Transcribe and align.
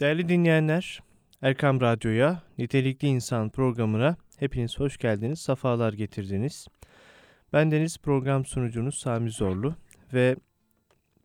Değerli 0.00 0.28
dinleyenler, 0.28 1.02
Erkam 1.42 1.80
Radyo'ya, 1.80 2.42
Nitelikli 2.58 3.08
İnsan 3.08 3.50
programına 3.50 4.16
hepiniz 4.38 4.78
hoş 4.78 4.98
geldiniz, 4.98 5.38
safalar 5.38 5.92
getirdiniz. 5.92 6.66
Ben 7.52 7.70
Deniz 7.70 7.98
program 7.98 8.44
sunucunuz 8.44 8.98
Sami 8.98 9.30
Zorlu 9.30 9.74
ve 10.12 10.36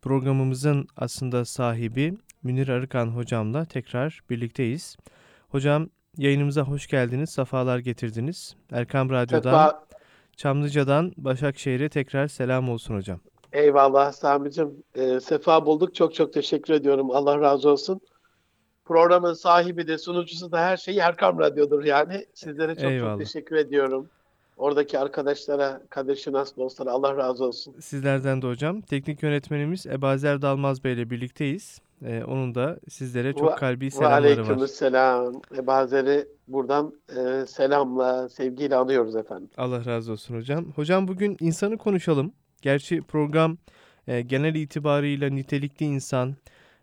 programımızın 0.02 0.86
aslında 0.96 1.44
sahibi 1.44 2.14
Münir 2.42 2.68
Arıkan 2.68 3.06
hocamla 3.06 3.64
tekrar 3.64 4.20
birlikteyiz. 4.30 4.96
Hocam 5.48 5.88
yayınımıza 6.16 6.62
hoş 6.62 6.86
geldiniz, 6.86 7.30
safalar 7.30 7.78
getirdiniz. 7.78 8.56
Erkam 8.70 9.10
Radyo'dan, 9.10 9.50
Sefa... 9.50 9.86
Çamlıca'dan 10.36 11.12
Başakşehir'e 11.16 11.88
tekrar 11.88 12.28
selam 12.28 12.70
olsun 12.70 12.94
hocam. 12.94 13.20
Eyvallah 13.52 14.12
Sami'cim. 14.12 14.70
E, 14.94 15.20
sefa 15.20 15.66
bulduk. 15.66 15.94
Çok 15.94 16.14
çok 16.14 16.32
teşekkür 16.32 16.74
ediyorum. 16.74 17.10
Allah 17.10 17.40
razı 17.40 17.70
olsun. 17.70 18.00
Programın 18.84 19.32
sahibi 19.32 19.88
de 19.88 19.98
sunucusu 19.98 20.52
da 20.52 20.60
her 20.60 20.76
şeyi 20.76 20.98
Erkam 20.98 21.38
Radyo'dur 21.38 21.84
yani. 21.84 22.26
Sizlere 22.34 22.74
çok 22.74 22.84
Eyvallah. 22.84 23.10
çok 23.12 23.20
teşekkür 23.20 23.56
ediyorum. 23.56 24.08
Oradaki 24.56 24.98
arkadaşlara, 24.98 25.82
Kadir 25.90 26.16
Şinas 26.16 26.56
dostlara 26.56 26.90
Allah 26.90 27.16
razı 27.16 27.44
olsun. 27.44 27.74
Sizlerden 27.80 28.42
de 28.42 28.46
hocam. 28.46 28.80
Teknik 28.80 29.22
yönetmenimiz 29.22 29.86
Ebazer 29.86 30.42
Dalmaz 30.42 30.84
Bey 30.84 30.92
ile 30.92 31.10
birlikteyiz. 31.10 31.80
Ee, 32.04 32.24
onun 32.24 32.54
da 32.54 32.78
sizlere 32.88 33.32
çok 33.32 33.58
kalbi 33.58 33.90
selamları 33.90 34.60
var. 34.60 34.66
selam. 34.66 35.32
Ebazer'i 35.56 36.28
buradan 36.48 36.94
e, 37.08 37.46
selamla, 37.46 38.28
sevgiyle 38.28 38.76
anıyoruz 38.76 39.16
efendim. 39.16 39.50
Allah 39.56 39.84
razı 39.84 40.12
olsun 40.12 40.34
hocam. 40.36 40.64
Hocam 40.74 41.08
bugün 41.08 41.36
insanı 41.40 41.78
konuşalım. 41.78 42.32
Gerçi 42.62 43.02
program 43.02 43.58
e, 44.06 44.20
genel 44.20 44.54
itibarıyla 44.54 45.30
nitelikli 45.30 45.84
insan, 45.86 46.34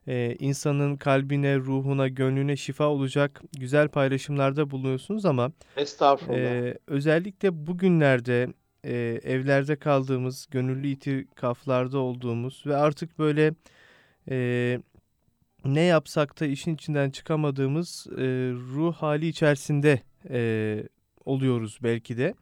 e, 0.09 0.35
insanın 0.39 0.97
kalbine, 0.97 1.57
ruhuna, 1.57 2.07
gönlüne 2.07 2.55
şifa 2.55 2.87
olacak 2.87 3.41
güzel 3.57 3.87
paylaşımlarda 3.87 4.71
bulunuyorsunuz 4.71 5.25
ama 5.25 5.51
Estağfurullah. 5.77 6.37
E, 6.39 6.77
özellikle 6.87 7.67
bugünlerde 7.67 8.47
e, 8.83 9.19
evlerde 9.23 9.75
kaldığımız, 9.75 10.47
gönüllü 10.51 10.87
itikaflarda 10.87 11.97
olduğumuz 11.97 12.63
ve 12.65 12.75
artık 12.75 13.19
böyle 13.19 13.53
e, 14.29 14.79
ne 15.65 15.81
yapsak 15.81 16.39
da 16.39 16.45
işin 16.45 16.75
içinden 16.75 17.09
çıkamadığımız 17.09 18.07
e, 18.11 18.23
ruh 18.73 18.93
hali 18.93 19.27
içerisinde 19.27 19.99
e, 20.29 20.83
oluyoruz 21.25 21.79
belki 21.83 22.17
de. 22.17 22.33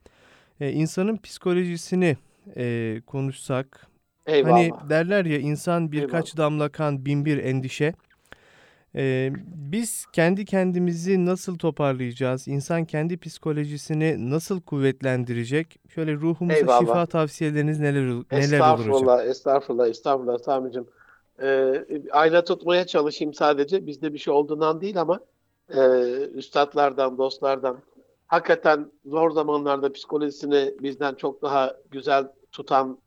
E, 0.59 0.71
insanın 0.71 1.17
psikolojisini 1.17 2.17
e, 2.57 3.01
konuşsak. 3.05 3.87
Eyvallah. 4.27 4.53
Hani 4.53 4.71
derler 4.89 5.25
ya 5.25 5.37
insan 5.37 5.91
birkaç 5.91 6.27
Eyvallah. 6.27 6.37
damla 6.37 6.69
kan 6.69 7.05
bin 7.05 7.25
bir 7.25 7.37
endişe. 7.37 7.93
Ee, 8.95 9.31
biz 9.45 10.05
kendi 10.13 10.45
kendimizi 10.45 11.25
nasıl 11.25 11.57
toparlayacağız? 11.57 12.47
İnsan 12.47 12.85
kendi 12.85 13.17
psikolojisini 13.17 14.29
nasıl 14.29 14.61
kuvvetlendirecek? 14.61 15.79
Şöyle 15.89 16.13
ruhumuza 16.13 16.57
Eyvallah. 16.57 16.79
şifa 16.79 17.05
tavsiyeleriniz 17.05 17.79
neler 17.79 18.01
neler 18.01 18.09
olur 18.13 18.25
hocam? 18.29 18.39
Estağfurullah, 18.41 19.25
estağfurullah, 19.25 19.87
estağfurullah 19.87 20.37
Sami'cim. 20.39 20.85
Ee, 21.41 21.85
ayna 22.11 22.43
tutmaya 22.43 22.87
çalışayım 22.87 23.33
sadece. 23.33 23.85
Bizde 23.87 24.13
bir 24.13 24.17
şey 24.17 24.33
olduğundan 24.33 24.81
değil 24.81 25.01
ama 25.01 25.19
e, 25.75 25.79
üstadlardan, 26.33 27.17
dostlardan 27.17 27.77
hakikaten 28.27 28.91
zor 29.05 29.31
zamanlarda 29.31 29.93
psikolojisini 29.93 30.73
bizden 30.81 31.13
çok 31.15 31.41
daha 31.41 31.75
güzel 31.91 32.27
tutan 32.51 32.97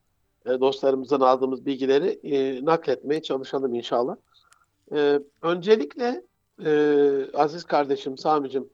e, 0.46 0.60
dostlarımızdan 0.60 1.20
aldığımız 1.20 1.66
bilgileri 1.66 2.20
e, 2.22 2.64
nakletmeye 2.64 3.22
çalışalım 3.22 3.74
inşallah. 3.74 4.16
E, 4.94 5.20
öncelikle 5.42 6.22
e, 6.64 6.72
aziz 7.34 7.64
kardeşim 7.64 8.18
Sami'cim, 8.18 8.68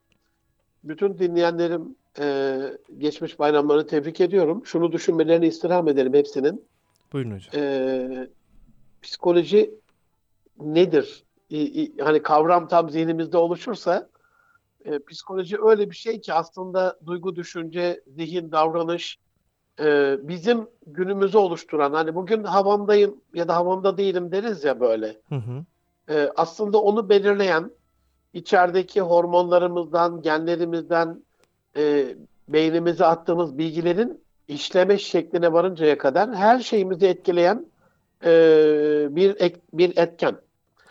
bütün 0.84 1.18
dinleyenlerim 1.18 1.96
e, 2.18 2.58
geçmiş 2.98 3.38
bayramlarını 3.38 3.86
tebrik 3.86 4.20
ediyorum. 4.20 4.62
Şunu 4.66 4.92
düşünmelerini 4.92 5.46
istirham 5.46 5.88
edelim 5.88 6.14
hepsinin. 6.14 6.64
Buyurun 7.12 7.30
hocam. 7.30 7.62
E, 7.62 8.28
psikoloji 9.02 9.74
nedir? 10.60 11.24
E, 11.50 11.58
e, 11.58 11.96
hani 11.98 12.22
kavram 12.22 12.68
tam 12.68 12.90
zihnimizde 12.90 13.38
oluşursa 13.38 14.08
e, 14.84 14.98
psikoloji 14.98 15.56
öyle 15.62 15.90
bir 15.90 15.96
şey 15.96 16.20
ki 16.20 16.32
aslında 16.32 16.98
duygu, 17.06 17.36
düşünce, 17.36 18.00
zihin, 18.06 18.52
davranış, 18.52 19.18
e, 19.80 20.16
bizim 20.22 20.68
günümüzü 20.86 21.38
oluşturan 21.38 21.92
hani 21.92 22.14
bugün 22.14 22.44
havamdayım 22.44 23.16
ya 23.34 23.48
da 23.48 23.56
havamda 23.56 23.98
değilim 23.98 24.32
deriz 24.32 24.64
ya 24.64 24.80
böyle. 24.80 25.16
Hı 25.28 25.34
hı. 25.34 25.64
E, 26.14 26.30
aslında 26.36 26.82
onu 26.82 27.08
belirleyen 27.08 27.70
içerideki 28.34 29.00
hormonlarımızdan, 29.00 30.22
genlerimizden 30.22 31.22
e, 31.76 32.06
beynimize 32.48 33.06
attığımız 33.06 33.58
bilgilerin 33.58 34.20
işleme 34.48 34.98
şekline 34.98 35.52
varıncaya 35.52 35.98
kadar 35.98 36.34
her 36.34 36.60
şeyimizi 36.60 37.06
etkileyen 37.06 37.66
e, 38.24 38.30
bir 39.10 39.36
ek, 39.40 39.60
bir 39.72 39.96
etken. 39.96 40.36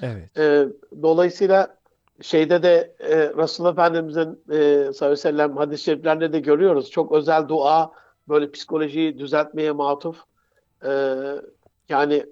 Evet. 0.02 0.38
E, 0.38 0.67
dolayısıyla 1.02 1.75
şeyde 2.22 2.63
de 2.63 2.96
e, 3.00 3.17
Resulullah 3.17 3.72
Efendimiz'in 3.72 4.44
e, 4.50 4.57
sallallahu 4.57 4.96
aleyhi 5.02 5.12
ve 5.12 5.16
sellem 5.17 5.57
hadis-i 5.57 5.84
şeriflerinde 5.84 6.34
de 6.34 6.40
görüyoruz. 6.40 6.91
Çok 6.91 7.12
özel 7.12 7.47
dua 7.47 7.91
böyle 8.29 8.51
psikolojiyi 8.51 9.19
düzeltmeye 9.19 9.71
matuf 9.71 10.17
e, 10.85 10.91
yani 11.89 12.25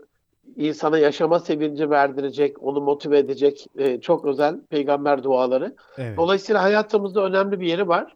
insana 0.55 0.97
yaşama 0.97 1.39
sevinci 1.39 1.89
verdirecek, 1.89 2.63
onu 2.63 2.81
motive 2.81 3.17
edecek 3.17 3.67
e, 3.77 4.01
çok 4.01 4.25
özel 4.25 4.59
peygamber 4.69 5.23
duaları. 5.23 5.75
Evet. 5.97 6.17
Dolayısıyla 6.17 6.63
hayatımızda 6.63 7.25
önemli 7.25 7.59
bir 7.59 7.67
yeri 7.67 7.87
var. 7.87 8.15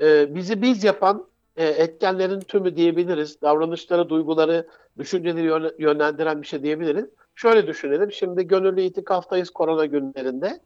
E, 0.00 0.34
bizi 0.34 0.62
biz 0.62 0.84
yapan 0.84 1.26
e, 1.56 1.66
etkenlerin 1.66 2.40
tümü 2.40 2.76
diyebiliriz. 2.76 3.42
Davranışları, 3.42 4.08
duyguları, 4.08 4.66
düşünceleri 4.98 5.72
yönlendiren 5.78 6.42
bir 6.42 6.46
şey 6.46 6.62
diyebiliriz. 6.62 7.06
Şöyle 7.34 7.66
düşünelim. 7.66 8.12
Şimdi 8.12 8.46
gönüllü 8.46 8.80
itikaftayız 8.80 9.50
korona 9.50 9.86
günlerinde. 9.86 10.60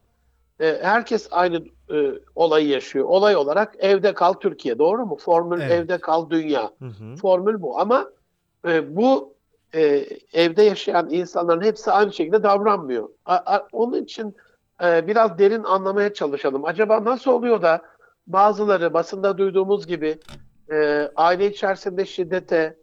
E, 0.60 0.78
herkes 0.82 1.28
aynı 1.30 1.56
e, 1.90 2.12
olayı 2.34 2.68
yaşıyor. 2.68 3.04
Olay 3.04 3.36
olarak 3.36 3.74
evde 3.78 4.14
kal 4.14 4.32
Türkiye 4.32 4.78
doğru 4.78 5.06
mu? 5.06 5.16
Formül 5.16 5.60
evet. 5.60 5.72
evde 5.72 5.98
kal 5.98 6.30
dünya. 6.30 6.70
Hı 6.78 6.84
hı. 6.84 7.16
Formül 7.16 7.62
bu 7.62 7.80
ama 7.80 8.10
e, 8.68 8.96
bu 8.96 9.34
e, 9.74 10.06
evde 10.32 10.62
yaşayan 10.62 11.10
insanların 11.10 11.62
hepsi 11.62 11.90
aynı 11.90 12.12
şekilde 12.12 12.42
davranmıyor. 12.42 13.08
A, 13.26 13.34
a, 13.34 13.68
onun 13.72 14.02
için 14.02 14.36
e, 14.84 15.06
biraz 15.06 15.38
derin 15.38 15.64
anlamaya 15.64 16.14
çalışalım. 16.14 16.64
Acaba 16.64 17.04
nasıl 17.04 17.30
oluyor 17.30 17.62
da 17.62 17.82
bazıları 18.26 18.94
basında 18.94 19.38
duyduğumuz 19.38 19.86
gibi 19.86 20.18
e, 20.72 21.08
aile 21.16 21.50
içerisinde 21.50 22.06
şiddete, 22.06 22.76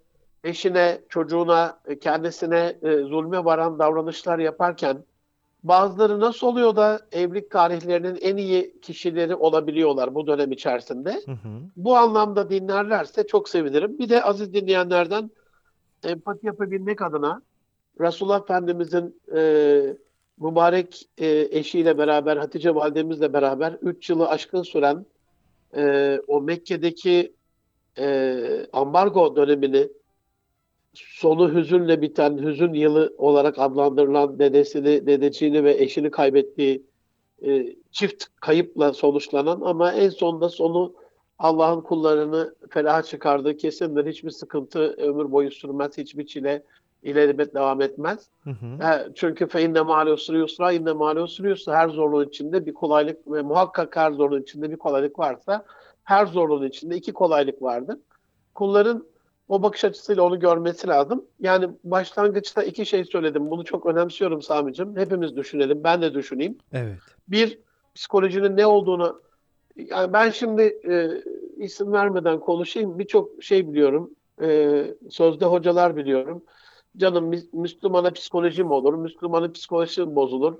eşine, 0.43 1.01
çocuğuna, 1.09 1.79
kendisine 2.01 2.75
e, 2.81 2.97
zulme 2.97 3.45
varan 3.45 3.79
davranışlar 3.79 4.39
yaparken 4.39 5.03
Bazıları 5.63 6.19
nasıl 6.19 6.47
oluyor 6.47 6.75
da 6.75 6.99
evlilik 7.11 7.51
tarihlerinin 7.51 8.17
en 8.21 8.37
iyi 8.37 8.79
kişileri 8.81 9.35
olabiliyorlar 9.35 10.15
bu 10.15 10.27
dönem 10.27 10.51
içerisinde. 10.51 11.11
Hı 11.25 11.31
hı. 11.31 11.61
Bu 11.77 11.97
anlamda 11.97 12.49
dinlerlerse 12.49 13.27
çok 13.27 13.49
sevinirim. 13.49 13.99
Bir 13.99 14.09
de 14.09 14.23
aziz 14.23 14.53
dinleyenlerden 14.53 15.31
empati 16.03 16.45
yapabilmek 16.45 17.01
adına 17.01 17.41
Resulullah 17.99 18.41
Efendimizin 18.41 19.21
e, 19.35 19.41
mübarek 20.39 21.09
e, 21.17 21.47
eşiyle 21.51 21.97
beraber, 21.97 22.37
Hatice 22.37 22.75
validemizle 22.75 23.33
beraber 23.33 23.73
3 23.81 24.09
yılı 24.09 24.29
aşkın 24.29 24.63
süren 24.63 25.05
e, 25.75 26.19
o 26.27 26.41
Mekke'deki 26.41 27.33
e, 27.97 28.39
ambargo 28.73 29.35
dönemini 29.35 29.89
sonu 30.93 31.53
hüzünle 31.53 32.01
biten, 32.01 32.37
hüzün 32.37 32.73
yılı 32.73 33.13
olarak 33.17 33.59
adlandırılan 33.59 34.39
dedesini, 34.39 35.07
dedeciğini 35.07 35.63
ve 35.63 35.71
eşini 35.71 36.11
kaybettiği 36.11 36.83
e, 37.45 37.75
çift 37.91 38.25
kayıpla 38.41 38.93
sonuçlanan 38.93 39.61
ama 39.61 39.91
en 39.91 40.09
sonunda 40.09 40.49
sonu 40.49 40.93
Allah'ın 41.39 41.81
kullarını 41.81 42.55
felaha 42.69 43.03
çıkardığı 43.03 43.57
kesindir. 43.57 44.05
Hiçbir 44.05 44.29
sıkıntı 44.29 44.79
ömür 44.79 45.31
boyu 45.31 45.51
sürmez, 45.51 45.97
hiçbir 45.97 46.25
çile 46.25 46.63
ileride 47.03 47.53
devam 47.53 47.81
etmez. 47.81 48.27
Hı 48.43 48.49
hı. 48.49 48.83
E, 48.83 49.13
çünkü 49.15 49.47
fe 49.47 49.63
inne 49.63 49.81
mâle 49.81 50.11
usri 50.11 50.37
yusra, 50.37 50.71
inne 50.71 50.91
mâle 50.91 51.21
usri 51.21 51.49
yusra. 51.49 51.75
Her 51.75 51.89
zorluğun 51.89 52.27
içinde 52.27 52.65
bir 52.65 52.73
kolaylık 52.73 53.31
ve 53.31 53.41
muhakkak 53.41 53.95
her 53.95 54.11
zorluğun 54.11 54.41
içinde 54.41 54.71
bir 54.71 54.77
kolaylık 54.77 55.19
varsa 55.19 55.65
her 56.03 56.25
zorluğun 56.25 56.67
içinde 56.67 56.95
iki 56.95 57.13
kolaylık 57.13 57.61
vardır. 57.61 57.97
Kulların 58.55 59.05
o 59.49 59.63
bakış 59.63 59.85
açısıyla 59.85 60.23
onu 60.23 60.39
görmesi 60.39 60.87
lazım. 60.87 61.25
Yani 61.39 61.69
başlangıçta 61.83 62.63
iki 62.63 62.85
şey 62.85 63.05
söyledim. 63.05 63.49
Bunu 63.49 63.63
çok 63.63 63.85
önemsiyorum 63.85 64.41
Sami'cim. 64.41 64.97
Hepimiz 64.97 65.35
düşünelim. 65.35 65.83
Ben 65.83 66.01
de 66.01 66.13
düşüneyim. 66.13 66.57
Evet. 66.73 66.99
Bir, 67.27 67.59
psikolojinin 67.95 68.57
ne 68.57 68.65
olduğunu 68.65 69.21
yani 69.75 70.13
ben 70.13 70.29
şimdi 70.29 70.61
e, 70.61 71.23
isim 71.57 71.93
vermeden 71.93 72.39
konuşayım. 72.39 72.99
Birçok 72.99 73.43
şey 73.43 73.67
biliyorum. 73.67 74.11
E, 74.41 74.85
sözde 75.09 75.45
hocalar 75.45 75.95
biliyorum. 75.95 76.43
Canım 76.97 77.33
Müslümana 77.53 78.11
psikoloji 78.11 78.63
mi 78.63 78.73
olur? 78.73 78.93
Müslümanın 78.93 79.51
psikolojisi 79.51 80.15
bozulur? 80.15 80.57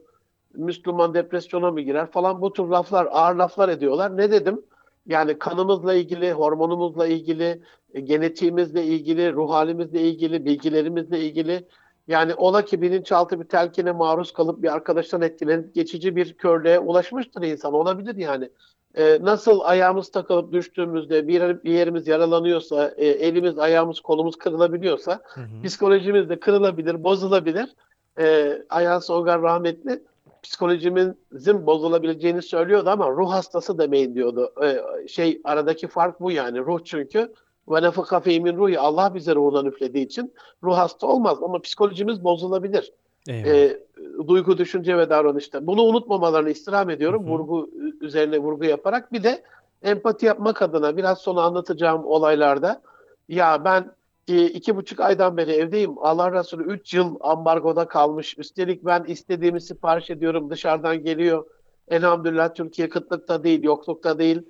Müslüman 0.53 1.13
depresyona 1.13 1.71
mı 1.71 1.81
girer 1.81 2.11
falan 2.11 2.41
bu 2.41 2.53
tür 2.53 2.63
laflar, 2.63 3.07
ağır 3.11 3.35
laflar 3.35 3.69
ediyorlar. 3.69 4.17
Ne 4.17 4.31
dedim? 4.31 4.61
Yani 5.05 5.39
kanımızla 5.39 5.93
ilgili, 5.93 6.31
hormonumuzla 6.31 7.07
ilgili, 7.07 7.61
genetiğimizle 7.93 8.83
ilgili, 8.83 9.33
ruh 9.33 9.49
halimizle 9.49 10.01
ilgili, 10.01 10.45
bilgilerimizle 10.45 11.19
ilgili 11.19 11.67
yani 12.07 12.33
ola 12.35 12.65
ki 12.65 12.81
bilinçaltı 12.81 13.39
bir 13.39 13.45
telkine 13.45 13.91
maruz 13.91 14.33
kalıp 14.33 14.63
bir 14.63 14.73
arkadaştan 14.73 15.21
etkilenip 15.21 15.75
geçici 15.75 16.15
bir 16.15 16.33
körlüğe 16.33 16.79
ulaşmıştır 16.79 17.41
insan. 17.41 17.73
Olabilir 17.73 18.15
yani. 18.15 18.49
Ee, 18.95 19.17
nasıl 19.21 19.59
ayağımız 19.63 20.11
takılıp 20.11 20.51
düştüğümüzde 20.51 21.27
bir, 21.27 21.63
bir 21.63 21.73
yerimiz 21.73 22.07
yaralanıyorsa, 22.07 22.93
e, 22.97 23.07
elimiz, 23.07 23.59
ayağımız, 23.59 23.99
kolumuz 23.99 24.35
kırılabiliyorsa 24.35 25.19
Hı 25.23 25.41
hı. 25.41 25.63
psikolojimiz 25.63 26.29
de 26.29 26.39
kırılabilir, 26.39 27.03
bozulabilir. 27.03 27.75
Ee, 28.19 28.61
Ayhan 28.69 28.99
Songar 28.99 29.41
rahmetli 29.41 30.03
psikolojimizin 30.43 31.65
bozulabileceğini 31.65 32.41
söylüyordu 32.41 32.89
ama 32.89 33.09
ruh 33.11 33.31
hastası 33.31 33.77
demeyin 33.77 34.15
diyordu. 34.15 34.53
Ee, 34.63 35.07
şey 35.07 35.41
aradaki 35.43 35.87
fark 35.87 36.21
bu 36.21 36.31
yani. 36.31 36.59
Ruh 36.59 36.79
çünkü 36.83 37.33
ve 37.71 37.81
nefaka 37.81 38.19
feymin 38.19 38.57
ruhi 38.57 38.79
Allah 38.79 39.15
bize 39.15 39.35
ruhundan 39.35 39.65
üflediği 39.65 40.05
için 40.05 40.33
ruh 40.63 40.77
hasta 40.77 41.07
olmaz 41.07 41.37
ama 41.43 41.61
psikolojimiz 41.61 42.23
bozulabilir. 42.23 42.93
Eyvallah. 43.27 43.53
Ee, 43.53 43.79
duygu, 44.27 44.57
düşünce 44.57 44.97
ve 44.97 45.09
davranışta. 45.09 45.67
Bunu 45.67 45.81
unutmamalarını 45.81 46.49
istirham 46.49 46.89
ediyorum. 46.89 47.23
Hı 47.23 47.27
hı. 47.27 47.31
Vurgu 47.31 47.69
üzerine 48.01 48.39
vurgu 48.39 48.65
yaparak. 48.65 49.13
Bir 49.13 49.23
de 49.23 49.43
empati 49.83 50.25
yapmak 50.25 50.61
adına 50.61 50.97
biraz 50.97 51.17
sonra 51.17 51.41
anlatacağım 51.41 52.05
olaylarda 52.05 52.81
ya 53.29 53.65
ben 53.65 53.91
e, 54.27 54.45
iki 54.45 54.75
buçuk 54.75 54.99
aydan 54.99 55.37
beri 55.37 55.51
evdeyim. 55.51 55.95
Allah 55.97 56.31
Resulü 56.31 56.63
üç 56.63 56.93
yıl 56.93 57.15
ambargoda 57.21 57.87
kalmış. 57.87 58.37
Üstelik 58.37 58.85
ben 58.85 59.03
istediğimi 59.03 59.61
sipariş 59.61 60.09
ediyorum. 60.09 60.49
Dışarıdan 60.49 61.03
geliyor. 61.03 61.45
Elhamdülillah 61.87 62.53
Türkiye 62.53 62.89
kıtlıkta 62.89 63.43
değil, 63.43 63.63
yoklukta 63.63 64.19
değil. 64.19 64.41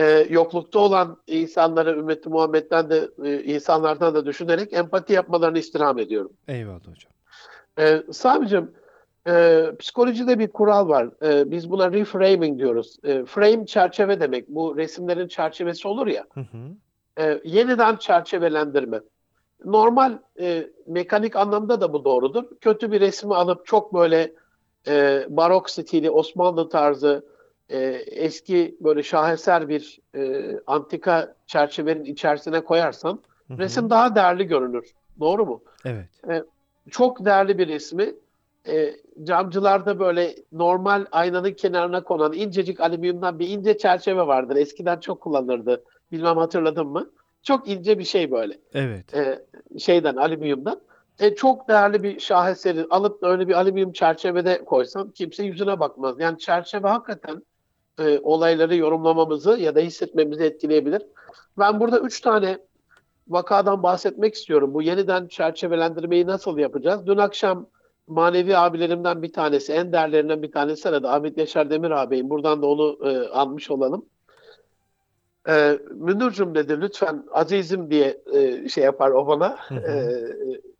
Ee, 0.00 0.26
yoklukta 0.30 0.78
olan 0.78 1.16
insanları 1.26 1.98
ümmeti 1.98 2.28
Muhammed'den 2.28 2.90
de 2.90 3.08
e, 3.24 3.42
insanlardan 3.42 4.14
da 4.14 4.26
düşünerek 4.26 4.72
empati 4.72 5.12
yapmalarını 5.12 5.58
istirham 5.58 5.98
ediyorum. 5.98 6.32
Eyvallah 6.48 6.80
hocam. 6.80 7.12
Ee, 7.78 8.02
Sami'cim, 8.12 8.70
e, 9.26 9.64
psikolojide 9.78 10.38
bir 10.38 10.48
kural 10.48 10.88
var. 10.88 11.08
E, 11.22 11.50
biz 11.50 11.70
buna 11.70 11.92
reframing 11.92 12.58
diyoruz. 12.58 12.96
E, 13.04 13.24
frame 13.24 13.66
çerçeve 13.66 14.20
demek. 14.20 14.48
Bu 14.48 14.76
resimlerin 14.76 15.28
çerçevesi 15.28 15.88
olur 15.88 16.06
ya. 16.06 16.26
Hı 16.34 16.40
hı. 16.40 17.24
E, 17.24 17.40
yeniden 17.44 17.96
çerçevelendirme. 17.96 19.00
Normal 19.64 20.18
e, 20.40 20.66
mekanik 20.86 21.36
anlamda 21.36 21.80
da 21.80 21.92
bu 21.92 22.04
doğrudur. 22.04 22.44
Kötü 22.60 22.92
bir 22.92 23.00
resmi 23.00 23.34
alıp 23.34 23.66
çok 23.66 23.94
böyle 23.94 24.32
e, 24.88 25.26
barok 25.28 25.70
stili, 25.70 26.10
Osmanlı 26.10 26.68
tarzı, 26.68 27.24
e, 27.70 27.78
eski 28.06 28.76
böyle 28.80 29.02
şaheser 29.02 29.68
bir 29.68 30.00
e, 30.14 30.52
antika 30.66 31.34
çerçevenin 31.46 32.04
içerisine 32.04 32.60
koyarsan 32.60 33.20
Hı 33.48 33.54
hı. 33.54 33.58
resim 33.58 33.90
daha 33.90 34.14
değerli 34.14 34.46
görünür. 34.46 34.90
Doğru 35.20 35.46
mu? 35.46 35.62
Evet. 35.84 36.44
çok 36.90 37.24
değerli 37.24 37.58
bir 37.58 37.68
resmi 37.68 38.14
e, 38.68 38.96
camcılarda 39.24 39.98
böyle 39.98 40.36
normal 40.52 41.06
aynanın 41.12 41.52
kenarına 41.52 42.02
konan 42.02 42.32
incecik 42.32 42.80
alüminyumdan 42.80 43.38
bir 43.38 43.48
ince 43.48 43.78
çerçeve 43.78 44.26
vardır. 44.26 44.56
Eskiden 44.56 45.00
çok 45.00 45.20
kullanılırdı. 45.20 45.84
Bilmem 46.12 46.36
hatırladın 46.36 46.86
mı? 46.86 47.10
Çok 47.42 47.68
ince 47.68 47.98
bir 47.98 48.04
şey 48.04 48.30
böyle. 48.30 48.58
Evet. 48.74 49.14
E, 49.14 49.42
şeyden, 49.78 50.16
alüminyumdan. 50.16 50.80
E, 51.20 51.34
çok 51.34 51.68
değerli 51.68 52.02
bir 52.02 52.20
şaheseri 52.20 52.86
alıp 52.90 53.22
da 53.22 53.28
öyle 53.28 53.48
bir 53.48 53.54
alüminyum 53.54 53.92
çerçevede 53.92 54.64
koysan 54.64 55.10
kimse 55.10 55.44
yüzüne 55.44 55.80
bakmaz. 55.80 56.20
Yani 56.20 56.38
çerçeve 56.38 56.88
hakikaten 56.88 57.42
e, 58.00 58.18
olayları 58.18 58.76
yorumlamamızı 58.76 59.50
ya 59.50 59.74
da 59.74 59.80
hissetmemizi 59.80 60.44
etkileyebilir. 60.44 61.02
Ben 61.58 61.80
burada 61.80 61.98
üç 62.00 62.20
tane 62.20 62.58
vakadan 63.28 63.82
bahsetmek 63.82 64.34
istiyorum. 64.34 64.74
Bu 64.74 64.82
yeniden 64.82 65.26
çerçevelendirmeyi 65.26 66.26
nasıl 66.26 66.58
yapacağız? 66.58 67.06
Dün 67.06 67.16
akşam 67.16 67.66
manevi 68.06 68.56
abilerimden 68.56 69.22
bir 69.22 69.32
tanesi, 69.32 69.72
en 69.72 69.92
değerlerinden 69.92 70.42
bir 70.42 70.52
tanesi 70.52 70.88
aradı. 70.88 71.08
Ahmet 71.08 71.38
Yaşar 71.38 71.70
Demir 71.70 71.90
ağabeyim. 71.90 72.30
Buradan 72.30 72.62
da 72.62 72.66
onu 72.66 72.98
e, 73.08 73.28
anmış 73.28 73.70
olalım. 73.70 74.04
E, 75.48 75.78
Münir'cüm 75.90 76.54
dedi 76.54 76.80
lütfen 76.80 77.24
azizim 77.32 77.90
diye 77.90 78.20
e, 78.32 78.68
şey 78.68 78.84
yapar 78.84 79.10
o 79.10 79.26
bana. 79.26 79.56
Hı. 79.68 79.74
E, 79.74 79.92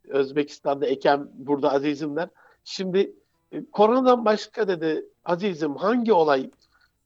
Özbekistan'da 0.08 0.86
Ekem 0.86 1.28
burada 1.34 1.72
azizimler. 1.72 2.28
Şimdi 2.64 3.12
e, 3.52 3.64
koronadan 3.72 4.24
başka 4.24 4.68
dedi 4.68 5.06
azizim 5.24 5.76
hangi 5.76 6.12
olay, 6.12 6.50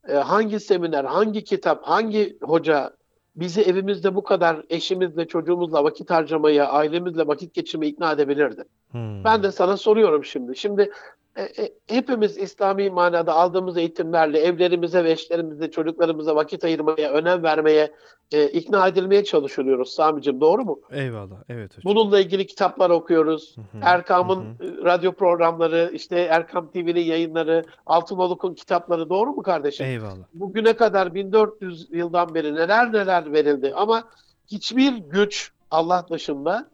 e, 0.09 0.15
hangi 0.15 0.61
seminer, 0.61 1.05
hangi 1.05 1.45
kitap, 1.45 1.83
hangi 1.83 2.39
hoca 2.43 2.91
bizi 3.37 3.63
evimizde 3.63 4.15
bu 4.15 4.25
kadar 4.25 4.65
eşimizle, 4.71 5.29
çocuğumuzla 5.29 5.85
vakit 5.85 6.11
harcamaya, 6.11 6.69
ailemizle 6.69 7.27
vakit 7.27 7.55
geçirmeye 7.55 7.93
ikna 7.93 8.13
edebilirdi. 8.13 8.65
Hmm. 8.91 9.25
Ben 9.25 9.43
de 9.43 9.53
sana 9.53 9.77
soruyorum 9.77 10.25
şimdi. 10.25 10.57
Şimdi 10.57 10.91
e, 11.37 11.43
e, 11.43 11.73
hepimiz 11.87 12.39
İslami 12.39 12.91
manada 12.91 13.35
aldığımız 13.35 13.77
eğitimlerle 13.77 14.39
evlerimize 14.39 15.05
ve 15.05 15.11
eşlerimize, 15.11 15.71
çocuklarımıza 15.71 16.37
vakit 16.37 16.65
ayırmaya, 16.65 17.13
önem 17.13 17.43
vermeye, 17.43 17.93
e, 18.33 18.49
ikna 18.49 18.89
edilmeye 18.89 19.25
çalışıyoruz 19.25 19.93
Sami'cim. 19.93 20.41
Doğru 20.41 20.65
mu? 20.65 20.81
Eyvallah. 20.91 21.37
Evet 21.49 21.79
hocam. 21.79 21.83
Bununla 21.85 22.21
ilgili 22.21 22.47
kitaplar 22.47 22.91
okuyoruz. 22.91 23.57
Hı 23.57 23.61
hı. 23.61 23.83
Erkam'ın 23.83 24.59
Hı 24.59 24.65
e, 24.65 24.85
radyo 24.85 25.13
programları, 25.13 25.91
işte 25.95 26.19
Erkam 26.19 26.71
TV'nin 26.71 27.05
yayınları, 27.05 27.65
Altınoluk'un 27.87 28.55
kitapları 28.55 29.09
doğru 29.09 29.33
mu 29.33 29.43
kardeşim? 29.43 29.87
Eyvallah. 29.87 30.25
bugüne 30.35 30.73
kadar 30.73 31.15
1400 31.15 31.89
yıldan 31.93 32.35
beri 32.35 32.55
neler 32.55 32.93
neler 32.93 33.33
verildi 33.33 33.73
ama 33.77 34.05
hiçbir 34.47 34.93
güç 34.97 35.53
Allah 35.71 36.07
dışında 36.11 36.71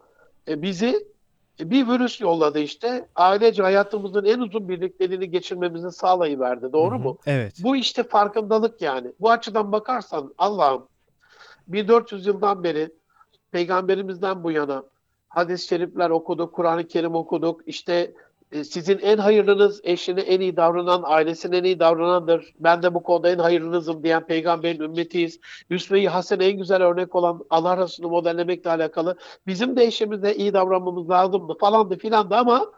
e, 0.47 0.61
bizi 0.61 1.10
bir 1.69 1.87
virüs 1.87 2.21
yolladı 2.21 2.59
işte. 2.59 3.07
Ailece 3.15 3.63
hayatımızın 3.63 4.25
en 4.25 4.39
uzun 4.39 4.69
birlikteliğini 4.69 5.29
geçirmemizi 5.29 5.91
sağlayıverdi. 5.91 6.73
Doğru 6.73 6.95
Hı 6.95 6.99
hı. 6.99 7.03
mu? 7.03 7.17
Evet. 7.25 7.55
Bu 7.63 7.75
işte 7.75 8.03
farkındalık 8.03 8.81
yani. 8.81 9.11
Bu 9.19 9.31
açıdan 9.31 9.71
bakarsan 9.71 10.33
Allah'ım 10.37 10.87
1400 11.67 12.25
yıldan 12.25 12.63
beri 12.63 12.89
peygamberimizden 13.51 14.43
bu 14.43 14.51
yana 14.51 14.83
hadis-i 15.29 15.67
şerifler 15.67 16.09
okuduk, 16.09 16.53
Kur'an-ı 16.53 16.87
Kerim 16.87 17.15
okuduk. 17.15 17.61
İşte 17.65 17.93
e, 17.93 18.13
sizin 18.51 18.99
en 18.99 19.17
hayırlınız 19.17 19.81
eşine 19.83 20.21
en 20.21 20.39
iyi 20.39 20.57
davranan, 20.57 21.03
ailesine 21.05 21.57
en 21.57 21.63
iyi 21.63 21.79
davranandır. 21.79 22.53
Ben 22.59 22.83
de 22.83 22.93
bu 22.93 23.03
konuda 23.03 23.29
en 23.29 23.39
hayırlınızım 23.39 24.03
diyen 24.03 24.25
peygamberin 24.25 24.79
ümmetiyiz. 24.79 25.39
Üsve-i 25.69 26.07
Hasene 26.07 26.45
en 26.45 26.57
güzel 26.57 26.83
örnek 26.83 27.15
olan 27.15 27.45
Allah 27.49 27.77
Resulü'nü 27.77 28.11
modellemekle 28.11 28.69
alakalı. 28.69 29.17
Bizim 29.47 29.77
de 29.77 29.83
eşimizle 29.83 30.35
iyi 30.35 30.53
davranmamız 30.53 31.09
lazımdı 31.09 31.53
falandı 31.59 31.97
filandı 31.97 32.35
ama 32.35 32.71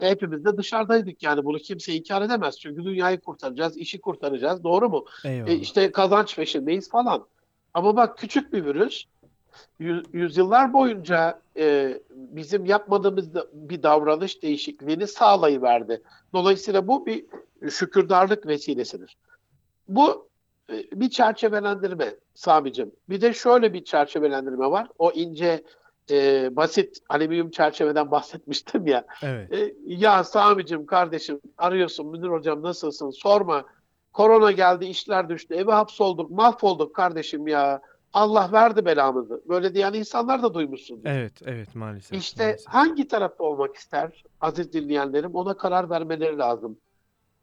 hepimiz 0.00 0.44
de 0.44 0.56
dışarıdaydık 0.56 1.22
yani 1.22 1.44
bunu 1.44 1.58
kimse 1.58 1.94
inkar 1.94 2.22
edemez. 2.22 2.58
Çünkü 2.60 2.84
dünyayı 2.84 3.20
kurtaracağız, 3.20 3.76
işi 3.76 4.00
kurtaracağız. 4.00 4.64
Doğru 4.64 4.88
mu? 4.88 5.04
Eyvallah. 5.24 5.50
E, 5.50 5.54
işte 5.54 5.92
kazanç 5.92 6.36
peşindeyiz 6.36 6.90
falan. 6.90 7.26
Ama 7.74 7.96
bak 7.96 8.18
küçük 8.18 8.52
bir 8.52 8.64
virüs 8.64 9.04
yüzyıllar 10.12 10.72
boyunca 10.72 11.40
e, 11.56 11.98
bizim 12.10 12.64
yapmadığımız 12.64 13.28
bir 13.52 13.82
davranış 13.82 14.42
değişikliğini 14.42 15.06
sağlayıverdi. 15.06 16.02
Dolayısıyla 16.32 16.88
bu 16.88 17.06
bir 17.06 17.24
şükürdarlık 17.70 18.46
vesilesidir. 18.46 19.16
Bu 19.88 20.28
e, 20.72 21.00
bir 21.00 21.10
çerçevelendirme 21.10 22.14
Sami'cim. 22.34 22.92
Bir 23.08 23.20
de 23.20 23.32
şöyle 23.32 23.72
bir 23.72 23.84
çerçevelendirme 23.84 24.70
var. 24.70 24.88
O 24.98 25.10
ince 25.10 25.64
e, 26.10 26.48
basit 26.56 26.98
alüminyum 27.08 27.50
çerçeveden 27.50 28.10
bahsetmiştim 28.10 28.86
ya. 28.86 29.04
Evet. 29.22 29.52
E, 29.52 29.74
ya 29.86 30.24
Sami'cim 30.24 30.86
kardeşim 30.86 31.40
arıyorsun 31.58 32.06
Münir 32.06 32.28
hocam 32.28 32.62
nasılsın 32.62 33.10
sorma. 33.10 33.64
Korona 34.12 34.52
geldi 34.52 34.84
işler 34.84 35.28
düştü 35.28 35.54
eve 35.54 35.72
hapsolduk 35.72 36.30
mahvolduk 36.30 36.94
kardeşim 36.94 37.48
ya. 37.48 37.80
Allah 38.18 38.52
verdi 38.52 38.84
belamızı. 38.84 39.42
Böyle 39.48 39.74
diyen 39.74 39.92
insanlar 39.92 40.42
da 40.42 40.54
duymuşsun. 40.54 41.00
Evet. 41.04 41.32
Evet. 41.46 41.74
Maalesef. 41.74 42.18
İşte 42.18 42.44
maalesef. 42.44 42.66
hangi 42.66 43.08
tarafta 43.08 43.44
olmak 43.44 43.76
ister 43.76 44.24
aziz 44.40 44.72
dinleyenlerim 44.72 45.34
ona 45.34 45.56
karar 45.56 45.90
vermeleri 45.90 46.38
lazım. 46.38 46.76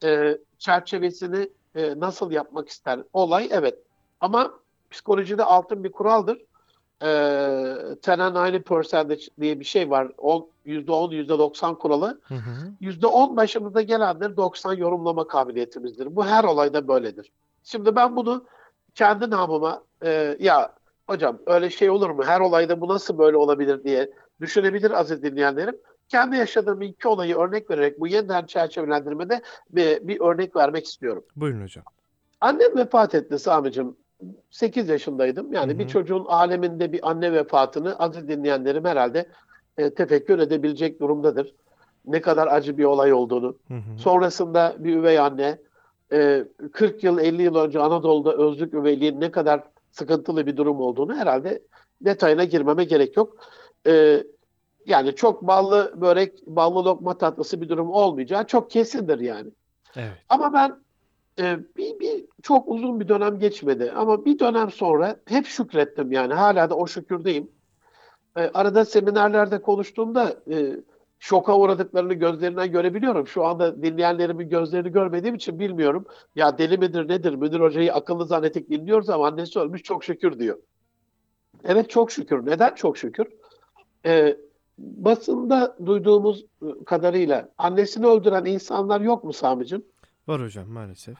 Ee, 0.04 0.38
çerçevesini 0.60 1.50
e, 1.76 2.00
nasıl 2.00 2.32
yapmak 2.32 2.70
ister? 2.70 3.00
Olay 3.14 3.48
evet. 3.52 3.80
Ama 4.22 4.54
psikolojide 4.92 5.44
altın 5.44 5.84
bir 5.84 5.92
kuraldır. 5.92 6.38
Ee, 7.02 7.06
10-90 7.06 8.62
percentage 8.62 9.22
diye 9.42 9.60
bir 9.60 9.66
şey 9.66 9.90
var. 9.90 10.12
On- 10.18 10.48
%10, 10.66 11.12
%90 11.14 11.78
kuralı. 11.78 12.20
Hı 12.28 12.36
hı. 12.36 12.72
%10 12.82 13.36
başımıza 13.38 13.82
gelendir 13.82 14.38
90 14.38 14.74
yorumlama 14.74 15.28
kabiliyetimizdir. 15.28 16.16
Bu 16.16 16.26
her 16.26 16.44
olayda 16.44 16.88
böyledir. 16.88 17.32
Şimdi 17.64 17.96
ben 17.96 18.16
bunu 18.16 18.46
kendi 18.96 19.30
namıma 19.30 19.84
e, 20.04 20.38
ya 20.40 20.74
hocam 21.08 21.40
öyle 21.46 21.70
şey 21.70 21.90
olur 21.90 22.10
mu? 22.10 22.24
Her 22.24 22.40
olayda 22.40 22.82
bu 22.82 22.88
nasıl 22.88 23.18
böyle 23.18 23.38
olabilir 23.38 23.84
diye 23.84 24.10
düşünebilir 24.42 24.92
aziz 24.92 25.24
dinleyenlerim. 25.24 25.78
kendi 26.10 26.38
yaşadığım 26.38 26.82
iki 26.82 27.08
olayı 27.08 27.38
örnek 27.38 27.70
vererek 27.70 28.00
bu 28.00 28.08
yeniden 28.08 28.46
çerçevelendirmede 28.46 29.42
bir, 29.70 30.08
bir 30.08 30.22
örnek 30.22 30.56
vermek 30.56 30.86
istiyorum. 30.86 31.24
Buyurun 31.36 31.62
hocam. 31.62 31.84
Annem 32.42 32.78
vefat 32.78 33.16
etti 33.16 33.40
Sami'cim. 33.40 33.96
8 34.50 34.90
yaşındaydım. 34.90 35.54
Yani 35.54 35.74
Hı 35.74 35.80
bir 35.80 35.88
çocuğun 35.88 36.26
aleminde 36.26 36.92
bir 36.92 37.10
anne 37.10 37.34
vefatını 37.34 38.00
aziz 38.00 38.28
dinleyenlerim 38.28 38.86
herhalde 38.86 39.30
e, 39.78 39.94
tefekkür 39.94 40.40
edebilecek 40.40 41.00
durumdadır. 41.00 41.54
Ne 42.06 42.22
kadar 42.22 42.48
acı 42.48 42.78
bir 42.78 42.84
olay 42.84 43.14
olduğunu. 43.14 43.58
Hı 43.68 43.74
hı. 43.74 44.00
Sonrasında 44.00 44.76
bir 44.80 44.96
üvey 44.96 45.20
anne, 45.20 45.58
e, 46.12 46.46
40 46.74 47.04
yıl 47.04 47.20
50 47.20 47.44
yıl 47.44 47.56
önce 47.56 47.80
Anadolu'da 47.80 48.34
özlük 48.34 48.74
üveyliğin 48.74 49.22
ne 49.22 49.32
kadar 49.32 49.64
sıkıntılı 49.92 50.46
bir 50.46 50.58
durum 50.58 50.82
olduğunu 50.82 51.16
herhalde 51.16 51.62
detayına 52.02 52.44
girmeme 52.44 52.84
gerek 52.84 53.18
yok. 53.18 53.38
E, 53.88 54.24
yani 54.86 55.16
çok 55.16 55.42
ballı 55.42 55.94
börek, 55.96 56.48
ballı 56.48 56.86
lokma 56.86 57.18
tatlısı 57.18 57.62
bir 57.62 57.70
durum 57.70 57.90
olmayacağı 57.90 58.48
çok 58.48 58.72
kesindir 58.72 59.20
yani. 59.20 59.50
Evet. 59.96 60.14
Ama 60.30 60.54
ben 60.54 60.76
e, 61.40 61.60
bir, 61.78 62.00
bir 62.00 62.26
çok 62.42 62.68
uzun 62.68 63.00
bir 63.00 63.08
dönem 63.08 63.40
geçmedi 63.40 63.92
ama 63.96 64.26
bir 64.26 64.40
dönem 64.40 64.72
sonra 64.72 65.16
hep 65.26 65.46
şükrettim 65.46 66.12
yani 66.12 66.34
hala 66.34 66.70
da 66.70 66.76
o 66.76 66.88
şükürdeyim. 66.88 67.52
E, 68.38 68.42
arada 68.42 68.86
seminerlerde 68.86 69.62
konuştuğumda 69.62 70.36
e, 70.52 70.76
şoka 71.20 71.58
uğradıklarını 71.58 72.14
gözlerinden 72.14 72.72
görebiliyorum. 72.72 73.28
Şu 73.28 73.46
anda 73.46 73.84
dinleyenlerimin 73.84 74.50
gözlerini 74.50 74.92
görmediğim 74.92 75.36
için 75.36 75.60
bilmiyorum. 75.60 76.06
Ya 76.36 76.58
deli 76.58 76.78
midir 76.78 77.10
nedir? 77.10 77.36
Müdür 77.36 77.60
hocayı 77.60 77.94
akıllı 77.94 78.26
zannettik 78.26 78.70
dinliyoruz 78.70 79.10
ama 79.10 79.28
annesi 79.28 79.60
ölmüş 79.60 79.84
çok 79.84 80.04
şükür 80.04 80.40
diyor. 80.40 80.58
Evet 81.64 81.90
çok 81.90 82.12
şükür. 82.12 82.46
Neden 82.46 82.76
çok 82.76 82.98
şükür? 82.98 83.28
E, 84.06 84.38
basında 84.78 85.78
duyduğumuz 85.86 86.46
kadarıyla 86.86 87.50
annesini 87.58 88.08
öldüren 88.08 88.46
insanlar 88.46 89.02
yok 89.02 89.24
mu 89.24 89.34
Sami'cim? 89.34 89.86
Var 90.28 90.42
hocam 90.42 90.68
maalesef. 90.68 91.16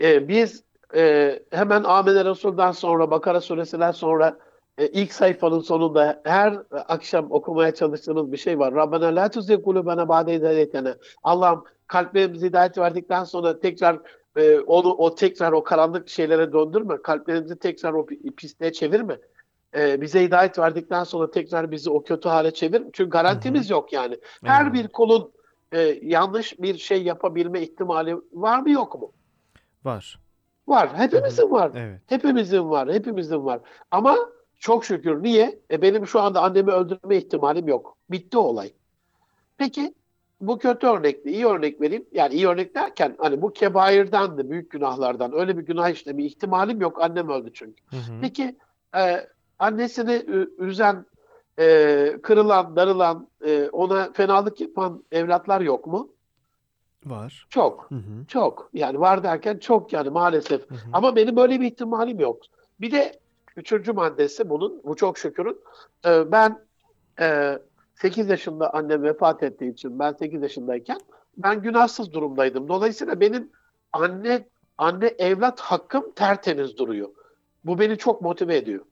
E, 0.00 0.28
biz 0.28 0.62
e, 0.94 1.42
hemen 1.50 1.84
Amene 1.84 2.24
Resul'dan 2.24 2.72
sonra 2.72 3.10
Bakara 3.10 3.40
suresinden 3.40 3.92
sonra 3.92 4.38
e, 4.78 4.86
ilk 4.88 5.12
sayfanın 5.12 5.60
sonunda 5.60 6.20
her 6.24 6.58
akşam 6.72 7.32
okumaya 7.32 7.74
çalıştığımız 7.74 8.32
bir 8.32 8.36
şey 8.36 8.58
var. 8.58 8.74
Rabbena 8.74 9.06
la 9.06 9.30
tuzigh 9.30 9.62
kulubena 9.64 10.08
ba'de 10.08 10.34
hedeytena. 10.34 10.96
Allah'ım 11.22 11.64
kalplerimize 11.86 12.46
hidayet 12.46 12.78
verdikten 12.78 13.24
sonra 13.24 13.60
tekrar 13.60 13.98
e, 14.36 14.58
onu 14.60 14.92
o 14.92 15.14
tekrar 15.14 15.52
o 15.52 15.64
karanlık 15.64 16.08
şeylere 16.08 16.52
döndürme. 16.52 17.02
Kalplerimizi 17.02 17.58
tekrar 17.58 17.92
o 17.92 18.00
pi- 18.00 18.30
pisliğe 18.34 18.72
çevirme. 18.72 19.18
E, 19.76 20.00
bize 20.00 20.22
hidayet 20.24 20.58
verdikten 20.58 21.04
sonra 21.04 21.30
tekrar 21.30 21.70
bizi 21.70 21.90
o 21.90 22.02
kötü 22.02 22.28
hale 22.28 22.50
çevirme. 22.54 22.86
Çünkü 22.92 23.10
garantimiz 23.10 23.70
yok 23.70 23.92
yani. 23.92 24.18
Her 24.44 24.60
Eyvallah. 24.60 24.74
bir 24.74 24.88
kulun 24.88 25.30
e, 25.72 25.80
yanlış 26.02 26.60
bir 26.60 26.78
şey 26.78 27.02
yapabilme 27.02 27.60
ihtimali 27.62 28.16
var 28.32 28.58
mı 28.60 28.70
yok 28.70 29.00
mu? 29.00 29.12
Var. 29.84 30.18
Var. 30.68 30.90
Hepimizin 30.96 31.50
var. 31.50 31.70
Evet. 31.74 32.00
Hepimizin 32.06 32.70
var. 32.70 32.92
Hepimizin 32.92 33.44
var. 33.44 33.60
Ama 33.90 34.16
çok 34.64 34.84
şükür. 34.84 35.22
Niye? 35.22 35.58
E 35.70 35.82
benim 35.82 36.06
şu 36.06 36.20
anda 36.20 36.42
annemi 36.42 36.70
öldürme 36.70 37.16
ihtimalim 37.16 37.68
yok. 37.68 37.96
Bitti 38.10 38.38
olay. 38.38 38.72
Peki 39.58 39.94
bu 40.40 40.58
kötü 40.58 40.86
örnekti. 40.86 41.30
iyi 41.30 41.46
örnek 41.46 41.80
vereyim. 41.80 42.06
Yani 42.12 42.34
iyi 42.34 42.48
örnek 42.48 42.74
derken 42.74 43.14
hani 43.18 43.42
bu 43.42 43.52
kebairden 43.52 44.50
büyük 44.50 44.70
günahlardan. 44.70 45.32
Öyle 45.34 45.58
bir 45.58 45.62
günah 45.62 45.90
işlemi 45.90 46.24
ihtimalim 46.24 46.80
yok. 46.80 47.02
Annem 47.02 47.28
öldü 47.28 47.50
çünkü. 47.54 47.82
Hı 47.90 47.96
hı. 47.96 48.20
Peki 48.20 48.56
e, 48.96 49.28
annesini 49.58 50.24
üzen, 50.58 51.06
e, 51.58 52.16
kırılan, 52.22 52.76
darılan, 52.76 53.28
e, 53.46 53.68
ona 53.68 54.12
fenalık 54.12 54.60
yapan 54.60 55.04
evlatlar 55.12 55.60
yok 55.60 55.86
mu? 55.86 56.08
Var. 57.06 57.46
Çok. 57.50 57.86
Hı 57.90 57.94
hı. 57.94 58.26
Çok. 58.28 58.70
Yani 58.72 59.00
var 59.00 59.22
derken 59.22 59.58
çok 59.58 59.92
yani 59.92 60.10
maalesef. 60.10 60.70
Hı 60.70 60.74
hı. 60.74 60.78
Ama 60.92 61.16
benim 61.16 61.36
böyle 61.36 61.60
bir 61.60 61.66
ihtimalim 61.66 62.20
yok. 62.20 62.38
Bir 62.80 62.92
de 62.92 63.23
üçüncü 63.56 63.92
maddesi 63.92 64.50
bunun, 64.50 64.82
bu 64.84 64.96
çok 64.96 65.18
şükürün. 65.18 65.60
Ee, 66.06 66.32
ben 66.32 66.64
e, 67.20 67.58
8 67.94 68.28
yaşında 68.28 68.74
annem 68.74 69.02
vefat 69.02 69.42
ettiği 69.42 69.72
için 69.72 69.98
ben 69.98 70.12
8 70.12 70.42
yaşındayken 70.42 71.00
ben 71.36 71.62
günahsız 71.62 72.12
durumdaydım. 72.12 72.68
Dolayısıyla 72.68 73.20
benim 73.20 73.50
anne 73.92 74.48
anne 74.78 75.06
evlat 75.06 75.60
hakkım 75.60 76.12
tertemiz 76.12 76.78
duruyor. 76.78 77.08
Bu 77.64 77.78
beni 77.78 77.98
çok 77.98 78.22
motive 78.22 78.56
ediyor. 78.56 78.84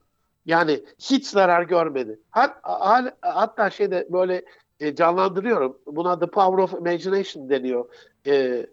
Yani 0.46 0.80
hiç 0.98 1.26
zarar 1.26 1.62
görmedi. 1.62 2.20
Hat, 2.30 2.58
hal- 2.62 3.14
hatta 3.20 3.70
şeyde 3.70 4.08
böyle 4.10 4.44
e, 4.80 4.94
canlandırıyorum. 4.94 5.78
Buna 5.86 6.18
the 6.18 6.26
power 6.26 6.62
of 6.62 6.72
imagination 6.72 7.50
deniyor. 7.50 7.84
E, 8.26 8.66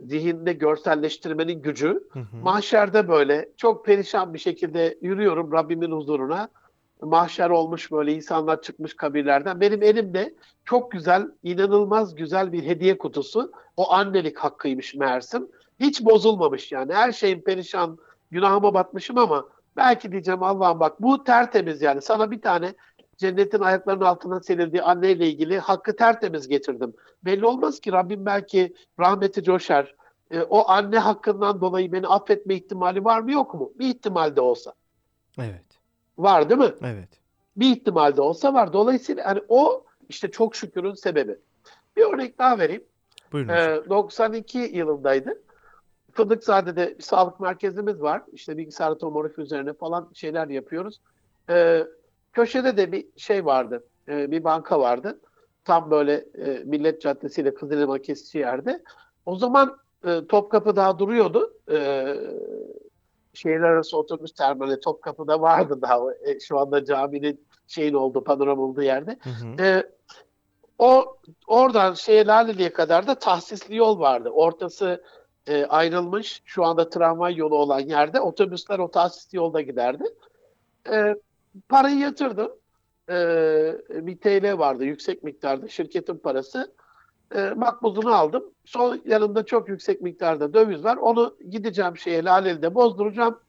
zihinde 0.00 0.52
görselleştirmenin 0.52 1.62
gücü. 1.62 2.04
Hı 2.12 2.18
hı. 2.18 2.36
Mahşerde 2.42 3.08
böyle 3.08 3.48
çok 3.56 3.86
perişan 3.86 4.34
bir 4.34 4.38
şekilde 4.38 4.98
yürüyorum 5.02 5.52
Rabbimin 5.52 5.92
huzuruna. 5.92 6.48
Mahşer 7.02 7.50
olmuş 7.50 7.92
böyle 7.92 8.12
insanlar 8.12 8.62
çıkmış 8.62 8.94
kabirlerden. 8.94 9.60
Benim 9.60 9.82
elimde 9.82 10.34
çok 10.64 10.90
güzel, 10.90 11.28
inanılmaz 11.42 12.14
güzel 12.14 12.52
bir 12.52 12.62
hediye 12.62 12.98
kutusu. 12.98 13.52
O 13.76 13.92
annelik 13.92 14.38
hakkıymış 14.38 14.94
meğersem. 14.94 15.46
Hiç 15.80 16.04
bozulmamış 16.04 16.72
yani. 16.72 16.94
Her 16.94 17.12
şeyin 17.12 17.40
perişan, 17.40 17.98
günahıma 18.30 18.74
batmışım 18.74 19.18
ama 19.18 19.48
belki 19.76 20.12
diyeceğim 20.12 20.42
Allah'ım 20.42 20.80
bak 20.80 21.02
bu 21.02 21.24
tertemiz 21.24 21.82
yani. 21.82 22.02
Sana 22.02 22.30
bir 22.30 22.40
tane 22.40 22.74
cennetin 23.16 23.60
ayaklarının 23.60 24.04
altına 24.04 24.40
serildiği 24.40 24.82
anneyle 24.82 25.28
ilgili 25.28 25.58
hakkı 25.58 25.96
tertemiz 25.96 26.48
getirdim. 26.48 26.94
Belli 27.24 27.46
olmaz 27.46 27.80
ki 27.80 27.92
Rabbim 27.92 28.26
belki 28.26 28.74
rahmeti 29.00 29.42
coşar. 29.42 29.94
E, 30.30 30.42
o 30.42 30.68
anne 30.68 30.98
hakkından 30.98 31.60
dolayı 31.60 31.92
beni 31.92 32.06
affetme 32.06 32.54
ihtimali 32.54 33.04
var 33.04 33.20
mı 33.20 33.32
yok 33.32 33.54
mu? 33.54 33.72
Bir 33.78 33.86
ihtimal 33.88 34.36
de 34.36 34.40
olsa. 34.40 34.72
Evet. 35.38 35.64
Var 36.18 36.50
değil 36.50 36.60
mi? 36.60 36.74
Evet. 36.82 37.08
Bir 37.56 37.76
ihtimal 37.76 38.16
de 38.16 38.20
olsa 38.20 38.54
var. 38.54 38.72
Dolayısıyla 38.72 39.26
hani 39.26 39.42
o 39.48 39.84
işte 40.08 40.30
çok 40.30 40.56
şükürün 40.56 40.94
sebebi. 40.94 41.36
Bir 41.96 42.02
örnek 42.02 42.38
daha 42.38 42.58
vereyim. 42.58 42.84
Buyurun. 43.32 43.48
Ee, 43.48 43.80
92 43.88 44.58
yılındaydı. 44.58 45.42
Fındıkzade'de 46.12 46.94
bir 46.98 47.02
sağlık 47.02 47.40
merkezimiz 47.40 48.02
var. 48.02 48.22
İşte 48.32 48.56
bilgisayar 48.56 48.94
tomografi 48.94 49.40
üzerine 49.40 49.72
falan 49.72 50.10
şeyler 50.14 50.48
yapıyoruz. 50.48 51.00
Ee, 51.50 51.86
köşede 52.36 52.76
de 52.76 52.92
bir 52.92 53.06
şey 53.16 53.44
vardı. 53.44 53.84
Ee, 54.08 54.30
bir 54.30 54.44
banka 54.44 54.80
vardı. 54.80 55.20
Tam 55.64 55.90
böyle 55.90 56.14
e, 56.14 56.62
Millet 56.64 57.00
Caddesi 57.00 57.40
ile 57.40 57.54
Kızılelma 57.54 57.98
kesici 57.98 58.38
yerde. 58.38 58.82
O 59.26 59.36
zaman 59.36 59.76
e, 60.04 60.26
Topkapı 60.26 60.76
daha 60.76 60.98
duruyordu. 60.98 61.54
Ee, 61.70 62.14
şehir 63.34 63.60
arası 63.60 63.98
otobüs 63.98 64.34
terminali 64.34 64.80
Topkapı'da 64.80 65.40
vardı 65.40 65.78
daha. 65.82 66.00
E, 66.24 66.40
şu 66.40 66.58
anda 66.58 66.84
caminin 66.84 67.46
şeyin 67.66 67.94
olduğu, 67.94 68.24
panoram 68.24 68.58
olduğu 68.58 68.82
yerde. 68.82 69.18
Hı 69.22 69.30
hı. 69.30 69.62
Ee, 69.62 69.82
o 70.78 71.16
oradan 71.46 71.94
şeye 71.94 72.26
Laleli'ye 72.26 72.72
kadar 72.72 73.06
da 73.06 73.14
tahsisli 73.14 73.76
yol 73.76 74.00
vardı. 74.00 74.30
Ortası 74.30 75.02
e, 75.46 75.64
ayrılmış. 75.64 76.42
Şu 76.44 76.64
anda 76.64 76.88
tramvay 76.88 77.36
yolu 77.36 77.56
olan 77.56 77.80
yerde 77.80 78.20
otobüsler 78.20 78.78
o 78.78 78.90
tahsisli 78.90 79.36
yolda 79.36 79.60
giderdi. 79.60 80.04
Ee, 80.90 81.16
parayı 81.68 81.98
yatırdım. 81.98 82.52
Ee, 83.10 83.74
bir 83.90 84.18
TL 84.18 84.58
vardı 84.58 84.84
yüksek 84.84 85.22
miktarda 85.22 85.68
şirketin 85.68 86.16
parası. 86.16 86.72
Ee, 87.34 87.50
makbuzunu 87.56 88.14
aldım. 88.14 88.44
Son 88.64 89.00
yanımda 89.04 89.46
çok 89.46 89.68
yüksek 89.68 90.00
miktarda 90.00 90.54
döviz 90.54 90.84
var. 90.84 90.96
Onu 90.96 91.36
gideceğim 91.50 91.96
şeye 91.96 92.24
Laleli'de 92.24 92.74
bozduracağım. 92.74 93.40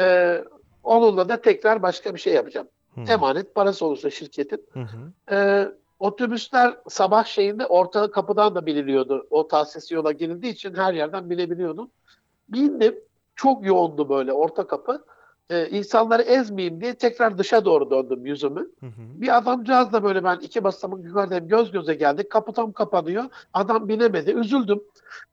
Ee, 0.00 0.44
onunla 0.84 1.28
da 1.28 1.40
tekrar 1.40 1.82
başka 1.82 2.14
bir 2.14 2.20
şey 2.20 2.34
yapacağım. 2.34 2.68
Hı. 2.94 3.00
Emanet 3.00 3.54
parası 3.54 3.86
olursa 3.86 4.10
şirketin. 4.10 4.66
Hı 4.72 4.80
hı. 4.80 5.34
Ee, 5.34 5.68
otobüsler 5.98 6.76
sabah 6.88 7.24
şeyinde 7.24 7.66
orta 7.66 8.10
kapıdan 8.10 8.54
da 8.54 8.66
biliniyordu. 8.66 9.26
O 9.30 9.48
tahsis 9.48 9.92
yola 9.92 10.12
girildiği 10.12 10.52
için 10.52 10.74
her 10.74 10.94
yerden 10.94 11.30
bilebiliyordum. 11.30 11.90
Bindim. 12.48 12.98
Çok 13.36 13.66
yoğundu 13.66 14.08
böyle 14.08 14.32
orta 14.32 14.66
kapı. 14.66 15.04
Ee, 15.52 15.68
insanları 15.70 16.22
ezmeyeyim 16.22 16.80
diye 16.80 16.94
tekrar 16.94 17.38
dışa 17.38 17.64
doğru 17.64 17.90
döndüm 17.90 18.26
yüzümü. 18.26 18.60
Hı 18.60 18.86
hı. 18.86 19.20
Bir 19.20 19.36
adamcağız 19.36 19.92
da 19.92 20.04
böyle 20.04 20.24
ben 20.24 20.38
iki 20.38 20.64
basamak 20.64 21.04
yukarıdayım 21.04 21.48
göz 21.48 21.72
göze 21.72 21.94
geldik. 21.94 22.30
Kapı 22.30 22.52
tam 22.52 22.72
kapanıyor. 22.72 23.24
Adam 23.52 23.88
binemedi. 23.88 24.30
Üzüldüm. 24.30 24.82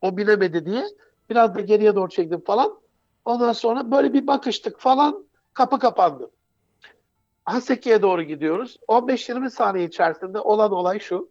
O 0.01 0.17
binemedi 0.17 0.65
diye. 0.65 0.85
Biraz 1.29 1.55
da 1.55 1.61
geriye 1.61 1.95
doğru 1.95 2.09
çektim 2.09 2.41
falan. 2.41 2.79
Ondan 3.25 3.53
sonra 3.53 3.91
böyle 3.91 4.13
bir 4.13 4.27
bakıştık 4.27 4.79
falan. 4.79 5.25
Kapı 5.53 5.79
kapandı. 5.79 6.31
Haseki'ye 7.45 8.01
doğru 8.01 8.21
gidiyoruz. 8.21 8.77
15-20 8.88 9.49
saniye 9.49 9.85
içerisinde 9.85 10.39
olan 10.39 10.71
olay 10.71 10.99
şu. 10.99 11.29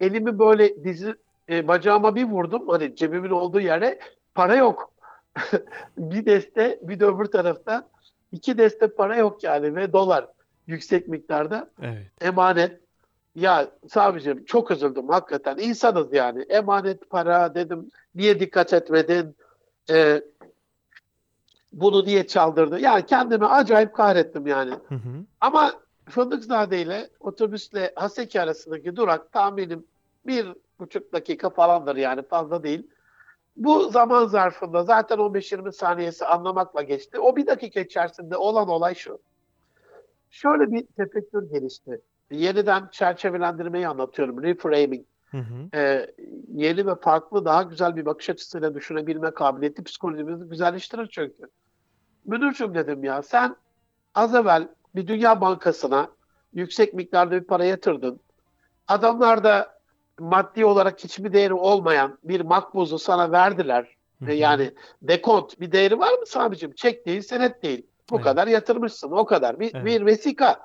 Elimi 0.00 0.38
böyle 0.38 0.84
dizi 0.84 1.14
e, 1.48 1.68
bacağıma 1.68 2.14
bir 2.14 2.24
vurdum. 2.24 2.68
Hani 2.68 2.96
cebimin 2.96 3.30
olduğu 3.30 3.60
yere 3.60 3.98
para 4.34 4.54
yok. 4.54 4.92
bir 5.98 6.26
deste 6.26 6.80
bir 6.82 7.00
de 7.00 7.04
öbür 7.04 7.24
tarafta 7.24 7.88
iki 8.32 8.58
deste 8.58 8.88
para 8.88 9.16
yok 9.16 9.44
yani 9.44 9.76
ve 9.76 9.92
dolar 9.92 10.26
yüksek 10.66 11.08
miktarda 11.08 11.70
Evet. 11.82 12.06
emanet. 12.20 12.80
Ya 13.34 13.70
Sabicim 13.88 14.44
çok 14.44 14.70
üzüldüm 14.70 15.08
hakikaten. 15.08 15.58
İnsanız 15.58 16.12
yani. 16.12 16.42
Emanet 16.42 17.10
para 17.10 17.54
dedim. 17.54 17.90
Niye 18.14 18.40
dikkat 18.40 18.72
etmedin? 18.72 19.36
Ee, 19.90 20.22
bunu 21.72 22.04
niye 22.04 22.26
çaldırdı? 22.26 22.80
Yani 22.80 23.06
kendimi 23.06 23.46
acayip 23.46 23.94
kahrettim 23.94 24.46
yani. 24.46 24.70
Hı 24.70 24.94
hı. 24.94 25.24
Ama 25.40 25.72
Fındıkzade 26.08 26.82
ile 26.82 27.08
otobüsle 27.20 27.92
Haseki 27.96 28.40
arasındaki 28.40 28.96
durak 28.96 29.32
tahminim 29.32 29.84
bir 30.26 30.46
buçuk 30.78 31.12
dakika 31.12 31.50
falandır 31.50 31.96
yani 31.96 32.22
fazla 32.22 32.62
değil. 32.62 32.86
Bu 33.56 33.90
zaman 33.90 34.26
zarfında 34.26 34.84
zaten 34.84 35.18
15-20 35.18 35.72
saniyesi 35.72 36.26
anlamakla 36.26 36.82
geçti. 36.82 37.18
O 37.18 37.36
bir 37.36 37.46
dakika 37.46 37.80
içerisinde 37.80 38.36
olan 38.36 38.68
olay 38.68 38.94
şu. 38.94 39.18
Şöyle 40.30 40.72
bir 40.72 40.86
tefekkür 40.86 41.50
gelişti. 41.50 42.00
Yeniden 42.30 42.88
çerçevelendirmeyi 42.92 43.88
anlatıyorum. 43.88 44.42
Reframing. 44.42 45.06
Hı 45.30 45.38
hı. 45.38 45.76
Ee, 45.78 46.14
yeni 46.48 46.86
ve 46.86 46.94
farklı, 46.94 47.44
daha 47.44 47.62
güzel 47.62 47.96
bir 47.96 48.06
bakış 48.06 48.30
açısıyla 48.30 48.74
düşünebilme 48.74 49.30
kabiliyeti 49.30 49.84
psikolojimizi 49.84 50.44
güzelleştirir 50.44 51.08
çünkü. 51.10 51.42
Müdürcüm 52.24 52.74
dedim 52.74 53.04
ya 53.04 53.22
sen 53.22 53.56
az 54.14 54.34
evvel 54.34 54.68
bir 54.94 55.06
Dünya 55.06 55.40
Bankası'na 55.40 56.08
yüksek 56.52 56.94
miktarda 56.94 57.40
bir 57.40 57.46
para 57.46 57.64
yatırdın. 57.64 58.20
Adamlar 58.88 59.44
da 59.44 59.80
maddi 60.20 60.64
olarak 60.64 61.04
hiçbir 61.04 61.32
değeri 61.32 61.54
olmayan 61.54 62.18
bir 62.24 62.40
makbuzu 62.40 62.98
sana 62.98 63.32
verdiler. 63.32 63.96
Hı 64.24 64.30
E. 64.30 64.34
Yani 64.34 64.70
dekont 65.02 65.60
bir 65.60 65.72
değeri 65.72 65.98
var 65.98 66.12
mı 66.18 66.26
sabicim? 66.26 66.72
Çek 66.72 67.06
değil, 67.06 67.22
senet 67.22 67.62
değil. 67.62 67.86
Bu 68.10 68.14
Evet. 68.14 68.24
kadar 68.24 68.46
yatırmışsın, 68.46 69.10
o 69.10 69.24
kadar. 69.24 69.60
Bir, 69.60 69.74
Evet. 69.74 69.84
bir 69.86 70.06
vesika. 70.06 70.60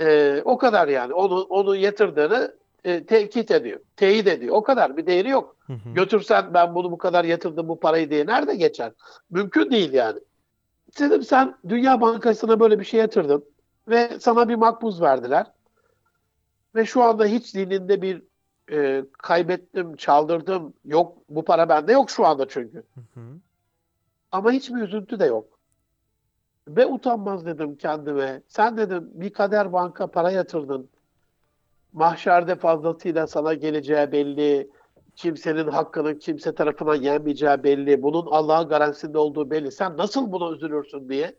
E, 0.00 0.40
o 0.44 0.58
kadar 0.58 0.88
yani. 0.88 1.12
Onu, 1.12 1.40
onu 1.40 1.76
yatırdığını 1.76 2.54
e, 2.84 3.06
tekit 3.06 3.50
ediyor, 3.50 3.80
teyit 3.96 4.26
ediyor. 4.26 4.54
O 4.54 4.62
kadar 4.62 4.96
bir 4.96 5.06
değeri 5.06 5.28
yok. 5.28 5.56
Hı 5.66 5.72
hı. 5.72 5.94
Götürsen 5.94 6.54
ben 6.54 6.74
bunu 6.74 6.92
bu 6.92 6.98
kadar 6.98 7.24
yatırdım 7.24 7.68
bu 7.68 7.80
parayı 7.80 8.10
diye 8.10 8.26
nerede 8.26 8.54
geçer? 8.54 8.92
Mümkün 9.30 9.70
değil 9.70 9.92
yani. 9.92 10.20
Dedim 11.00 11.22
sen 11.22 11.54
Dünya 11.68 12.00
Bankası'na 12.00 12.60
böyle 12.60 12.80
bir 12.80 12.84
şey 12.84 13.00
yatırdın 13.00 13.44
ve 13.88 14.10
sana 14.20 14.48
bir 14.48 14.54
makbuz 14.54 15.02
verdiler. 15.02 15.46
Ve 16.74 16.84
şu 16.84 17.02
anda 17.02 17.24
hiç 17.24 17.46
zihninde 17.46 18.02
bir 18.02 18.22
e, 18.70 19.04
kaybettim, 19.18 19.96
çaldırdım, 19.96 20.74
yok 20.84 21.16
bu 21.28 21.44
para 21.44 21.68
bende 21.68 21.92
yok 21.92 22.10
şu 22.10 22.26
anda 22.26 22.48
çünkü. 22.48 22.82
Hı 22.94 23.20
hı. 23.20 23.20
Ama 24.32 24.52
hiçbir 24.52 24.82
üzüntü 24.82 25.20
de 25.20 25.24
yok. 25.26 25.58
Ve 26.68 26.86
utanmaz 26.86 27.46
dedim 27.46 27.76
kendime. 27.76 28.42
Sen 28.48 28.76
dedim 28.76 29.10
bir 29.14 29.32
kader 29.32 29.72
banka 29.72 30.10
para 30.10 30.30
yatırdın. 30.30 30.88
Mahşerde 31.92 32.56
fazlasıyla 32.56 33.26
sana 33.26 33.54
geleceği 33.54 34.12
belli. 34.12 34.70
Kimsenin 35.16 35.68
hakkının 35.68 36.14
kimse 36.14 36.54
tarafından 36.54 36.94
yenmeyeceği 36.94 37.62
belli. 37.62 38.02
Bunun 38.02 38.26
Allah'ın 38.26 38.68
garantisinde 38.68 39.18
olduğu 39.18 39.50
belli. 39.50 39.72
Sen 39.72 39.96
nasıl 39.96 40.32
buna 40.32 40.54
üzülürsün 40.54 41.08
diye. 41.08 41.36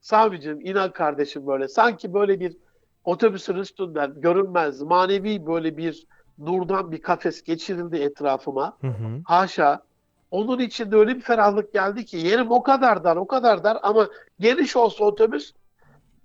Savcım 0.00 0.60
inan 0.60 0.92
kardeşim 0.92 1.46
böyle. 1.46 1.68
Sanki 1.68 2.14
böyle 2.14 2.40
bir 2.40 2.56
otobüsün 3.04 3.54
üstünden 3.56 4.20
görünmez 4.20 4.82
manevi 4.82 5.46
böyle 5.46 5.76
bir 5.76 6.06
nurdan 6.38 6.92
bir 6.92 7.02
kafes 7.02 7.42
geçirildi 7.42 7.96
etrafıma. 7.96 8.76
Hı 8.80 8.86
hı. 8.86 9.22
Haşa. 9.24 9.82
Onun 10.30 10.58
içinde 10.58 10.96
öyle 10.96 11.16
bir 11.16 11.20
ferahlık 11.20 11.72
geldi 11.72 12.04
ki 12.04 12.16
yerim 12.16 12.50
o 12.50 12.62
kadar 12.62 13.04
dar, 13.04 13.16
o 13.16 13.26
kadar 13.26 13.64
dar 13.64 13.78
ama 13.82 14.08
geniş 14.40 14.76
olsa 14.76 15.04
otobüs 15.04 15.52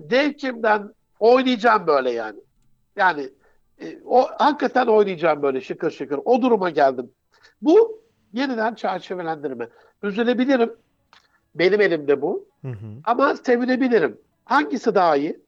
zevkimden 0.10 0.94
oynayacağım 1.20 1.88
böyle 1.88 2.12
yani. 2.12 2.40
Yani 2.96 3.30
e, 3.82 4.00
o 4.06 4.28
hakikaten 4.38 4.88
oynayacağım 4.88 5.42
böyle 5.42 5.62
şıkır 5.62 5.92
şıkır. 5.92 6.20
O 6.26 6.42
duruma 6.42 6.70
geldim. 6.70 7.12
Bu 7.62 8.02
yeniden 8.34 8.76
çerçevelendirme. 8.76 9.70
Üzülebilirim. 10.04 10.74
Benim 11.56 11.82
elimde 11.82 12.22
bu. 12.22 12.46
Hı 12.62 12.68
hı. 12.68 12.88
Ama 13.04 13.36
sevinebilirim. 13.36 14.18
Hangisi 14.46 14.96
daha 14.96 15.16
iyi? 15.16 15.40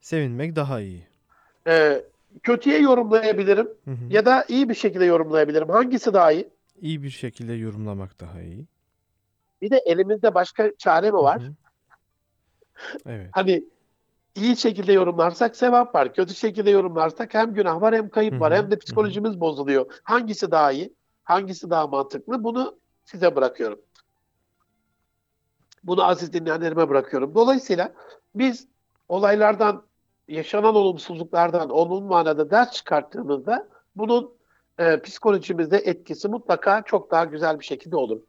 Sevinmek 0.00 0.56
daha 0.56 0.80
iyi. 0.80 1.06
Ee, 1.66 2.04
kötüye 2.42 2.78
yorumlayabilirim 2.78 3.68
Hı 3.84 3.90
hı. 3.90 4.04
ya 4.10 4.26
da 4.26 4.44
iyi 4.48 4.68
bir 4.68 4.74
şekilde 4.74 5.04
yorumlayabilirim. 5.04 5.68
Hangisi 5.68 6.14
daha 6.14 6.32
iyi? 6.32 6.50
İyi 6.80 7.02
bir 7.02 7.10
şekilde 7.10 7.52
yorumlamak 7.52 8.20
daha 8.20 8.40
iyi. 8.40 8.66
Bir 9.62 9.70
de 9.70 9.76
elimizde 9.76 10.34
başka 10.34 10.76
çare 10.78 11.10
mi 11.10 11.16
var? 11.18 11.42
Hı 11.42 11.46
hı. 11.46 11.54
Evet. 13.06 13.28
Hani 13.32 13.64
iyi 14.34 14.56
şekilde 14.56 14.92
yorumlarsak 14.92 15.56
sevap 15.56 15.94
var. 15.94 16.14
Kötü 16.14 16.34
şekilde 16.34 16.70
yorumlarsak 16.70 17.34
hem 17.34 17.54
günah 17.54 17.80
var 17.80 17.94
hem 17.94 18.08
kayıp 18.08 18.32
Hı 18.32 18.36
hı, 18.36 18.40
var. 18.40 18.54
Hem 18.54 18.70
de 18.70 18.78
psikolojimiz 18.78 19.40
bozuluyor. 19.40 20.00
Hangisi 20.04 20.50
daha 20.50 20.72
iyi? 20.72 20.94
Hangisi 21.24 21.70
daha 21.70 21.86
mantıklı? 21.86 22.44
Bunu 22.44 22.78
size 23.04 23.36
bırakıyorum. 23.36 23.80
Bunu 25.84 26.04
aziz 26.04 26.32
dinleyenlerime 26.32 26.88
bırakıyorum. 26.88 27.34
Dolayısıyla 27.34 27.92
biz 28.34 28.68
olaylardan, 29.08 29.82
yaşanan 30.30 30.74
olumsuzluklardan 30.74 31.70
olumlu 31.70 32.08
manada 32.08 32.50
ders 32.50 32.72
çıkarttığımızda 32.72 33.68
bunun 33.96 34.32
e, 34.78 35.00
psikolojimizde 35.00 35.76
etkisi 35.78 36.28
mutlaka 36.28 36.82
çok 36.82 37.10
daha 37.10 37.24
güzel 37.24 37.60
bir 37.60 37.64
şekilde 37.64 37.96
olur. 37.96 38.20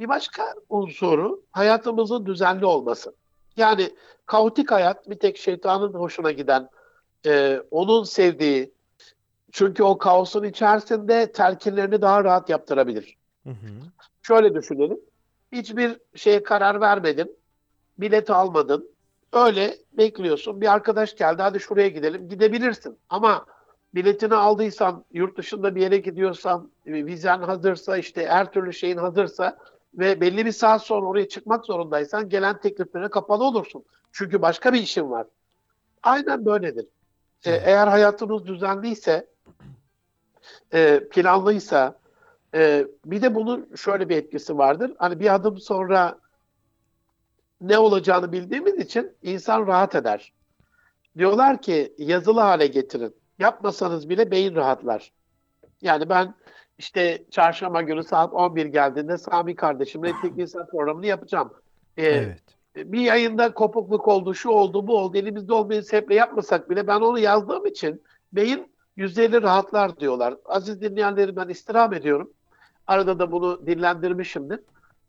Bir 0.00 0.08
başka 0.08 0.54
unsuru 0.68 1.42
hayatımızın 1.50 2.26
düzenli 2.26 2.66
olması. 2.66 3.14
Yani 3.56 3.90
kaotik 4.26 4.70
hayat 4.70 5.10
bir 5.10 5.18
tek 5.18 5.36
şeytanın 5.36 5.94
hoşuna 5.94 6.30
giden, 6.30 6.68
e, 7.26 7.62
onun 7.70 8.04
sevdiği, 8.04 8.72
çünkü 9.52 9.82
o 9.82 9.98
kaosun 9.98 10.44
içerisinde 10.44 11.32
telkinlerini 11.32 12.02
daha 12.02 12.24
rahat 12.24 12.50
yaptırabilir. 12.50 13.16
Hı 13.44 13.50
hı. 13.50 13.68
Şöyle 14.22 14.54
düşünelim. 14.54 15.00
Hiçbir 15.52 15.98
şeye 16.14 16.42
karar 16.42 16.80
vermedin. 16.80 17.36
Bilet 17.98 18.30
almadın. 18.30 18.88
Öyle 19.32 19.76
bekliyorsun. 19.92 20.60
Bir 20.60 20.72
arkadaş 20.72 21.16
geldi 21.16 21.42
hadi 21.42 21.60
şuraya 21.60 21.88
gidelim. 21.88 22.28
Gidebilirsin. 22.28 22.98
Ama 23.08 23.46
biletini 23.94 24.34
aldıysan, 24.34 25.04
yurt 25.12 25.36
dışında 25.38 25.74
bir 25.74 25.80
yere 25.80 25.98
gidiyorsan, 25.98 26.70
e, 26.86 27.06
vizen 27.06 27.38
hazırsa, 27.38 27.96
işte 27.96 28.26
her 28.26 28.52
türlü 28.52 28.72
şeyin 28.72 28.96
hazırsa 28.96 29.58
ve 29.94 30.20
belli 30.20 30.46
bir 30.46 30.52
saat 30.52 30.82
sonra 30.82 31.06
oraya 31.06 31.28
çıkmak 31.28 31.64
zorundaysan 31.64 32.28
gelen 32.28 32.60
tekliflere 32.60 33.08
kapalı 33.08 33.44
olursun. 33.44 33.84
Çünkü 34.12 34.42
başka 34.42 34.72
bir 34.72 34.80
işin 34.80 35.10
var. 35.10 35.26
Aynen 36.02 36.44
böyledir. 36.46 36.84
E, 37.44 37.50
Evet. 37.50 37.62
eğer 37.64 37.86
hayatınız 37.86 38.46
düzenliyse, 38.46 39.26
e, 40.74 41.08
planlıysa, 41.10 41.98
e, 42.54 42.86
bir 43.04 43.22
de 43.22 43.34
bunun 43.34 43.68
şöyle 43.76 44.08
bir 44.08 44.16
etkisi 44.16 44.58
vardır. 44.58 44.92
Hani 44.98 45.20
bir 45.20 45.34
adım 45.34 45.58
sonra 45.58 46.18
ne 47.62 47.78
olacağını 47.78 48.32
bildiğimiz 48.32 48.78
için 48.78 49.12
insan 49.22 49.66
rahat 49.66 49.94
eder. 49.94 50.32
Diyorlar 51.18 51.62
ki 51.62 51.94
yazılı 51.98 52.40
hale 52.40 52.66
getirin. 52.66 53.14
Yapmasanız 53.38 54.08
bile 54.08 54.30
beyin 54.30 54.54
rahatlar. 54.54 55.12
Yani 55.82 56.08
ben 56.08 56.34
işte 56.78 57.24
çarşamba 57.30 57.82
günü 57.82 58.04
saat 58.04 58.32
11 58.32 58.66
geldiğinde 58.66 59.18
Sami 59.18 59.54
kardeşimle 59.54 60.12
teknik 60.22 60.38
insan 60.38 60.66
programını 60.66 61.06
yapacağım. 61.06 61.52
E, 61.96 62.06
Evet. 62.06 62.42
bir 62.76 63.00
yayında 63.00 63.54
kopukluk 63.54 64.08
oldu, 64.08 64.34
şu 64.34 64.50
oldu, 64.50 64.86
bu 64.86 64.98
oldu. 64.98 65.16
Elimizde 65.16 65.54
olmayan 65.54 65.80
sebeple 65.80 66.14
yapmasak 66.14 66.70
bile 66.70 66.86
ben 66.86 67.00
onu 67.00 67.18
yazdığım 67.18 67.66
için 67.66 68.02
beyin 68.32 68.72
%50 68.96 69.42
rahatlar 69.42 70.00
diyorlar. 70.00 70.34
Aziz 70.44 70.80
dinleyenleri 70.80 71.36
ben 71.36 71.48
istirham 71.48 71.94
ediyorum. 71.94 72.32
Arada 72.86 73.18
da 73.18 73.32
bunu 73.32 73.66
dinlendirmişimdir. 73.66 74.60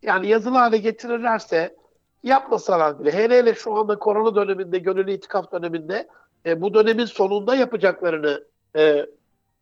Yani 0.01 0.27
yazılı 0.27 0.57
hale 0.57 0.77
getirirlerse 0.77 1.75
yapmasalar 2.23 2.99
bile 2.99 3.11
hele 3.13 3.37
hele 3.37 3.55
şu 3.55 3.75
anda 3.75 3.99
korona 3.99 4.35
döneminde, 4.35 4.79
gönüllü 4.79 5.11
itikaf 5.11 5.51
döneminde 5.51 6.07
e, 6.45 6.61
bu 6.61 6.73
dönemin 6.73 7.05
sonunda 7.05 7.55
yapacaklarını 7.55 8.43
e, 8.75 9.05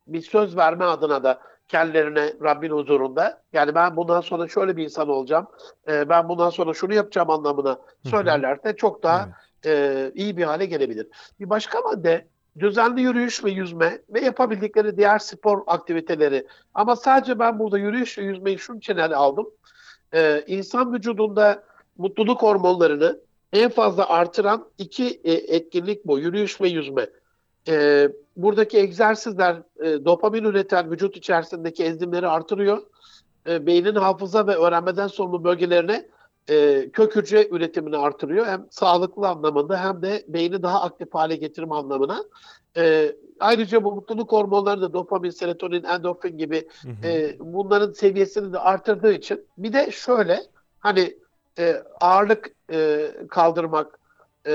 bir 0.08 0.21
söz 0.21 0.58
verme 0.58 0.86
adına 0.86 1.24
da 1.24 1.41
kendilerine 1.67 2.34
Rabbin 2.43 2.71
huzurunda 2.71 3.41
yani 3.54 3.76
ben 3.76 3.97
bundan 3.97 4.21
sonra 4.21 4.47
şöyle 4.47 4.78
bir 4.78 4.84
insan 4.84 5.10
olacağım, 5.10 5.47
e, 5.88 6.10
ben 6.10 6.30
bundan 6.30 6.50
sonra 6.50 6.74
şunu 6.74 6.93
yapacağım 6.93 7.30
anlamına 7.30 7.80
söylerlerse 8.06 8.76
çok 8.76 9.04
daha 9.04 9.30
e, 9.65 10.12
iyi 10.15 10.38
bir 10.38 10.43
hale 10.43 10.65
gelebilir. 10.65 11.08
Bir 11.39 11.50
başka 11.50 11.82
madde 11.82 12.28
düzenli 12.60 13.02
yürüyüş 13.02 13.43
ve 13.43 13.52
yüzme 13.52 14.02
ve 14.10 14.21
yapabildikleri 14.21 14.97
diğer 14.97 15.19
spor 15.19 15.63
aktiviteleri. 15.67 16.47
Ama 16.74 16.95
sadece 16.95 17.39
ben 17.39 17.60
burada 17.60 17.78
yürüyüş 17.78 18.17
ve 18.17 18.24
yüzmeyi 18.24 18.60
şunun 18.60 18.78
için 18.78 18.97
ele 18.97 19.15
aldım. 19.15 19.47
E, 20.13 20.43
insan 20.47 20.93
vücudunda 20.93 21.63
mutluluk 21.97 22.41
hormonlarını 22.41 23.19
en 23.54 23.69
fazla 23.69 24.10
artıran 24.10 24.67
iki 24.77 25.21
e, 25.23 25.32
etkinlik 25.34 26.06
bu. 26.06 26.19
Yürüyüş 26.19 26.62
ve 26.62 26.69
yüzme. 26.69 27.10
E, 27.67 28.08
buradaki 28.38 28.77
egzersizler 28.77 29.56
e, 29.84 30.06
dopamin 30.06 30.43
üreten 30.43 30.91
vücut 30.91 31.17
içerisindeki 31.17 31.84
enzimleri 31.84 32.27
artırıyor. 32.27 32.82
E, 33.47 33.65
beynin 33.65 33.95
hafıza 33.95 34.47
ve 34.47 34.56
öğrenmeden 34.56 35.08
sorumlu 35.08 35.43
bölgelerine 35.43 36.08
e, 36.49 36.89
kök 36.93 37.15
hücre 37.15 37.47
üretimini 37.47 37.97
artırıyor. 37.97 38.45
Hem 38.45 38.67
sağlıklı 38.69 39.27
anlamında 39.27 39.84
hem 39.84 40.01
de 40.01 40.25
beyni 40.27 40.63
daha 40.63 40.82
aktif 40.82 41.13
hale 41.13 41.36
getirme 41.36 41.75
anlamına. 41.75 42.23
E, 42.77 43.15
ayrıca 43.39 43.84
bu 43.84 43.95
mutluluk 43.95 44.32
hormonları 44.32 44.82
da 44.82 44.93
dopamin, 44.93 45.30
serotonin, 45.30 45.84
endorfin 45.84 46.38
gibi 46.38 46.67
Hı 46.82 46.88
hı. 46.88 47.08
e, 47.08 47.36
bunların 47.39 47.91
seviyesini 47.91 48.54
de 48.54 48.60
artırdığı 48.60 49.13
için 49.13 49.45
bir 49.58 49.73
de 49.73 49.91
şöyle 49.91 50.39
hani 50.80 51.17
e, 51.60 51.84
ağırlık 52.02 52.52
e, 52.72 53.12
kaldırmak 53.30 54.00
e, 54.48 54.54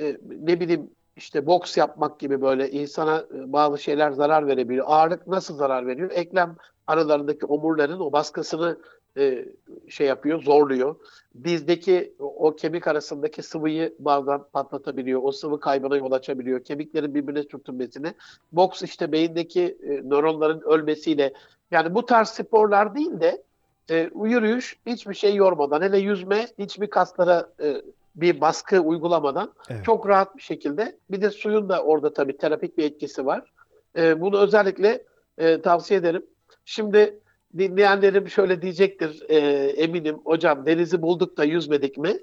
e, 0.00 0.16
ne 0.40 0.60
bileyim 0.60 0.90
işte 1.16 1.46
boks 1.46 1.76
yapmak 1.76 2.20
gibi 2.20 2.42
böyle 2.42 2.70
insana 2.70 3.24
e, 3.34 3.52
bazı 3.52 3.78
şeyler 3.78 4.10
zarar 4.10 4.46
verebiliyor. 4.46 4.86
Ağırlık 4.88 5.26
nasıl 5.26 5.56
zarar 5.56 5.86
veriyor? 5.86 6.10
Eklem 6.14 6.56
aralarındaki 6.86 7.46
omurların 7.46 8.00
o 8.00 8.12
baskısını 8.12 8.78
e, 9.16 9.44
şey 9.88 10.06
yapıyor, 10.06 10.42
zorluyor. 10.42 10.96
Bizdeki 11.34 12.14
o, 12.18 12.48
o 12.48 12.56
kemik 12.56 12.88
arasındaki 12.88 13.42
sıvıyı 13.42 13.94
bazen 13.98 14.40
patlatabiliyor. 14.52 15.20
O 15.22 15.32
sıvı 15.32 15.60
kaybına 15.60 15.96
yol 15.96 16.12
açabiliyor. 16.12 16.64
Kemiklerin 16.64 17.14
birbirine 17.14 17.42
sürtünmesine. 17.42 18.14
Boks 18.52 18.82
işte 18.82 19.12
beyindeki 19.12 19.78
e, 19.82 19.88
nöronların 19.88 20.60
ölmesiyle 20.60 21.32
yani 21.70 21.94
bu 21.94 22.06
tarz 22.06 22.28
sporlar 22.28 22.94
değil 22.94 23.20
de 23.20 23.42
e, 23.90 24.10
yürüyüş 24.24 24.76
hiçbir 24.86 25.14
şey 25.14 25.34
yormadan 25.34 25.82
hele 25.82 25.98
yüzme 25.98 26.46
hiçbir 26.58 26.86
kaslara 26.86 27.48
e, 27.62 27.82
bir 28.16 28.40
baskı 28.40 28.80
uygulamadan 28.80 29.52
Evet. 29.70 29.84
çok 29.84 30.08
rahat 30.08 30.36
bir 30.36 30.42
şekilde 30.42 30.96
bir 31.10 31.20
de 31.20 31.30
suyun 31.30 31.68
da 31.68 31.82
orada 31.82 32.12
tabii 32.12 32.36
terapik 32.36 32.78
bir 32.78 32.84
etkisi 32.84 33.26
var. 33.26 33.52
E, 33.96 34.20
bunu 34.20 34.38
özellikle 34.38 35.02
e, 35.38 35.60
tavsiye 35.60 36.00
ederim. 36.00 36.26
Şimdi 36.64 37.18
dinleyenlerim 37.58 38.28
şöyle 38.28 38.62
diyecektir 38.62 39.22
e, 39.28 39.36
eminim 39.68 40.18
hocam 40.24 40.66
denizi 40.66 41.02
bulduk 41.02 41.36
da 41.36 41.44
yüzmedik 41.44 41.98
mi? 41.98 42.18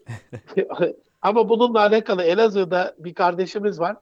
Ama 1.21 1.49
bununla 1.49 1.79
alakalı 1.79 2.23
Elazığ'da 2.23 2.95
bir 2.99 3.13
kardeşimiz 3.13 3.79
var. 3.79 3.97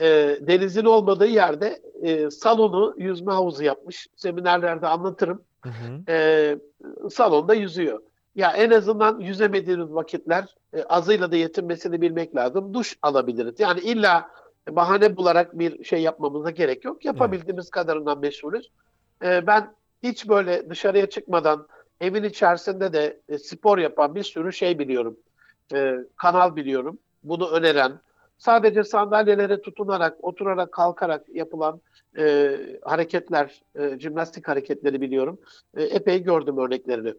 E, 0.00 0.38
denizin 0.40 0.84
olmadığı 0.84 1.26
yerde 1.26 1.82
e, 2.02 2.30
salonu 2.30 2.94
yüzme 2.98 3.32
havuzu 3.32 3.64
yapmış. 3.64 4.06
Seminerlerde 4.16 4.86
anlatırım. 4.86 5.42
Hı 5.60 5.68
hı. 5.68 6.12
E, 6.12 6.58
salonda 7.10 7.54
yüzüyor. 7.54 8.00
Ya 8.34 8.50
en 8.50 8.70
azından 8.70 9.20
yüzemediğiniz 9.20 9.94
vakitler 9.94 10.54
e, 10.72 10.82
azıyla 10.82 11.32
da 11.32 11.36
yetinmesini 11.36 12.00
bilmek 12.00 12.36
lazım. 12.36 12.74
Duş 12.74 12.98
alabiliriz. 13.02 13.60
Yani 13.60 13.80
illa 13.80 14.30
bahane 14.70 15.16
bularak 15.16 15.58
bir 15.58 15.84
şey 15.84 16.02
yapmamıza 16.02 16.50
gerek 16.50 16.84
yok. 16.84 17.04
Yapabildiğimiz 17.04 17.70
kadarından 17.70 18.18
meşgulüz. 18.18 18.70
E, 19.24 19.46
ben 19.46 19.74
hiç 20.02 20.28
böyle 20.28 20.70
dışarıya 20.70 21.10
çıkmadan 21.10 21.66
evin 22.00 22.24
içerisinde 22.24 22.92
de 22.92 23.20
e, 23.28 23.38
spor 23.38 23.78
yapan 23.78 24.14
bir 24.14 24.22
sürü 24.22 24.52
şey 24.52 24.78
biliyorum. 24.78 25.16
E, 25.74 25.94
kanal 26.16 26.56
biliyorum. 26.56 26.98
Bunu 27.24 27.50
öneren, 27.50 28.00
sadece 28.38 28.84
sandalyelere 28.84 29.60
tutunarak, 29.60 30.24
oturarak, 30.24 30.72
kalkarak 30.72 31.24
yapılan 31.34 31.80
e, 32.18 32.56
hareketler, 32.82 33.62
e, 33.74 33.98
jimnastik 33.98 34.48
hareketleri 34.48 35.00
biliyorum. 35.00 35.38
E, 35.76 35.82
epey 35.82 36.22
gördüm 36.22 36.58
örneklerini. 36.58 37.14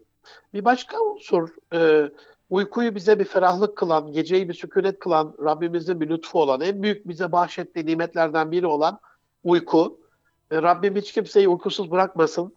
Bir 0.54 0.64
başka 0.64 1.00
unsur, 1.00 1.48
e, 1.74 2.10
uykuyu 2.50 2.94
bize 2.94 3.18
bir 3.18 3.24
ferahlık 3.24 3.76
kılan, 3.76 4.12
geceyi 4.12 4.48
bir 4.48 4.54
sükunet 4.54 4.98
kılan, 4.98 5.34
Rabbimizin 5.44 6.00
bir 6.00 6.08
lütfu 6.08 6.40
olan, 6.42 6.60
en 6.60 6.82
büyük 6.82 7.08
bize 7.08 7.32
bahşettiği 7.32 7.86
nimetlerden 7.86 8.52
biri 8.52 8.66
olan 8.66 8.98
uyku. 9.44 10.00
E, 10.50 10.62
Rabbim 10.62 10.96
hiç 10.96 11.12
kimseyi 11.12 11.48
uykusuz 11.48 11.90
bırakmasın. 11.90 12.52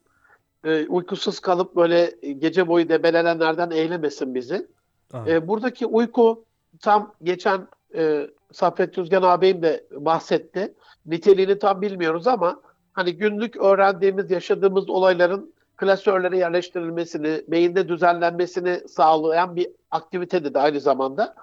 E, 0.63 0.87
uykusuz 0.87 1.39
kalıp 1.39 1.75
böyle 1.75 2.15
gece 2.37 2.67
boyu 2.67 2.89
debelenenlerden 2.89 3.71
eylemesin 3.71 4.35
bizi. 4.35 4.67
E, 5.27 5.47
buradaki 5.47 5.85
uyku 5.85 6.43
tam 6.81 7.13
geçen 7.23 7.67
e, 7.95 8.27
Saffet 8.51 8.93
Tüzgen 8.93 9.21
ağabeyim 9.21 9.61
de 9.61 9.83
bahsetti. 9.91 10.73
Niteliğini 11.05 11.59
tam 11.59 11.81
bilmiyoruz 11.81 12.27
ama 12.27 12.59
hani 12.93 13.17
günlük 13.17 13.57
öğrendiğimiz, 13.57 14.31
yaşadığımız 14.31 14.89
olayların 14.89 15.53
klasörlere 15.77 16.37
yerleştirilmesini, 16.37 17.43
beyinde 17.47 17.87
düzenlenmesini 17.89 18.87
sağlayan 18.87 19.55
bir 19.55 19.67
aktivite 19.91 20.53
de 20.53 20.59
aynı 20.59 20.79
zamanda. 20.79 21.35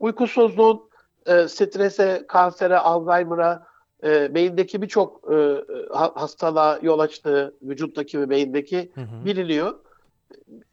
Uykusuzluğun 0.00 0.82
e, 1.26 1.48
strese, 1.48 2.24
kansere, 2.28 2.78
Alzheimer'a, 2.78 3.66
e, 4.04 4.34
beyindeki 4.34 4.82
birçok 4.82 5.32
e, 5.32 5.64
ha- 5.92 6.12
hastalığa 6.14 6.78
yol 6.82 6.98
açtığı 6.98 7.54
vücuttaki 7.62 8.20
ve 8.20 8.30
beyindeki 8.30 8.92
Hı 8.94 9.00
hı. 9.00 9.24
biliniyor. 9.24 9.74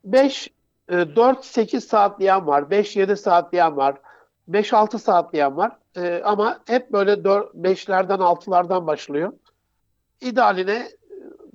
5 0.03 0.49
4-8 0.89 1.81
saat 1.81 2.19
diyen 2.19 2.47
var, 2.47 2.61
5-7 2.61 3.15
saat 3.15 3.51
diyen 3.51 3.77
var, 3.77 3.95
5-6 4.49 4.99
saat 4.99 5.33
diyen 5.33 5.57
var. 5.57 5.77
E, 5.95 6.21
ama 6.23 6.59
hep 6.67 6.91
böyle 6.91 7.11
5'lerden 7.13 8.19
6'lardan 8.19 8.87
başlıyor. 8.87 9.33
İdealine 10.21 10.71
e, 10.71 10.89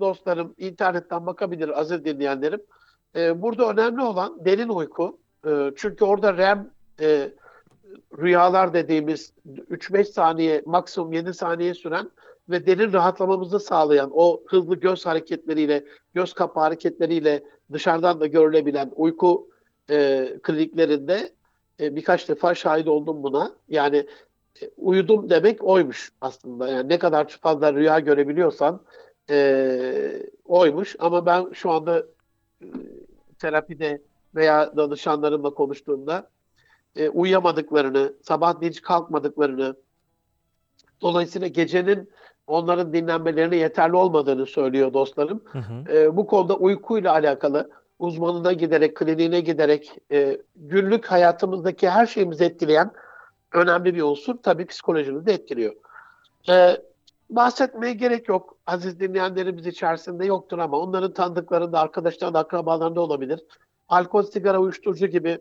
dostlarım 0.01 0.55
internetten 0.59 1.27
bakabilir 1.27 1.81
aziz 1.81 2.05
dinleyenlerim. 2.05 2.61
E, 3.17 3.43
burada 3.43 3.71
önemli 3.71 4.03
olan 4.03 4.45
derin 4.45 4.69
uyku. 4.69 5.19
E, 5.47 5.71
çünkü 5.77 6.05
orada 6.05 6.37
REM 6.37 6.71
e, 7.01 7.33
rüyalar 8.19 8.75
dediğimiz 8.75 9.33
3-5 9.71 10.05
saniye 10.05 10.63
maksimum 10.67 11.13
7 11.13 11.35
saniye 11.35 11.75
süren 11.75 12.11
ve 12.49 12.67
derin 12.67 12.93
rahatlamamızı 12.93 13.61
sağlayan 13.61 14.11
o 14.15 14.43
hızlı 14.47 14.77
göz 14.77 15.07
hareketleriyle, 15.07 15.85
göz 16.15 16.33
kapağı 16.33 16.65
hareketleriyle 16.65 17.45
dışarıdan 17.73 18.21
da 18.21 18.27
görülebilen 18.27 18.93
uyku 18.97 19.49
e, 19.91 20.29
kliniklerinde 20.43 21.33
e, 21.81 21.97
birkaç 21.97 22.29
defa 22.29 22.55
şahit 22.55 22.89
oldum 22.89 23.23
buna. 23.23 23.53
Yani 23.69 23.97
e, 24.63 24.71
uyudum 24.77 25.31
demek 25.31 25.65
oymuş 25.65 26.13
aslında. 26.21 26.69
Yani 26.69 26.89
ne 26.89 26.99
kadar 26.99 27.39
fazla 27.41 27.75
rüya 27.75 27.99
görebiliyorsan 27.99 28.81
e, 29.31 30.23
oymuş. 30.45 30.97
Ama 30.99 31.27
ben 31.27 31.53
şu 31.53 31.71
anda 31.71 32.07
e, 32.63 32.67
terapide 33.39 34.03
veya 34.35 34.77
danışanlarımla 34.77 35.51
konuştuğumda 35.51 36.31
e, 36.97 37.09
uyuyamadıklarını, 37.09 38.15
sabah 38.23 38.63
hiç 38.63 38.83
kalkmadıklarını, 38.83 39.77
dolayısıyla 41.01 41.49
gecenin 41.49 42.11
onların 42.47 42.93
dinlenmelerine 42.93 43.57
yeterli 43.57 43.97
olmadığını 43.97 44.47
söylüyor 44.47 44.93
dostlarım. 44.93 45.43
Hı 45.45 45.59
hı. 45.59 45.93
E, 45.93 46.17
bu 46.17 46.27
konuda 46.27 46.57
uykuyla 46.57 47.13
alakalı 47.13 47.71
uzmanına 47.99 48.53
giderek, 48.53 48.97
kliniğine 48.97 49.41
giderek 49.41 49.93
e, 50.13 50.41
günlük 50.57 51.07
hayatımızdaki 51.07 51.91
her 51.91 52.07
şeyimizi 52.07 52.45
etkileyen 52.45 52.91
önemli 53.53 53.95
bir 53.95 54.03
unsur. 54.03 54.35
Tabii 54.43 54.67
psikolojimizi 54.67 55.27
de 55.27 55.33
etkiliyor. 55.33 55.75
E, 56.49 56.77
bahsetmeye 57.31 57.95
gerek 57.95 58.29
yok. 58.29 58.57
Aziz 58.67 59.01
dinleyenlerimiz 59.01 59.67
içerisinde 59.67 60.27
yoktur 60.27 60.59
ama 60.59 60.79
onların 60.79 61.13
tanıdıklarında, 61.13 61.81
arkadaşlarında, 61.81 62.39
akrabalarında 62.39 63.01
olabilir. 63.01 63.41
Alkol, 63.89 64.23
sigara, 64.23 64.59
uyuşturucu 64.59 65.07
gibi 65.07 65.39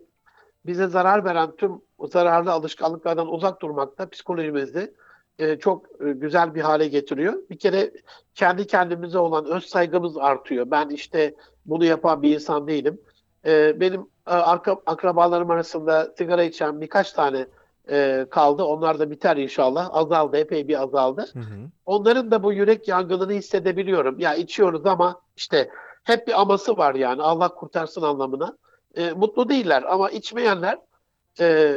bize 0.66 0.86
zarar 0.86 1.24
veren 1.24 1.56
tüm 1.56 1.80
zararlı 2.00 2.52
alışkanlıklardan 2.52 3.32
uzak 3.32 3.62
durmak 3.62 3.98
da 3.98 4.08
psikolojimizi 4.08 4.94
e, 5.38 5.58
çok 5.58 5.86
e, 6.00 6.12
güzel 6.12 6.54
bir 6.54 6.60
hale 6.60 6.88
getiriyor. 6.88 7.34
Bir 7.50 7.58
kere 7.58 7.92
kendi 8.34 8.66
kendimize 8.66 9.18
olan 9.18 9.44
öz 9.44 9.64
saygımız 9.64 10.16
artıyor. 10.16 10.70
Ben 10.70 10.88
işte 10.88 11.34
bunu 11.66 11.84
yapan 11.84 12.22
bir 12.22 12.34
insan 12.34 12.66
değilim. 12.66 13.00
E, 13.46 13.80
benim 13.80 14.00
e, 14.26 14.30
arka, 14.30 14.76
akrabalarım 14.86 15.50
arasında 15.50 16.12
sigara 16.18 16.42
içen 16.42 16.80
birkaç 16.80 17.12
tane 17.12 17.46
e, 17.90 18.26
kaldı. 18.30 18.64
Onlar 18.64 18.98
da 18.98 19.10
biter 19.10 19.36
inşallah. 19.36 19.88
Azaldı, 19.92 20.36
epey 20.36 20.68
bir 20.68 20.82
azaldı. 20.82 21.26
Hı 21.32 21.38
hı. 21.38 21.70
Onların 21.86 22.30
da 22.30 22.42
bu 22.42 22.52
yürek 22.52 22.88
yangınını 22.88 23.32
hissedebiliyorum. 23.32 24.18
Ya 24.18 24.34
içiyoruz 24.34 24.86
ama 24.86 25.20
işte 25.36 25.70
hep 26.04 26.26
bir 26.26 26.40
aması 26.40 26.76
var 26.76 26.94
yani 26.94 27.22
Allah 27.22 27.48
kurtarsın 27.48 28.02
anlamına. 28.02 28.56
E, 28.96 29.10
mutlu 29.10 29.48
değiller 29.48 29.84
ama 29.88 30.10
içmeyenler 30.10 30.78
e, 31.40 31.76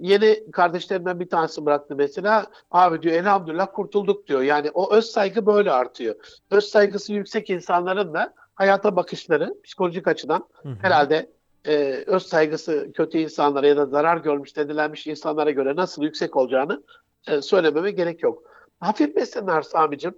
yeni 0.00 0.50
kardeşlerimden 0.50 1.20
bir 1.20 1.28
tanesi 1.28 1.66
bıraktı 1.66 1.96
mesela. 1.96 2.46
Abi 2.70 3.02
diyor 3.02 3.14
elhamdülillah 3.14 3.68
kurtulduk 3.72 4.26
diyor. 4.26 4.42
Yani 4.42 4.70
o 4.70 4.92
öz 4.92 5.04
saygı 5.04 5.46
böyle 5.46 5.72
artıyor. 5.72 6.14
Öz 6.50 6.64
saygısı 6.64 7.12
yüksek 7.12 7.50
insanların 7.50 8.14
da 8.14 8.34
hayata 8.54 8.96
bakışları 8.96 9.54
psikolojik 9.64 10.08
açıdan 10.08 10.48
Hı 10.62 10.68
hı. 10.68 10.74
herhalde 10.82 11.30
e, 11.66 12.04
öz 12.06 12.22
saygısı 12.26 12.92
kötü 12.94 13.18
insanlara 13.18 13.66
ya 13.66 13.76
da 13.76 13.86
zarar 13.86 14.16
görmüş 14.16 14.56
denilenmiş 14.56 15.06
insanlara 15.06 15.50
göre 15.50 15.76
nasıl 15.76 16.02
yüksek 16.02 16.36
olacağını 16.36 16.82
e, 17.28 17.42
söylememe 17.42 17.90
gerek 17.90 18.22
yok. 18.22 18.42
Hafif 18.80 19.16
besinler 19.16 19.62
Sami'cim, 19.62 20.14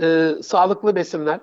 e, 0.00 0.32
sağlıklı 0.42 0.96
besinler, 0.96 1.40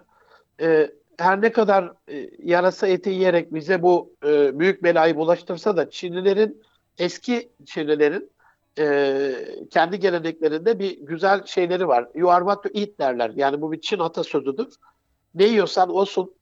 e, 0.62 0.91
her 1.17 1.41
ne 1.41 1.52
kadar 1.52 1.93
e, 2.08 2.30
yarasa 2.39 2.88
eti 2.88 3.10
yiyerek 3.10 3.54
bize 3.54 3.82
bu 3.82 4.13
e, 4.26 4.60
büyük 4.60 4.84
belayı 4.84 5.15
bulaştırsa 5.15 5.78
da 5.78 5.89
Çinlilerin, 5.89 6.63
eski 6.97 7.49
Çinlilerin 7.65 8.32
e, 8.80 9.36
kendi 9.71 9.99
geleneklerinde 9.99 10.80
bir 10.80 10.99
güzel 10.99 11.45
şeyleri 11.45 11.88
var. 11.88 12.08
You 12.15 12.32
are 12.32 12.45
what 12.45 12.65
you 12.65 12.84
eat 12.84 12.99
derler. 12.99 13.32
Yani 13.36 13.62
bu 13.62 13.71
bir 13.71 13.82
Çin 13.82 13.99
atasözüdür. 13.99 14.67
Ne 15.36 15.43
yiyorsan 15.43 15.89
olsun. 15.89 16.34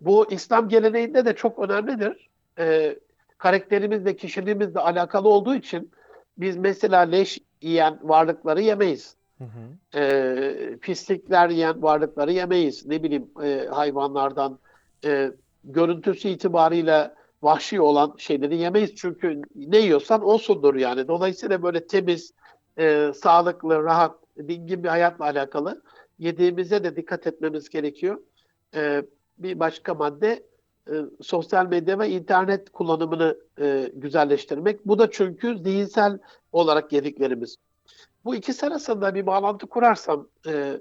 Bu 0.00 0.30
İslam 0.30 0.68
geleneğinde 0.68 1.24
de 1.24 1.36
çok 1.36 1.58
önemlidir. 1.58 2.28
E, 2.58 2.98
karakterimizle, 3.38 4.16
kişiliğimizle 4.16 4.80
alakalı 4.80 5.28
olduğu 5.28 5.54
için 5.54 5.90
biz 6.38 6.56
mesela 6.56 7.00
leş 7.00 7.38
yiyen 7.62 7.98
varlıkları 8.02 8.60
yemeyiz. 8.60 9.16
Hı. 9.38 9.98
E, 9.98 10.78
pislikler 10.80 11.48
yiyen 11.48 11.82
varlıkları 11.82 12.32
yemeyiz. 12.32 12.86
Ne 12.86 13.02
bileyim 13.02 13.30
e, 13.42 13.66
hayvanlardan 13.70 14.58
e, 15.04 15.32
görüntüsü 15.64 16.28
itibariyle 16.28 17.14
vahşi 17.42 17.80
olan 17.80 18.14
şeyleri 18.18 18.56
yemeyiz. 18.56 18.94
Çünkü 18.96 19.42
ne 19.54 19.78
yiyorsan 19.78 20.26
osundur 20.26 20.74
yani. 20.74 21.08
Dolayısıyla 21.08 21.62
böyle 21.62 21.86
temiz, 21.86 22.32
e, 22.78 23.12
sağlıklı, 23.14 23.82
rahat, 23.82 24.16
dingin 24.38 24.84
bir 24.84 24.88
hayatla 24.88 25.24
alakalı 25.24 25.82
yediğimize 26.18 26.84
de 26.84 26.96
dikkat 26.96 27.26
etmemiz 27.26 27.68
gerekiyor. 27.68 28.18
E, 28.74 29.02
bir 29.38 29.60
başka 29.60 29.94
madde 29.94 30.46
e, 30.90 30.92
sosyal 31.22 31.66
medya 31.66 31.98
ve 31.98 32.10
internet 32.10 32.70
kullanımını 32.70 33.38
e, 33.60 33.90
güzelleştirmek. 33.94 34.86
Bu 34.86 34.98
da 34.98 35.10
çünkü 35.10 35.58
zihinsel 35.58 36.18
olarak 36.52 36.92
yediklerimiz. 36.92 37.56
Bu 38.24 38.34
ikisi 38.34 38.66
arasında 38.66 39.14
bir 39.14 39.26
bağlantı 39.26 39.66
kurarsam 39.66 40.28
e, 40.46 40.80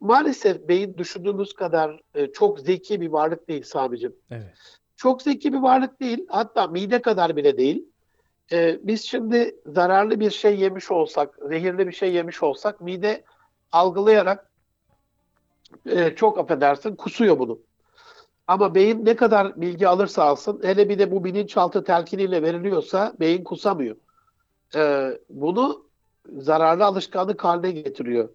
maalesef 0.00 0.68
beyin 0.68 0.98
düşündüğümüz 0.98 1.52
kadar 1.52 2.00
e, 2.14 2.32
çok 2.32 2.60
zeki 2.60 3.00
bir 3.00 3.08
varlık 3.08 3.48
değil 3.48 3.62
Sami'cim. 3.62 4.16
Evet. 4.30 4.78
Çok 4.96 5.22
zeki 5.22 5.52
bir 5.52 5.58
varlık 5.58 6.00
değil. 6.00 6.26
Hatta 6.28 6.66
mide 6.66 7.02
kadar 7.02 7.36
bile 7.36 7.56
değil. 7.56 7.84
E, 8.52 8.78
biz 8.82 9.04
şimdi 9.04 9.56
zararlı 9.66 10.20
bir 10.20 10.30
şey 10.30 10.60
yemiş 10.60 10.90
olsak, 10.90 11.38
zehirli 11.48 11.86
bir 11.86 11.92
şey 11.92 12.12
yemiş 12.12 12.42
olsak 12.42 12.80
mide 12.80 13.24
algılayarak 13.72 14.50
e, 15.86 16.14
çok 16.14 16.38
affedersin 16.38 16.96
kusuyor 16.96 17.38
bunu. 17.38 17.58
Ama 18.46 18.74
beyin 18.74 19.04
ne 19.04 19.16
kadar 19.16 19.60
bilgi 19.60 19.88
alırsa 19.88 20.24
alsın, 20.24 20.60
hele 20.62 20.88
bir 20.88 20.98
de 20.98 21.10
bu 21.10 21.24
bilinçaltı 21.24 21.84
telkiniyle 21.84 22.42
veriliyorsa 22.42 23.14
beyin 23.20 23.44
kusamıyor. 23.44 23.96
E, 24.74 25.12
bunu 25.30 25.85
zararlı 26.38 26.84
alışkanlık 26.84 27.44
haline 27.44 27.70
getiriyor. 27.72 28.28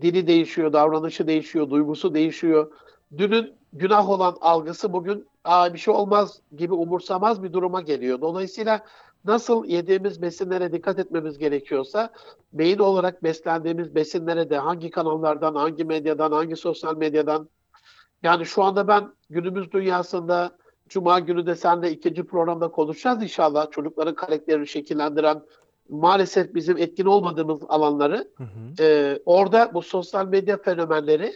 Dili 0.00 0.26
değişiyor, 0.26 0.72
davranışı 0.72 1.26
değişiyor, 1.26 1.70
duygusu 1.70 2.14
değişiyor. 2.14 2.72
Dünün 3.16 3.54
günah 3.72 4.10
olan 4.10 4.36
algısı 4.40 4.92
bugün 4.92 5.26
Aa, 5.44 5.74
bir 5.74 5.78
şey 5.78 5.94
olmaz 5.94 6.40
gibi 6.56 6.74
umursamaz 6.74 7.42
bir 7.42 7.52
duruma 7.52 7.80
geliyor. 7.80 8.20
Dolayısıyla 8.20 8.84
nasıl 9.24 9.64
yediğimiz 9.64 10.22
besinlere 10.22 10.72
dikkat 10.72 10.98
etmemiz 10.98 11.38
gerekiyorsa 11.38 12.12
beyin 12.52 12.78
olarak 12.78 13.22
beslendiğimiz 13.22 13.94
besinlere 13.94 14.50
de 14.50 14.58
hangi 14.58 14.90
kanallardan, 14.90 15.54
hangi 15.54 15.84
medyadan, 15.84 16.32
hangi 16.32 16.56
sosyal 16.56 16.96
medyadan 16.96 17.48
yani 18.22 18.46
şu 18.46 18.62
anda 18.62 18.88
ben 18.88 19.12
günümüz 19.30 19.72
dünyasında 19.72 20.56
Cuma 20.88 21.20
günü 21.20 21.46
de 21.46 21.54
seninle 21.54 21.90
ikinci 21.90 22.24
programda 22.24 22.70
konuşacağız 22.70 23.22
inşallah. 23.22 23.70
Çocukların 23.70 24.14
karakterini 24.14 24.66
şekillendiren 24.66 25.42
maalesef 25.88 26.54
bizim 26.54 26.76
etkin 26.76 27.06
olmadığımız 27.06 27.60
alanları 27.68 28.28
Hı 28.36 28.44
hı. 28.44 28.82
e, 28.84 29.18
orada 29.26 29.70
bu 29.74 29.82
sosyal 29.82 30.26
medya 30.26 30.56
fenomenleri 30.62 31.34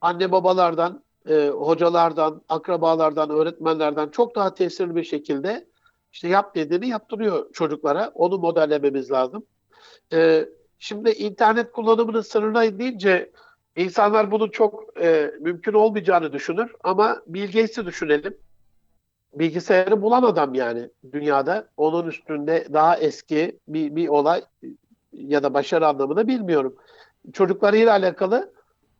anne 0.00 0.32
babalardan, 0.32 1.02
e, 1.28 1.48
hocalardan, 1.48 2.42
akrabalardan, 2.48 3.30
öğretmenlerden 3.30 4.08
çok 4.08 4.36
daha 4.36 4.54
tesirli 4.54 4.96
bir 4.96 5.04
şekilde 5.04 5.66
işte 6.12 6.28
yap 6.28 6.54
dediğini 6.54 6.88
yaptırıyor 6.88 7.52
çocuklara. 7.52 8.10
Onu 8.14 8.38
modellememiz 8.38 9.10
lazım. 9.10 9.46
E, 10.12 10.48
şimdi 10.78 11.10
internet 11.10 11.72
kullanımını 11.72 12.22
sınırlayın 12.22 12.78
deyince 12.78 13.30
insanlar 13.76 14.30
bunun 14.30 14.48
çok 14.48 15.00
e, 15.00 15.30
mümkün 15.40 15.72
olmayacağını 15.72 16.32
düşünür 16.32 16.72
ama 16.84 17.22
Bill 17.26 17.46
Gates'i 17.46 17.86
düşünelim. 17.86 18.36
Bilgisayarı 19.36 20.02
bulan 20.02 20.22
adam 20.22 20.54
yani 20.54 20.90
dünyada. 21.12 21.68
Onun 21.76 22.06
üstünde 22.06 22.66
daha 22.72 22.96
eski 22.96 23.58
bir, 23.68 23.96
bir 23.96 24.08
olay 24.08 24.44
ya 25.12 25.42
da 25.42 25.54
başarı 25.54 25.86
anlamında 25.86 26.28
bilmiyorum. 26.28 26.76
Çocuklarıyla 27.32 27.92
alakalı 27.92 28.52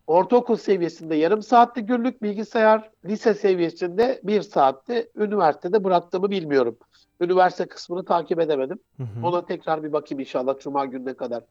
ortaokul 0.07 0.57
seviyesinde 0.57 1.15
yarım 1.15 1.43
saatli 1.43 1.83
günlük 1.83 2.23
bilgisayar, 2.23 2.91
lise 3.05 3.35
seviyesinde 3.35 4.21
bir 4.25 4.43
saatte, 4.43 5.09
üniversitede 5.17 5.85
bıraktığımı 5.85 6.31
bilmiyorum. 6.31 6.77
Üniversite 7.21 7.67
kısmını 7.67 8.05
takip 8.05 8.41
edemedim. 8.41 8.79
Hı 8.97 9.03
hı. 9.03 9.27
Ona 9.27 9.47
tekrar 9.47 9.83
bir 9.83 9.93
bakayım 9.93 10.21
inşallah 10.21 10.59
Cuma 10.59 10.85
gününe 10.85 11.15
kadar. 11.15 11.43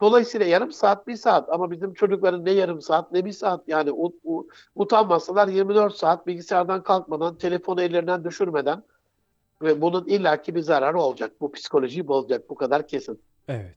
Dolayısıyla 0.00 0.46
yarım 0.46 0.72
saat, 0.72 1.06
bir 1.06 1.16
saat 1.16 1.48
ama 1.52 1.70
bizim 1.70 1.94
çocukların 1.94 2.44
ne 2.44 2.50
yarım 2.50 2.82
saat 2.82 3.12
ne 3.12 3.24
bir 3.24 3.32
saat 3.32 3.68
yani 3.68 3.92
u, 3.92 4.12
u, 4.24 4.48
utanmasalar 4.74 5.48
24 5.48 5.96
saat 5.96 6.26
bilgisayardan 6.26 6.82
kalkmadan, 6.82 7.38
telefonu 7.38 7.82
ellerinden 7.82 8.24
düşürmeden 8.24 8.82
ve 9.62 9.80
bunun 9.80 10.04
illaki 10.04 10.54
bir 10.54 10.60
zararı 10.60 11.00
olacak. 11.00 11.32
Bu 11.40 11.52
psikolojiyi 11.52 12.08
bozacak. 12.08 12.50
Bu 12.50 12.54
kadar 12.54 12.88
kesin. 12.88 13.20
Evet. 13.48 13.76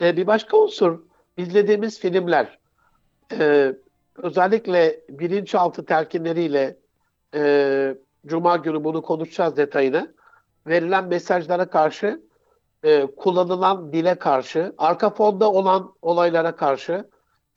Ee, 0.00 0.16
bir 0.16 0.26
başka 0.26 0.56
unsur 0.56 1.00
izlediğimiz 1.36 2.00
filmler. 2.00 2.58
Ee, 3.32 3.74
özellikle 4.16 5.00
bilinçaltı 5.08 5.84
telkinleriyle 5.84 6.76
e, 7.34 7.94
Cuma 8.26 8.56
günü 8.56 8.84
bunu 8.84 9.02
konuşacağız 9.02 9.56
detayını. 9.56 10.14
Verilen 10.66 11.04
mesajlara 11.04 11.70
karşı, 11.70 12.20
e, 12.84 13.06
kullanılan 13.16 13.92
dile 13.92 14.14
karşı, 14.14 14.74
arka 14.78 15.10
fonda 15.10 15.52
olan 15.52 15.92
olaylara 16.02 16.56
karşı 16.56 17.08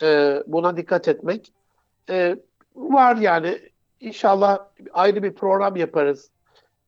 e, 0.01 0.39
buna 0.47 0.77
dikkat 0.77 1.07
etmek. 1.07 1.53
E, 2.09 2.35
var 2.75 3.15
yani 3.15 3.59
inşallah 3.99 4.59
ayrı 4.93 5.23
bir 5.23 5.33
program 5.35 5.75
yaparız. 5.75 6.29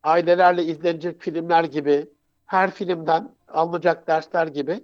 Ailelerle 0.04 0.64
izlenecek 0.64 1.22
filmler 1.22 1.64
gibi, 1.64 2.10
her 2.46 2.72
filmden 2.72 3.32
alınacak 3.48 4.08
dersler 4.08 4.48
gibi. 4.48 4.84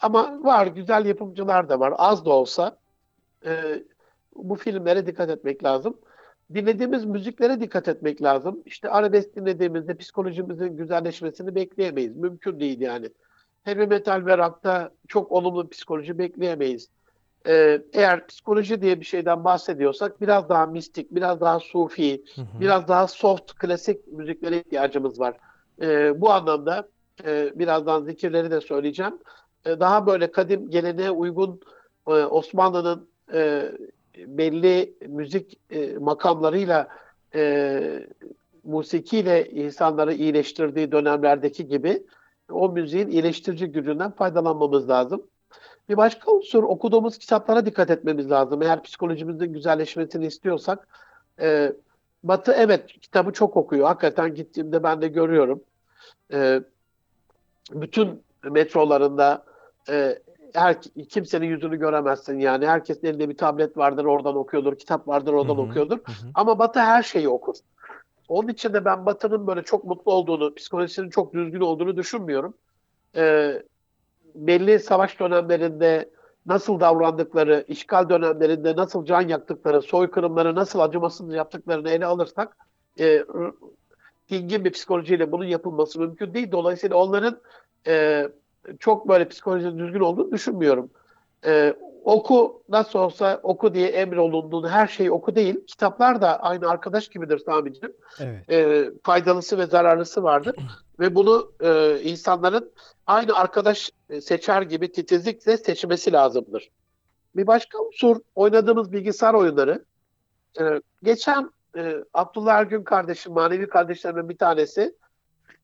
Ama 0.00 0.44
var, 0.44 0.66
güzel 0.66 1.06
yapımcılar 1.06 1.68
da 1.68 1.80
var. 1.80 1.94
Az 1.98 2.24
da 2.24 2.30
olsa 2.30 2.76
e, 3.46 3.82
bu 4.34 4.54
filmlere 4.54 5.06
dikkat 5.06 5.30
etmek 5.30 5.64
lazım. 5.64 5.96
Dinlediğimiz 6.54 7.04
müziklere 7.04 7.60
dikkat 7.60 7.88
etmek 7.88 8.22
lazım. 8.22 8.62
İşte 8.66 8.90
arabesk 8.90 9.36
dinlediğimizde 9.36 9.96
psikolojimizin 9.96 10.76
güzelleşmesini 10.76 11.54
bekleyemeyiz. 11.54 12.16
Mümkün 12.16 12.60
değil 12.60 12.80
yani. 12.80 13.10
Heavy 13.62 13.86
metal 13.86 14.26
ve 14.26 14.38
rock'ta 14.38 14.90
çok 15.08 15.32
olumlu 15.32 15.68
psikoloji 15.68 16.18
bekleyemeyiz. 16.18 16.88
E, 17.46 17.82
eğer 17.92 18.26
psikoloji 18.26 18.82
diye 18.82 19.00
bir 19.00 19.04
şeyden 19.04 19.44
bahsediyorsak 19.44 20.20
biraz 20.20 20.48
daha 20.48 20.66
mistik, 20.66 21.14
biraz 21.14 21.40
daha 21.40 21.60
sufi, 21.60 22.24
Hı 22.34 22.40
hı. 22.40 22.60
biraz 22.60 22.88
daha 22.88 23.08
soft, 23.08 23.54
klasik 23.54 24.12
müziklere 24.12 24.58
ihtiyacımız 24.58 25.20
var. 25.20 25.36
E, 25.82 26.20
bu 26.20 26.30
anlamda 26.30 26.88
e, 27.24 27.52
birazdan 27.54 28.04
zikirleri 28.04 28.50
de 28.50 28.60
söyleyeceğim. 28.60 29.18
E, 29.66 29.80
daha 29.80 30.06
böyle 30.06 30.32
kadim 30.32 30.70
geleneğe 30.70 31.10
uygun 31.10 31.60
e, 32.06 32.10
Osmanlı'nın 32.10 33.08
e, 33.32 33.72
belli 34.16 34.94
müzik 35.08 35.58
e, 35.70 35.98
makamlarıyla 35.98 36.88
e, 37.34 38.06
musikiyle 38.64 39.50
insanları 39.50 40.14
iyileştirdiği 40.14 40.92
dönemlerdeki 40.92 41.68
gibi 41.68 42.02
o 42.50 42.68
müziğin 42.68 43.08
iyileştirici 43.08 43.66
gücünden 43.66 44.10
faydalanmamız 44.10 44.88
lazım. 44.88 45.22
Bir 45.88 45.96
başka 45.96 46.32
unsur 46.32 46.62
okuduğumuz 46.62 47.18
kitaplara 47.18 47.66
dikkat 47.66 47.90
etmemiz 47.90 48.30
lazım. 48.30 48.62
Eğer 48.62 48.82
psikolojimizin 48.82 49.52
güzelleşmesini 49.52 50.26
istiyorsak 50.26 50.88
e, 51.40 51.72
Batı 52.22 52.52
evet 52.52 52.86
kitabı 52.86 53.32
çok 53.32 53.56
okuyor. 53.56 53.86
Hakikaten 53.86 54.34
gittiğimde 54.34 54.82
ben 54.82 55.02
de 55.02 55.08
görüyorum. 55.08 55.62
E, 56.32 56.60
bütün 57.72 58.22
metrolarında 58.44 59.44
e, 59.88 60.18
her 60.54 60.80
kimsenin 61.08 61.46
yüzünü 61.46 61.76
göremezsin 61.76 62.38
yani. 62.38 62.66
Herkesin 62.66 63.06
elinde 63.06 63.28
bir 63.28 63.36
tablet 63.36 63.76
vardır, 63.76 64.04
oradan 64.04 64.36
okuyordur, 64.36 64.76
kitap 64.76 65.08
vardır, 65.08 65.32
oradan 65.32 65.54
Hı 65.54 65.58
hı, 65.58 65.62
okuyordur. 65.62 65.98
hı. 65.98 66.12
Ama 66.34 66.58
Batı 66.58 66.80
her 66.80 67.02
şeyi 67.02 67.28
okur. 67.28 67.54
Onun 68.28 68.48
için 68.48 68.72
de 68.72 68.84
ben 68.84 69.06
Batı'nın 69.06 69.46
böyle 69.46 69.62
çok 69.62 69.84
mutlu 69.84 70.12
olduğunu, 70.12 70.54
psikolojisinin 70.54 71.10
çok 71.10 71.34
düzgün 71.34 71.60
olduğunu 71.60 71.96
düşünmüyorum. 71.96 72.54
Ee, 73.16 73.62
belli 74.34 74.78
savaş 74.78 75.20
dönemlerinde 75.20 76.10
nasıl 76.46 76.80
davrandıkları, 76.80 77.64
işgal 77.68 78.08
dönemlerinde 78.08 78.76
nasıl 78.76 79.04
can 79.04 79.28
yaktıkları, 79.28 79.82
soykırımları 79.82 80.54
nasıl 80.54 80.80
acımasız 80.80 81.34
yaptıklarını 81.34 81.90
ele 81.90 82.06
alırsak 82.06 82.56
e, 83.00 83.24
dingin 84.30 84.64
bir 84.64 84.72
psikolojiyle 84.72 85.32
bunun 85.32 85.44
yapılması 85.44 86.00
mümkün 86.00 86.34
değil. 86.34 86.52
Dolayısıyla 86.52 86.96
onların 86.96 87.40
e, 87.86 88.24
çok 88.78 89.08
böyle 89.08 89.28
psikolojinin 89.28 89.78
düzgün 89.78 90.00
olduğunu 90.00 90.32
düşünmüyorum. 90.32 90.90
E, 91.46 91.74
oku 92.04 92.62
nasıl 92.68 92.98
olsa 92.98 93.40
oku 93.42 93.74
diye 93.74 93.88
emrolunduğun 93.88 94.68
her 94.68 94.86
şeyi 94.86 95.10
oku 95.10 95.34
değil. 95.34 95.66
Kitaplar 95.66 96.22
da 96.22 96.42
aynı 96.42 96.70
arkadaş 96.70 97.08
gibidir 97.08 97.38
Sami'ciğim. 97.38 97.94
Evet. 98.20 98.50
E, 98.50 98.90
faydalısı 99.02 99.58
ve 99.58 99.66
zararlısı 99.66 100.22
vardır. 100.22 100.56
ve 101.00 101.14
bunu 101.14 101.52
e, 101.60 102.00
insanların 102.02 102.70
aynı 103.06 103.34
arkadaş 103.34 103.90
e, 104.10 104.20
seçer 104.20 104.62
gibi 104.62 104.92
titizlikle 104.92 105.56
seçmesi 105.56 106.12
lazımdır. 106.12 106.70
Bir 107.36 107.46
başka 107.46 107.78
unsur 107.78 108.16
oynadığımız 108.34 108.92
bilgisayar 108.92 109.34
oyunları. 109.34 109.84
E, 110.60 110.80
geçen 111.02 111.50
e, 111.76 111.96
Abdullah 112.14 112.54
Ergün 112.54 112.82
kardeşim, 112.82 113.32
manevi 113.32 113.68
kardeşlerimden 113.68 114.28
bir 114.28 114.38
tanesi 114.38 114.94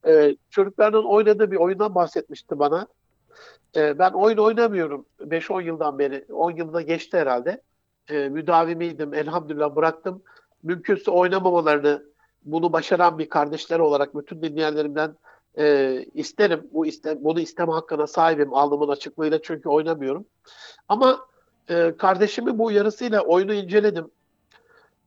e, 0.07 0.37
çocuklarının 0.51 1.05
oynadığı 1.05 1.51
bir 1.51 1.57
oyundan 1.57 1.95
bahsetmişti 1.95 2.59
bana. 2.59 2.87
E, 3.77 3.99
ben 3.99 4.11
oyun 4.11 4.39
oynamıyorum 4.39 5.07
5-10 5.21 5.63
yıldan 5.63 5.99
beri. 5.99 6.27
10 6.33 6.51
yılda 6.51 6.83
geçti 6.83 7.19
herhalde. 7.19 7.63
E, 8.11 8.29
müdavimiydim. 8.29 9.15
Elhamdülillah 9.15 9.77
bıraktım. 9.77 10.23
Mümkünse 10.63 11.11
oynamamalarını 11.11 12.03
bunu 12.45 12.73
başaran 12.73 13.19
bir 13.19 13.29
kardeşler 13.29 13.79
olarak 13.79 14.17
bütün 14.17 14.43
dinleyenlerimden 14.43 15.17
e, 15.59 15.97
isterim. 16.15 16.69
Bu 16.73 16.87
iste, 16.87 17.25
bunu 17.25 17.41
isteme 17.41 17.73
hakkına 17.73 18.07
sahibim 18.07 18.55
alnımın 18.55 18.89
açıklığıyla 18.89 19.43
çünkü 19.43 19.69
oynamıyorum. 19.69 20.25
Ama 20.89 21.27
e, 21.71 21.97
kardeşimin 21.99 22.59
bu 22.59 22.65
uyarısıyla 22.65 23.23
oyunu 23.23 23.55
inceledim. 23.55 24.11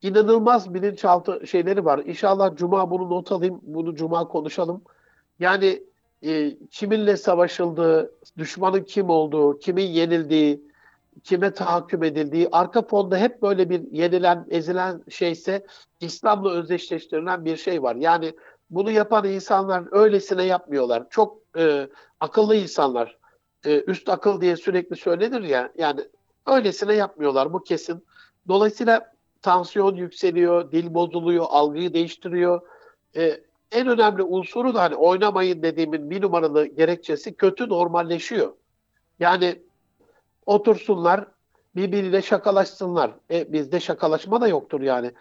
İnanılmaz 0.02 0.74
bilinçaltı 0.74 1.48
şeyleri 1.48 1.86
var. 1.86 2.02
İnşallah 2.06 2.56
Cuma 2.56 2.92
bunu 2.92 3.10
not 3.10 3.32
alayım. 3.32 3.60
Bunu 3.62 3.96
Cuma 3.96 4.28
konuşalım. 4.28 4.82
Yani 5.40 5.84
e, 6.24 6.58
kiminle 6.72 7.18
savaşıldığı, 7.18 8.12
düşmanın 8.38 8.84
kim 8.84 9.10
olduğu, 9.10 9.60
kimin 9.60 9.88
yenildiği, 9.88 10.62
kime 11.24 11.54
tahakküm 11.54 12.04
edildiği, 12.04 12.50
arka 12.52 12.82
fonda 12.82 13.18
hep 13.18 13.42
böyle 13.42 13.70
bir 13.70 13.92
yenilen, 13.92 14.46
ezilen 14.50 15.04
şeyse 15.10 15.66
İslam'la 16.00 16.52
özdeşleştirilen 16.52 17.46
bir 17.46 17.58
şey 17.58 17.84
var. 17.84 17.96
Yani 17.96 18.34
bunu 18.70 18.92
yapan 18.92 19.26
insanlar 19.26 19.84
öylesine 19.92 20.44
yapmıyorlar. 20.44 21.04
Çok 21.10 21.38
e, 21.58 21.90
akıllı 22.20 22.56
insanlar. 22.56 23.18
E, 23.66 23.82
üst 23.82 24.10
akıl 24.10 24.42
diye 24.42 24.56
sürekli 24.56 24.96
söylenir 24.96 25.42
ya. 25.42 25.72
Yani 25.78 26.02
öylesine 26.48 26.94
yapmıyorlar. 26.94 27.54
Bu 27.54 27.64
kesin. 27.64 28.06
Dolayısıyla 28.48 29.12
tansiyon 29.42 29.96
yükseliyor, 29.96 30.72
dil 30.72 30.94
bozuluyor, 30.94 31.46
algıyı 31.50 31.94
değiştiriyor. 31.94 32.62
E, 33.16 33.40
en 33.72 33.88
önemli 33.88 34.24
unsuru 34.24 34.74
da 34.74 34.82
hani 34.82 34.96
oynamayın 34.96 35.64
dediğimin 35.64 36.10
bir 36.10 36.22
numaralı 36.22 36.66
gerekçesi 36.66 37.36
kötü 37.36 37.70
normalleşiyor. 37.70 38.54
Yani 39.20 39.60
otursunlar, 40.46 41.28
birbiriyle 41.76 42.22
şakalaşsınlar. 42.22 43.12
E, 43.32 43.54
bizde 43.54 43.80
şakalaşma 43.80 44.42
da 44.42 44.48
yoktur 44.48 44.82
yani. 44.82 45.12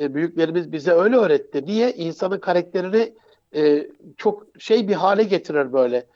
E, 0.00 0.14
büyüklerimiz 0.14 0.72
bize 0.72 0.92
öyle 0.92 1.16
öğretti. 1.16 1.66
Niye? 1.66 1.92
İnsanın 1.92 2.38
karakterini 2.38 3.14
e, 3.54 3.88
çok 4.16 4.46
şey 4.58 4.88
bir 4.88 4.94
hale 4.94 5.22
getirir 5.22 5.72
böyle. 5.72 6.06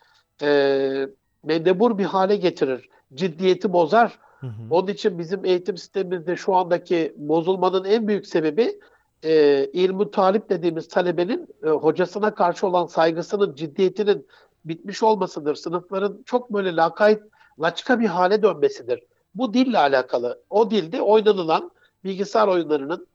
E, 0.43 1.09
mendebur 1.45 1.99
bir 1.99 2.05
hale 2.05 2.37
getirir. 2.37 2.89
Ciddiyeti 3.15 3.73
bozar. 3.73 4.19
Hı 4.43 4.47
hı. 4.47 4.51
Onun 4.71 4.89
için 4.89 5.19
bizim 5.19 5.45
eğitim 5.45 5.77
sistemimizde 5.77 6.37
şu 6.37 6.55
andaki 6.55 7.15
bozulmanın 7.17 7.85
en 7.85 8.09
büyük 8.09 8.27
sebebi 8.27 8.81
e, 9.23 9.65
ilmu 9.73 10.11
talip 10.11 10.51
dediğimiz 10.51 10.89
talebenin 10.89 11.49
e, 11.65 11.69
hocasına 11.69 12.35
karşı 12.35 12.67
olan 12.67 12.87
saygısının, 12.87 13.55
ciddiyetinin 13.55 14.27
bitmiş 14.65 15.03
olmasıdır. 15.03 15.55
Sınıfların 15.55 16.23
çok 16.27 16.53
böyle 16.53 16.77
lakayt, 16.77 17.23
laçka 17.61 18.01
bir 18.01 18.07
hale 18.07 18.43
dönmesidir. 18.43 19.03
Bu 19.35 19.55
dille 19.55 19.79
alakalı. 19.79 20.43
O 20.51 20.71
dilde 20.71 21.03
oynanılan 21.03 21.71
bilgisayar 22.05 22.49
oyunlarının 22.49 23.07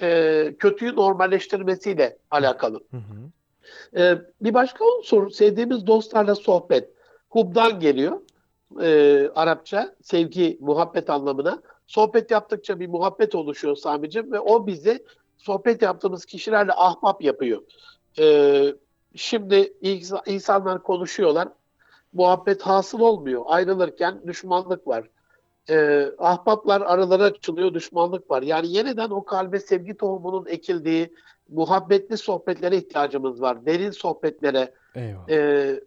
e, 0.00 0.54
kötüyü 0.58 0.96
normalleştirmesiyle 0.96 2.16
alakalı. 2.30 2.80
Hı 2.90 2.96
hı. 2.96 4.00
E, 4.00 4.18
bir 4.40 4.54
başka 4.54 4.84
unsur 4.84 5.30
sevdiğimiz 5.30 5.86
dostlarla 5.86 6.34
sohbet. 6.34 6.90
Hub'dan 7.30 7.80
geliyor 7.80 8.20
e, 8.82 9.30
Arapça 9.34 9.94
sevgi, 10.02 10.58
muhabbet 10.60 11.10
anlamına. 11.10 11.62
Sohbet 11.86 12.30
yaptıkça 12.30 12.80
bir 12.80 12.88
muhabbet 12.88 13.34
oluşuyor 13.34 13.76
Sami'cim 13.76 14.32
ve 14.32 14.40
o 14.40 14.66
bizi 14.66 15.04
sohbet 15.36 15.82
yaptığımız 15.82 16.24
kişilerle 16.24 16.72
ahbap 16.72 17.22
yapıyor. 17.22 17.62
E, 18.18 18.74
şimdi 19.14 19.72
insanlar 20.26 20.82
konuşuyorlar, 20.82 21.48
muhabbet 22.12 22.62
hasıl 22.62 23.00
olmuyor. 23.00 23.42
Ayrılırken 23.46 24.20
düşmanlık 24.26 24.86
var. 24.86 25.08
E, 25.70 26.06
ahbaplar 26.18 26.80
aralara 26.80 27.24
açılıyor, 27.24 27.74
düşmanlık 27.74 28.30
var. 28.30 28.42
Yani 28.42 28.68
yeniden 28.72 29.10
o 29.10 29.24
kalbe 29.24 29.60
sevgi 29.60 29.96
tohumunun 29.96 30.46
ekildiği 30.46 31.14
muhabbetli 31.48 32.16
sohbetlere 32.16 32.76
ihtiyacımız 32.76 33.42
var. 33.42 33.66
Derin 33.66 33.90
sohbetlere. 33.90 34.72
Eyvallah. 34.94 35.28
E, 35.28 35.80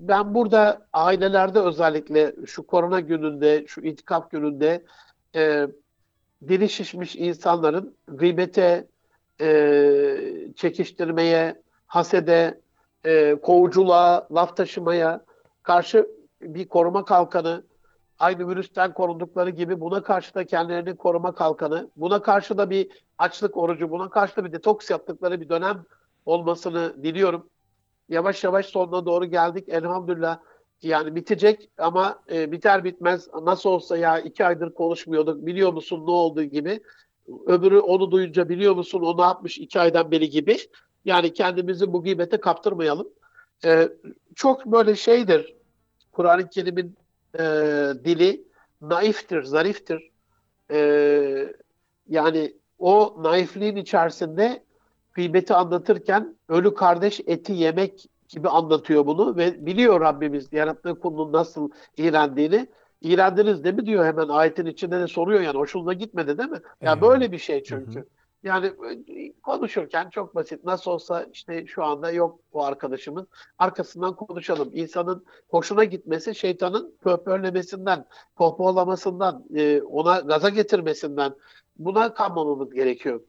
ben 0.00 0.34
burada 0.34 0.86
ailelerde 0.92 1.60
özellikle 1.60 2.34
şu 2.46 2.66
korona 2.66 3.00
gününde, 3.00 3.66
şu 3.66 3.80
itikaf 3.80 4.30
gününde 4.30 4.84
e, 5.34 5.66
dili 6.48 6.68
şişmiş 6.68 7.16
insanların 7.16 7.96
gıybete, 8.08 8.86
e, 9.40 10.16
çekiştirmeye, 10.56 11.62
hasede, 11.86 12.60
e, 13.04 13.34
kovuculuğa, 13.34 14.28
laf 14.34 14.56
taşımaya 14.56 15.24
karşı 15.62 16.06
bir 16.42 16.68
koruma 16.68 17.04
kalkanı, 17.04 17.62
aynı 18.18 18.48
virüsten 18.48 18.92
korundukları 18.92 19.50
gibi 19.50 19.80
buna 19.80 20.02
karşı 20.02 20.34
da 20.34 20.44
kendilerini 20.46 20.96
koruma 20.96 21.34
kalkanı, 21.34 21.90
buna 21.96 22.22
karşı 22.22 22.58
da 22.58 22.70
bir 22.70 22.88
açlık 23.18 23.56
orucu, 23.56 23.90
buna 23.90 24.10
karşı 24.10 24.36
da 24.36 24.44
bir 24.44 24.52
detoks 24.52 24.90
yaptıkları 24.90 25.40
bir 25.40 25.48
dönem 25.48 25.84
olmasını 26.26 27.02
diliyorum 27.02 27.46
yavaş 28.10 28.44
yavaş 28.44 28.66
sonuna 28.66 29.06
doğru 29.06 29.24
geldik. 29.24 29.68
Elhamdülillah 29.68 30.38
yani 30.82 31.14
bitecek 31.14 31.70
ama 31.78 32.22
e, 32.32 32.52
biter 32.52 32.84
bitmez 32.84 33.28
nasıl 33.42 33.70
olsa 33.70 33.96
ya 33.96 34.18
iki 34.18 34.46
aydır 34.46 34.74
konuşmuyorduk 34.74 35.46
biliyor 35.46 35.72
musun 35.72 36.06
ne 36.06 36.10
oldu 36.10 36.42
gibi. 36.42 36.80
Öbürü 37.46 37.78
onu 37.78 38.10
duyunca 38.10 38.48
biliyor 38.48 38.74
musun 38.74 39.02
o 39.02 39.16
ne 39.16 39.22
yapmış 39.22 39.58
iki 39.58 39.80
aydan 39.80 40.10
beri 40.10 40.30
gibi. 40.30 40.56
Yani 41.04 41.32
kendimizi 41.32 41.92
bu 41.92 42.02
gıybete 42.02 42.36
kaptırmayalım. 42.36 43.08
E, 43.64 43.88
çok 44.34 44.66
böyle 44.66 44.96
şeydir 44.96 45.54
Kur'an-ı 46.12 46.48
Kerim'in 46.48 46.96
e, 47.34 47.42
dili 48.04 48.44
naiftir, 48.80 49.42
zariftir. 49.42 50.10
E, 50.70 51.54
yani 52.08 52.54
o 52.78 53.16
naifliğin 53.22 53.76
içerisinde 53.76 54.62
gıybeti 55.12 55.54
anlatırken 55.54 56.36
ölü 56.48 56.74
kardeş 56.74 57.20
eti 57.26 57.52
yemek 57.52 58.08
gibi 58.28 58.48
anlatıyor 58.48 59.06
bunu 59.06 59.36
ve 59.36 59.66
biliyor 59.66 60.00
Rabbimiz 60.00 60.52
yarattığı 60.52 61.00
kulunun 61.00 61.32
nasıl 61.32 61.70
iğrendiğini. 61.96 62.66
İğrendiniz 63.00 63.64
değil 63.64 63.74
mi 63.74 63.86
diyor 63.86 64.04
hemen 64.04 64.28
ayetin 64.28 64.66
içinde 64.66 65.00
de 65.00 65.06
soruyor 65.06 65.40
yani 65.40 65.58
hoşunuza 65.58 65.92
gitmedi 65.92 66.38
değil 66.38 66.48
mi? 66.48 66.60
Ya 66.64 66.72
yani 66.80 67.00
böyle 67.00 67.32
bir 67.32 67.38
şey 67.38 67.62
çünkü. 67.62 67.94
Hı 67.94 68.00
hı. 68.00 68.04
Yani 68.42 68.66
e, 68.66 69.32
konuşurken 69.32 70.10
çok 70.10 70.34
basit. 70.34 70.64
Nasıl 70.64 70.90
olsa 70.90 71.26
işte 71.32 71.66
şu 71.66 71.84
anda 71.84 72.10
yok 72.10 72.38
o 72.52 72.64
arkadaşımız. 72.64 73.26
Arkasından 73.58 74.14
konuşalım. 74.14 74.70
İnsanın 74.72 75.24
hoşuna 75.48 75.84
gitmesi 75.84 76.34
şeytanın 76.34 76.94
pöpörlemesinden, 77.00 78.04
pohpohlamasından, 78.36 79.44
e, 79.54 79.82
ona 79.82 80.20
gaza 80.20 80.48
getirmesinden 80.48 81.34
buna 81.78 82.14
kanmamamız 82.14 82.74
gerekiyor. 82.74 83.20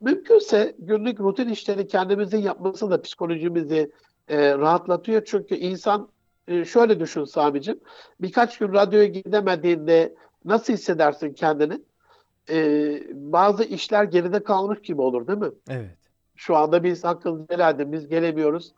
Mümkünse 0.00 0.74
günlük 0.78 1.20
rutin 1.20 1.48
işleri 1.48 1.88
kendimizin 1.88 2.38
yapması 2.38 2.90
da 2.90 3.02
psikolojimizi 3.02 3.92
e, 4.28 4.58
rahatlatıyor. 4.58 5.24
Çünkü 5.24 5.54
insan 5.54 6.08
e, 6.48 6.64
şöyle 6.64 7.00
düşün 7.00 7.24
Sami'cim. 7.24 7.80
Birkaç 8.20 8.58
gün 8.58 8.72
radyoya 8.72 9.06
gidemediğinde 9.06 10.14
nasıl 10.44 10.72
hissedersin 10.72 11.32
kendini? 11.32 11.80
E, 12.50 12.58
bazı 13.12 13.64
işler 13.64 14.04
geride 14.04 14.42
kalmış 14.42 14.82
gibi 14.82 15.00
olur 15.00 15.26
değil 15.26 15.38
mi? 15.38 15.50
Evet. 15.70 15.98
Şu 16.36 16.56
anda 16.56 16.84
biz 16.84 17.04
hakkınızı 17.04 17.46
helal 17.48 17.92
Biz 17.92 18.08
gelemiyoruz. 18.08 18.72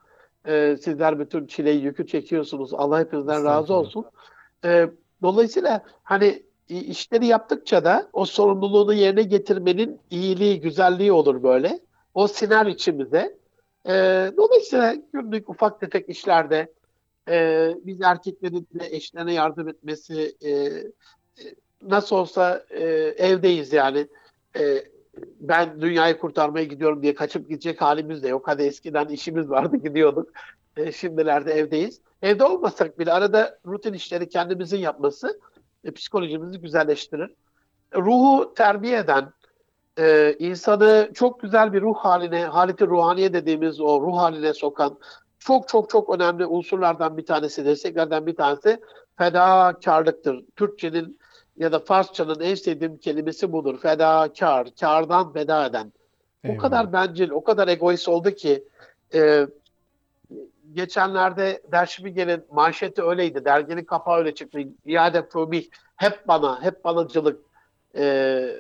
E, 0.47 0.77
sizler 0.77 1.19
bütün 1.19 1.47
çileyi, 1.47 1.83
yükü 1.83 2.07
çekiyorsunuz. 2.07 2.75
Allah 2.75 3.01
hepinizden 3.01 3.45
razı 3.45 3.75
olsun. 3.75 4.05
E, 4.65 4.91
dolayısıyla 5.23 5.83
hani 6.03 6.43
işleri 6.69 7.27
yaptıkça 7.27 7.85
da 7.85 8.09
o 8.13 8.25
sorumluluğunu 8.25 8.95
yerine 8.95 9.23
getirmenin 9.23 10.01
iyiliği, 10.11 10.61
güzelliği 10.61 11.13
olur 11.13 11.43
böyle. 11.43 11.81
O 12.15 12.29
siner 12.29 12.67
içimize. 12.67 13.39
E, 13.87 13.93
dolayısıyla 14.37 14.97
günlük 15.13 15.49
ufak 15.49 15.81
tefek 15.81 16.09
işlerde 16.09 16.73
e, 17.29 17.71
biz 17.85 18.03
erkeklerin 18.03 18.69
de 18.75 18.87
eşlerine 18.91 19.33
yardım 19.33 19.69
etmesi 19.69 20.37
e, 20.41 20.51
e, 20.51 20.95
nasıl 21.83 22.17
olsa 22.17 22.65
e, 22.71 22.85
evdeyiz 23.19 23.73
yani. 23.73 24.09
E, 24.59 24.85
ben 25.41 25.81
dünyayı 25.81 26.19
kurtarmaya 26.19 26.65
gidiyorum 26.65 27.03
diye 27.03 27.15
kaçıp 27.15 27.49
gidecek 27.49 27.81
halimiz 27.81 28.23
de 28.23 28.29
yok. 28.29 28.49
Hadi 28.49 28.63
eskiden 28.63 29.09
işimiz 29.09 29.51
vardı 29.51 29.77
gidiyorduk. 29.85 30.33
E, 30.77 30.93
şimdilerde 30.93 31.53
evdeyiz. 31.53 32.01
Evde 32.23 32.45
olmasak 32.45 32.99
bile 32.99 33.13
arada 33.13 33.59
rutin 33.67 33.93
işleri 33.93 34.29
kendimizin 34.29 34.79
yapması 34.79 35.41
e, 35.85 35.91
psikolojimizi 35.91 36.61
güzelleştirir. 36.61 37.35
Ruhu 37.95 38.55
terbiye 38.55 38.99
eden, 38.99 39.33
e, 39.99 40.37
insanı 40.39 41.11
çok 41.15 41.41
güzel 41.41 41.73
bir 41.73 41.83
ruh 41.83 41.97
haline, 41.97 42.45
haleti 42.45 42.87
ruhaniye 42.87 43.33
dediğimiz 43.33 43.81
o 43.81 44.01
ruh 44.01 44.19
haline 44.19 44.55
sokan 44.55 44.99
çok 45.39 45.69
çok 45.69 45.91
çok 45.91 46.11
önemli 46.11 46.47
unsurlardan 46.47 47.17
bir 47.17 47.27
tanesi, 47.27 47.65
desteklerden 47.65 48.27
bir 48.27 48.37
tanesi 48.37 48.81
fedakarlıktır. 49.19 50.45
Türkçenin 50.57 51.19
ya 51.57 51.73
da 51.73 51.79
Farsçanın 51.79 52.41
en 52.41 52.55
sevdiğim 52.55 52.99
kelimesi 52.99 53.53
budur. 53.53 53.81
Fedakar, 53.81 54.69
kardan 54.81 55.33
feda 55.33 55.67
eden. 55.67 55.93
O 56.45 56.49
Eyvallah. 56.49 56.63
kadar 56.63 56.93
bencil, 56.93 57.31
o 57.31 57.45
kadar 57.45 57.69
egoist 57.69 58.09
oldu 58.09 58.31
ki 58.31 58.65
e, 59.15 59.47
geçenlerde 60.73 61.63
Derşimigel'in 61.73 62.45
manşeti 62.53 63.03
öyleydi. 63.03 63.45
Derginin 63.45 63.85
kapağı 63.85 64.19
öyle 64.19 64.35
çıktı. 64.35 64.59
İade 64.87 65.29
Fumi 65.29 65.65
hep 65.97 66.29
bana, 66.29 66.63
hep 66.63 66.85
banacılık. 66.85 67.41
E, 67.95 68.05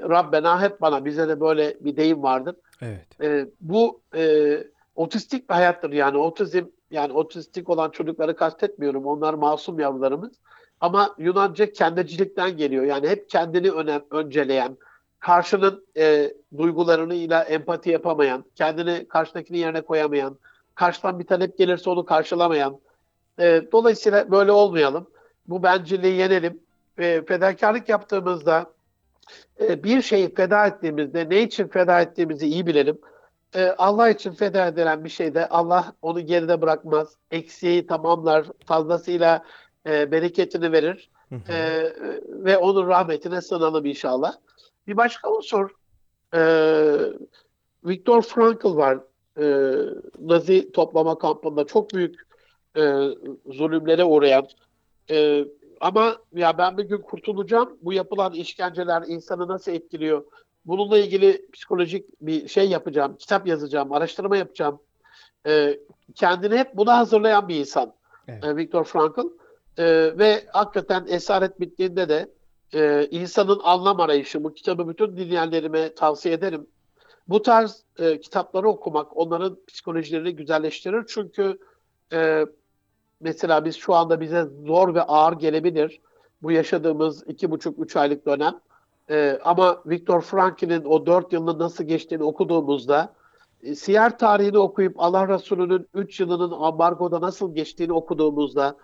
Rabbena 0.08 0.62
hep 0.62 0.80
bana. 0.80 1.04
Bize 1.04 1.28
de 1.28 1.40
böyle 1.40 1.76
bir 1.80 1.96
deyim 1.96 2.22
vardır. 2.22 2.56
Evet. 2.82 3.20
E, 3.20 3.46
bu 3.60 4.00
e, 4.14 4.56
otistik 4.96 5.48
bir 5.50 5.54
hayattır 5.54 5.92
yani 5.92 6.18
otizm 6.18 6.64
yani 6.90 7.12
otistik 7.12 7.68
olan 7.68 7.90
çocukları 7.90 8.36
kastetmiyorum. 8.36 9.06
Onlar 9.06 9.34
masum 9.34 9.80
yavrularımız. 9.80 10.32
Ama 10.80 11.14
Yunanca 11.18 11.72
kendicilikten 11.72 12.56
geliyor. 12.56 12.84
Yani 12.84 13.08
hep 13.08 13.30
kendini 13.30 13.70
önem, 13.70 14.02
önceleyen, 14.10 14.76
karşının 15.18 15.86
e, 15.96 16.32
duygularını 16.58 17.14
ile 17.14 17.36
empati 17.36 17.90
yapamayan, 17.90 18.44
kendini 18.54 19.08
karşıdakinin 19.08 19.58
yerine 19.58 19.80
koyamayan, 19.80 20.38
karşıdan 20.78 21.18
bir 21.18 21.26
talep 21.26 21.58
gelirse 21.58 21.90
onu 21.90 22.04
karşılamayan. 22.04 22.78
E, 23.38 23.62
dolayısıyla 23.72 24.30
böyle 24.30 24.52
olmayalım. 24.52 25.10
Bu 25.48 25.62
bencilliği 25.62 26.16
yenelim. 26.16 26.60
E, 26.98 27.22
fedakarlık 27.24 27.88
yaptığımızda 27.88 28.66
e, 29.60 29.84
bir 29.84 30.02
şeyi 30.02 30.34
feda 30.34 30.66
ettiğimizde 30.66 31.30
ne 31.30 31.42
için 31.42 31.68
feda 31.68 32.00
ettiğimizi 32.00 32.46
iyi 32.46 32.66
bilelim. 32.66 32.98
E, 33.54 33.64
Allah 33.78 34.08
için 34.08 34.32
feda 34.32 34.66
edilen 34.66 35.04
bir 35.04 35.08
şeyde 35.08 35.48
Allah 35.48 35.92
onu 36.02 36.20
geride 36.20 36.60
bırakmaz. 36.60 37.14
Eksiği 37.30 37.86
tamamlar, 37.86 38.46
fazlasıyla 38.66 39.44
e, 39.86 40.12
bereketini 40.12 40.72
verir 40.72 41.10
Hı 41.28 41.34
hı. 41.34 41.52
e, 41.52 41.92
ve 42.28 42.58
onun 42.58 42.88
rahmetine 42.88 43.42
sığınalım 43.42 43.86
inşallah. 43.86 44.34
Bir 44.86 44.96
başka 44.96 45.30
unsur 45.30 45.70
e, 46.34 46.40
Viktor 47.84 48.22
Frankl 48.22 48.76
var. 48.76 48.98
E, 49.38 49.44
Nazi 50.20 50.72
toplama 50.72 51.18
kampında 51.18 51.66
çok 51.66 51.94
büyük 51.94 52.20
e, 52.76 52.82
zulümlere 53.46 54.04
uğrayan 54.04 54.48
e, 55.10 55.44
ama 55.80 56.16
ya 56.34 56.58
ben 56.58 56.78
bir 56.78 56.84
gün 56.84 56.98
kurtulacağım. 56.98 57.78
Bu 57.82 57.92
yapılan 57.92 58.32
işkenceler 58.32 59.02
insanı 59.06 59.48
nasıl 59.48 59.72
etkiliyor? 59.72 60.24
Bununla 60.64 60.98
ilgili 60.98 61.46
psikolojik 61.52 62.20
bir 62.20 62.48
şey 62.48 62.68
yapacağım, 62.68 63.16
kitap 63.16 63.46
yazacağım, 63.46 63.92
araştırma 63.92 64.36
yapacağım. 64.36 64.80
E, 65.46 65.78
kendini 66.14 66.56
hep 66.58 66.76
buna 66.76 66.98
hazırlayan 66.98 67.48
bir 67.48 67.56
insan 67.56 67.92
Evet. 68.28 68.44
e, 68.44 68.56
Viktor 68.56 68.84
Frankl. 68.84 69.20
E, 69.78 69.84
ve 70.18 70.44
hakikaten 70.52 71.06
esaret 71.08 71.60
bittiğinde 71.60 72.08
de 72.08 72.28
e, 72.74 73.08
insanın 73.10 73.60
anlam 73.64 74.00
arayışı, 74.00 74.44
bu 74.44 74.54
kitabı 74.54 74.88
bütün 74.88 75.16
dinleyenlerime 75.16 75.94
tavsiye 75.94 76.34
ederim. 76.34 76.66
Bu 77.28 77.42
tarz 77.42 77.82
e, 77.98 78.20
kitapları 78.20 78.68
okumak 78.68 79.16
onların 79.16 79.58
psikolojilerini 79.66 80.36
güzelleştirir. 80.36 81.04
Çünkü 81.08 81.58
e, 82.12 82.46
mesela 83.20 83.64
biz 83.64 83.76
şu 83.76 83.94
anda 83.94 84.20
bize 84.20 84.46
zor 84.66 84.94
ve 84.94 85.02
ağır 85.02 85.32
gelebilir. 85.32 86.00
Bu 86.42 86.52
yaşadığımız 86.52 87.24
iki 87.26 87.50
buçuk, 87.50 87.78
üç 87.78 87.96
aylık 87.96 88.26
dönem. 88.26 88.60
E, 89.10 89.38
ama 89.44 89.82
Viktor 89.86 90.20
Frankl'in 90.20 90.84
o 90.84 91.06
dört 91.06 91.32
yılını 91.32 91.58
nasıl 91.58 91.84
geçtiğini 91.84 92.22
okuduğumuzda 92.22 93.14
e, 93.62 93.74
siyer 93.74 94.18
tarihini 94.18 94.58
okuyup 94.58 94.94
Allah 94.98 95.28
Resulü'nün 95.28 95.88
üç 95.94 96.20
yılının 96.20 96.50
ambargoda 96.50 97.20
nasıl 97.20 97.54
geçtiğini 97.54 97.92
okuduğumuzda 97.92 98.76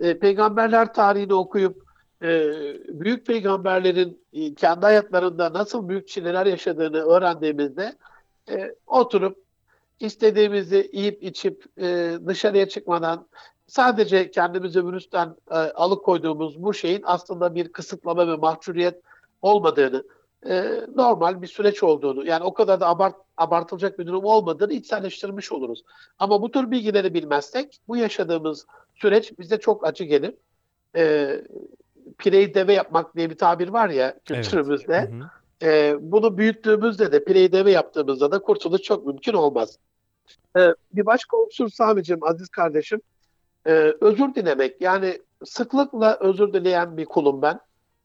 e, 0.00 0.18
peygamberler 0.18 0.94
tarihini 0.94 1.34
okuyup 1.34 1.91
e, 2.22 2.52
büyük 2.88 3.26
peygamberlerin 3.26 4.24
e, 4.32 4.54
kendi 4.54 4.80
hayatlarında 4.80 5.52
nasıl 5.52 5.88
büyük 5.88 6.08
çileler 6.08 6.46
yaşadığını 6.46 6.98
öğrendiğimizde 6.98 7.96
e, 8.50 8.74
oturup 8.86 9.38
istediğimizi 10.00 10.90
yiyip 10.92 11.22
içip 11.22 11.64
e, 11.78 12.18
dışarıya 12.26 12.68
çıkmadan 12.68 13.26
sadece 13.66 14.30
kendimizi 14.30 14.86
virüsten 14.86 15.36
e, 15.50 15.54
alıkoyduğumuz 15.54 16.62
bu 16.62 16.74
şeyin 16.74 17.02
aslında 17.04 17.54
bir 17.54 17.68
kısıtlama 17.68 18.28
ve 18.28 18.36
mahcuriyet 18.36 19.00
olmadığını, 19.42 20.04
normal 20.94 21.42
bir 21.42 21.46
süreç 21.46 21.82
olduğunu, 21.82 22.26
yani 22.26 22.44
o 22.44 22.54
kadar 22.54 22.80
da 22.80 22.88
abart, 22.88 23.14
abartılacak 23.36 23.98
bir 23.98 24.06
durum 24.06 24.24
olmadığını 24.24 24.72
içselleştirmiş 24.72 25.52
oluruz. 25.52 25.82
Ama 26.18 26.42
bu 26.42 26.50
tür 26.50 26.70
bilgileri 26.70 27.14
bilmezsek 27.14 27.80
bu 27.88 27.96
yaşadığımız 27.96 28.66
süreç 28.94 29.38
bize 29.38 29.58
çok 29.58 29.86
acı 29.86 30.04
gelir. 30.04 30.34
E, 30.96 31.34
pireyi 32.18 32.54
deve 32.54 32.72
yapmak 32.72 33.16
diye 33.16 33.30
bir 33.30 33.38
tabir 33.38 33.68
var 33.68 33.88
ya 33.88 34.18
kültürümüzde. 34.24 35.00
Hı. 35.00 35.66
E, 35.66 35.96
bunu 36.00 36.38
büyüttüğümüzde 36.38 37.12
de 37.12 37.24
pireyi 37.24 37.52
deve 37.52 37.70
yaptığımızda 37.70 38.32
da 38.32 38.38
kurtuluş 38.38 38.82
çok 38.82 39.06
mümkün 39.06 39.32
olmaz. 39.32 39.78
E, 40.58 40.60
bir 40.92 41.06
başka 41.06 41.36
unsur 41.36 41.68
Sami'cim, 41.68 42.24
aziz 42.24 42.48
kardeşim, 42.48 43.00
e, 43.66 43.94
özür 44.00 44.34
dilemek. 44.34 44.80
Yani 44.80 45.18
sıklıkla 45.44 46.18
özür 46.20 46.52
dileyen 46.52 46.96
bir 46.96 47.04
kulum 47.04 47.42
ben. 47.42 47.60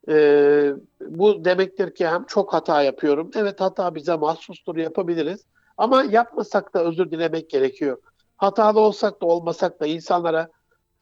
E, 0.10 0.74
bu 1.02 1.46
demektir 1.46 1.96
ki 1.96 2.08
hem 2.08 2.26
çok 2.26 2.54
hata 2.54 2.82
yapıyorum. 2.82 3.32
Evet 3.36 3.62
hata 3.62 3.96
bize 3.96 4.16
mahsustur, 4.16 4.78
yapabiliriz. 4.78 5.46
Ama 5.78 6.04
yapmasak 6.04 6.74
da 6.74 6.84
özür 6.84 7.12
dilemek 7.12 7.50
gerekiyor. 7.50 7.98
Hatalı 8.38 8.80
olsak 8.80 9.22
da 9.22 9.26
olmasak 9.26 9.80
da 9.80 9.86
insanlara 9.86 10.50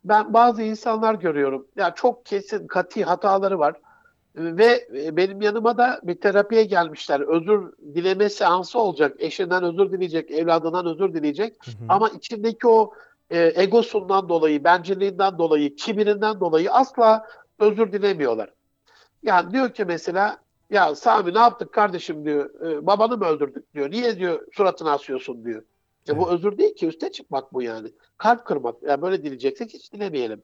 ben 0.06 0.34
bazı 0.34 0.64
insanlar 0.64 1.16
görüyorum. 1.16 1.68
Ya 1.76 1.96
çok 1.96 2.26
kesin 2.26 2.68
kati 2.68 3.04
hataları 3.04 3.60
var. 3.60 3.76
Ve 4.36 4.88
benim 5.18 5.42
yanıma 5.42 5.78
da 5.78 6.00
bir 6.04 6.22
terapiye 6.22 6.64
gelmişler. 6.64 7.20
Özür 7.20 7.72
dileme 7.96 8.30
seansı 8.30 8.80
olacak. 8.80 9.16
Eşinden 9.20 9.64
özür 9.64 9.92
dileyecek, 9.92 10.32
evladından 10.32 10.86
özür 10.86 11.14
dileyecek. 11.14 11.54
Hı 11.66 11.72
hı. 11.72 11.76
Ama 11.90 12.10
içindeki 12.10 12.68
o 12.68 12.94
e, 13.30 13.64
egosundan 13.64 14.30
dolayı, 14.30 14.64
bencilliğinden 14.64 15.38
dolayı, 15.38 15.76
kibirinden 15.76 16.40
dolayı 16.40 16.72
asla 16.72 17.26
özür 17.60 17.92
dilemiyorlar. 17.92 18.50
Yani 19.24 19.52
diyor 19.52 19.74
ki 19.74 19.86
mesela 19.86 20.38
ya 20.70 20.96
Sami 20.96 21.34
ne 21.34 21.40
yaptık 21.40 21.74
kardeşim 21.74 22.26
diyor. 22.26 22.62
E, 22.62 22.86
babanı 22.86 23.18
mı 23.18 23.26
öldürdük 23.26 23.74
diyor. 23.74 23.92
Niye 23.92 24.20
diyor 24.20 24.48
suratını 24.54 24.92
asıyorsun 24.92 25.46
diyor. 25.46 25.64
E, 26.10 26.18
bu 26.18 26.22
Evet. 26.24 26.34
özür 26.34 26.58
değil 26.58 26.76
ki 26.76 26.88
üste 26.88 27.12
çıkmak 27.12 27.54
bu 27.54 27.62
yani. 27.62 27.88
Kalp 28.18 28.46
kırmak. 28.46 28.76
Yani 28.84 29.02
böyle 29.02 29.24
dileyeceksek 29.24 29.74
hiç 29.74 29.94
dilemeyelim. 29.94 30.42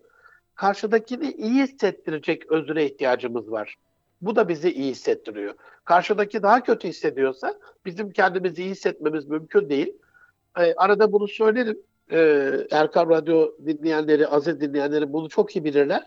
Karşıdakini 0.56 1.32
iyi 1.32 1.64
hissettirecek 1.64 2.52
özüre 2.52 2.86
ihtiyacımız 2.86 3.52
var. 3.52 3.76
Bu 4.22 4.36
da 4.36 4.48
bizi 4.48 4.74
iyi 4.74 4.92
hissettiriyor. 4.92 5.54
Karşıdaki 5.86 6.44
daha 6.44 6.64
kötü 6.64 6.88
hissediyorsa 6.88 7.60
bizim 7.86 8.12
kendimizi 8.12 8.64
iyi 8.64 8.72
hissetmemiz 8.72 9.28
mümkün 9.28 9.70
değil. 9.70 9.94
E, 10.60 10.74
arada 10.74 11.12
bunu 11.12 11.28
söylerim. 11.28 11.80
E, 12.12 12.20
Erkan 12.72 13.10
Radyo 13.10 13.52
dinleyenleri, 13.66 14.28
aziz 14.28 14.62
dinleyenleri 14.62 15.14
bunu 15.14 15.30
çok 15.30 15.56
iyi 15.56 15.64
bilirler. 15.64 16.04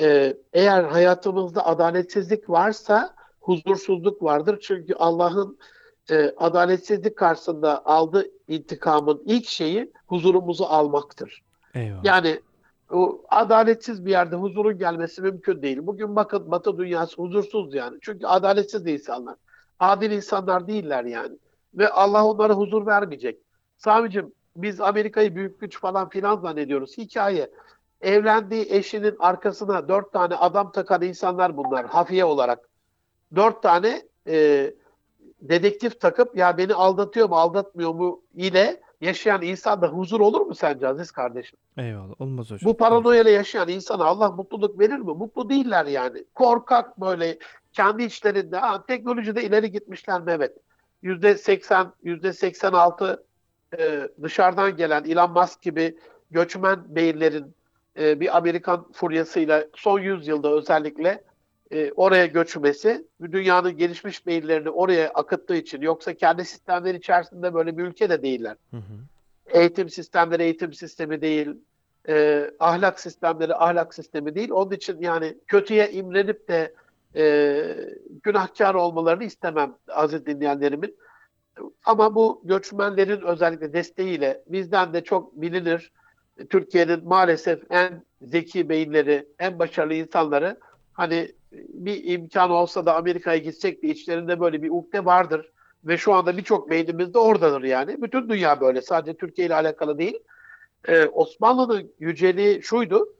E, 0.00 0.36
eğer 0.52 0.84
hayatımızda 0.84 1.66
adaletsizlik 1.66 2.50
varsa 2.50 3.14
huzursuzluk 3.40 4.22
vardır. 4.22 4.58
Çünkü 4.62 4.94
Allah'ın 4.94 5.58
e, 6.10 6.34
adaletsizlik 6.36 7.16
karşısında 7.16 7.86
aldığı 7.86 8.26
intikamın 8.48 9.22
ilk 9.26 9.46
şeyi 9.46 9.92
huzurumuzu 10.06 10.64
almaktır. 10.64 11.42
Eyvallah. 11.74 12.04
Yani 12.04 12.40
o 12.90 13.22
adaletsiz 13.28 14.06
bir 14.06 14.10
yerde 14.10 14.36
huzurun 14.36 14.78
gelmesi 14.78 15.22
mümkün 15.22 15.62
değil. 15.62 15.78
Bugün 15.82 16.16
bakın 16.16 16.50
Batı 16.50 16.78
dünyası 16.78 17.22
huzursuz 17.22 17.74
yani. 17.74 17.98
Çünkü 18.00 18.26
adaletsiz 18.26 18.86
insanlar. 18.86 19.34
Adil 19.80 20.10
insanlar 20.10 20.66
değiller 20.66 21.04
yani. 21.04 21.36
Ve 21.74 21.88
Allah 21.88 22.26
onlara 22.26 22.54
huzur 22.54 22.86
vermeyecek. 22.86 23.38
Sami'cim 23.78 24.32
biz 24.56 24.80
Amerika'yı 24.80 25.34
büyük 25.34 25.60
güç 25.60 25.80
falan 25.80 26.08
filan 26.08 26.36
zannediyoruz. 26.36 26.98
Hikaye. 26.98 27.50
Evlendiği 28.00 28.66
eşinin 28.68 29.16
arkasına 29.18 29.88
dört 29.88 30.12
tane 30.12 30.34
adam 30.34 30.72
takan 30.72 31.02
insanlar 31.02 31.56
bunlar 31.56 31.86
hafiye 31.86 32.24
olarak. 32.24 32.68
Dört 33.36 33.62
tane 33.62 34.02
e, 34.26 34.70
dedektif 35.40 36.00
takıp 36.00 36.36
ya 36.36 36.58
beni 36.58 36.74
aldatıyor 36.74 37.28
mu 37.28 37.36
aldatmıyor 37.36 37.94
mu 37.94 38.22
ile 38.34 38.80
yaşayan 39.00 39.42
insanda 39.42 39.88
huzur 39.88 40.20
olur 40.20 40.40
mu 40.40 40.54
sence 40.54 40.88
aziz 40.88 41.10
kardeşim? 41.10 41.58
Eyvallah. 41.76 42.20
Olmaz 42.20 42.50
hocam. 42.50 42.60
Bu 42.64 42.76
paranoyayla 42.76 43.30
yaşayan 43.30 43.68
insana 43.68 44.04
Allah 44.04 44.30
mutluluk 44.30 44.78
verir 44.78 44.98
mi? 44.98 45.04
Mutlu 45.14 45.50
değiller 45.50 45.86
yani. 45.86 46.24
Korkak 46.34 47.00
böyle 47.00 47.38
kendi 47.72 48.02
içlerinde. 48.02 48.56
Ha, 48.56 48.84
teknolojide 48.86 49.44
ileri 49.44 49.72
gitmişler 49.72 50.20
mi? 50.20 50.32
Evet. 50.32 50.56
Yüzde 51.02 51.36
seksen, 51.36 51.92
yüzde 52.02 52.32
seksen 52.32 52.72
altı 52.72 53.24
e, 53.78 54.08
dışarıdan 54.22 54.76
gelen 54.76 55.04
Elon 55.04 55.30
Musk 55.30 55.62
gibi 55.62 55.98
göçmen 56.30 56.78
beyinlerin 56.88 57.54
e, 57.98 58.20
bir 58.20 58.36
Amerikan 58.36 58.92
furyasıyla 58.92 59.64
son 59.74 60.00
yüzyılda 60.00 60.52
özellikle 60.52 61.24
e, 61.70 61.92
oraya 61.92 62.26
göçmesi 62.26 63.06
dünyanın 63.22 63.76
gelişmiş 63.76 64.26
beyinlerini 64.26 64.70
oraya 64.70 65.10
akıttığı 65.10 65.56
için 65.56 65.80
yoksa 65.80 66.14
kendi 66.14 66.44
sistemleri 66.44 66.96
içerisinde 66.96 67.54
böyle 67.54 67.78
bir 67.78 67.84
ülke 67.84 68.10
de 68.10 68.22
değiller 68.22 68.56
Hı 68.70 68.76
hı. 68.76 68.94
eğitim 69.46 69.88
sistemleri 69.88 70.42
eğitim 70.42 70.72
sistemi 70.72 71.20
değil, 71.20 71.48
e, 72.08 72.50
ahlak 72.60 73.00
sistemleri 73.00 73.54
ahlak 73.54 73.94
sistemi 73.94 74.34
değil. 74.34 74.50
Onun 74.50 74.72
için 74.72 75.00
yani 75.00 75.38
kötüye 75.46 75.92
imrenip 75.92 76.48
de 76.48 76.74
e, 77.16 77.64
günahkar 78.22 78.74
olmalarını 78.74 79.24
istemem 79.24 79.74
aziz 79.88 80.26
dinleyenlerimin. 80.26 80.96
Ama 81.84 82.14
bu 82.14 82.42
göçmenlerin 82.44 83.20
özellikle 83.20 83.72
desteğiyle 83.72 84.42
bizden 84.46 84.92
de 84.92 85.04
çok 85.04 85.34
bilinir. 85.40 85.92
Türkiye'nin 86.50 87.04
maalesef 87.04 87.62
en 87.70 88.02
zeki 88.22 88.68
beyinleri, 88.68 89.28
en 89.38 89.58
başarılı 89.58 89.94
insanları 89.94 90.56
hani 90.92 91.32
bir 91.52 92.04
imkan 92.04 92.50
olsa 92.50 92.86
da 92.86 92.96
Amerika'ya 92.96 93.38
gitsek 93.38 93.82
de 93.82 93.88
içlerinde 93.88 94.40
böyle 94.40 94.62
bir 94.62 94.70
ukde 94.70 95.04
vardır. 95.04 95.52
Ve 95.84 95.96
şu 95.96 96.14
anda 96.14 96.36
birçok 96.36 96.70
beynimiz 96.70 97.14
de 97.14 97.18
oradadır 97.18 97.62
yani. 97.62 98.02
Bütün 98.02 98.28
dünya 98.28 98.60
böyle. 98.60 98.82
Sadece 98.82 99.16
Türkiye 99.16 99.46
ile 99.46 99.54
alakalı 99.54 99.98
değil. 99.98 100.18
Ee, 100.88 101.06
Osmanlı'nın 101.06 101.92
yüceliği 101.98 102.62
şuydu. 102.62 103.14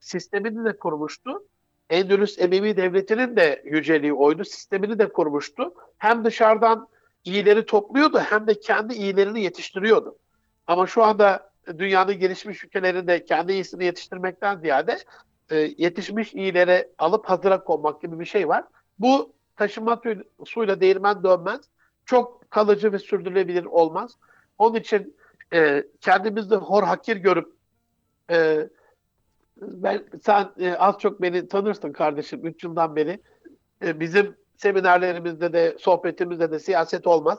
Sistemini 0.00 0.64
de 0.64 0.76
kurmuştu. 0.76 1.44
Endülüs 1.90 2.38
Emevi 2.38 2.76
Devleti'nin 2.76 3.36
de 3.36 3.62
yüceliği 3.64 4.12
oydu. 4.12 4.44
Sistemini 4.44 4.98
de 4.98 5.08
kurmuştu. 5.08 5.74
Hem 5.98 6.24
dışarıdan 6.24 6.88
iyileri 7.24 7.66
topluyordu 7.66 8.18
hem 8.18 8.46
de 8.46 8.60
kendi 8.60 8.94
iyilerini 8.94 9.42
yetiştiriyordu. 9.42 10.18
Ama 10.66 10.86
şu 10.86 11.02
anda 11.04 11.50
dünyanın 11.78 12.18
gelişmiş 12.18 12.64
ülkelerinde 12.64 13.24
kendi 13.24 13.52
iyisini 13.52 13.84
yetiştirmekten 13.84 14.58
ziyade 14.58 14.98
e, 15.50 15.56
yetişmiş 15.56 16.34
iyilere 16.34 16.90
alıp 16.98 17.26
hazıra 17.26 17.64
konmak 17.64 18.02
gibi 18.02 18.20
bir 18.20 18.24
şey 18.24 18.48
var. 18.48 18.64
Bu 18.98 19.32
taşıma 19.56 20.00
suyla 20.44 20.80
değirmen 20.80 21.22
dönmez. 21.22 21.60
Çok 22.04 22.50
kalıcı 22.50 22.92
ve 22.92 22.98
sürdürülebilir 22.98 23.64
olmaz. 23.64 24.12
Onun 24.58 24.74
için 24.74 25.16
e, 25.52 25.84
kendimizi 26.00 26.54
hor 26.54 26.82
hakir 26.82 27.16
görüp 27.16 27.52
e, 28.30 28.68
ben 29.56 30.04
sen 30.22 30.50
e, 30.60 30.72
az 30.72 30.98
çok 30.98 31.22
beni 31.22 31.48
tanırsın 31.48 31.92
kardeşim 31.92 32.46
3 32.46 32.64
yıldan 32.64 32.96
beri. 32.96 33.20
E, 33.84 34.00
bizim 34.00 34.36
seminerlerimizde 34.56 35.52
de 35.52 35.76
sohbetimizde 35.78 36.50
de 36.50 36.58
siyaset 36.58 37.06
olmaz. 37.06 37.38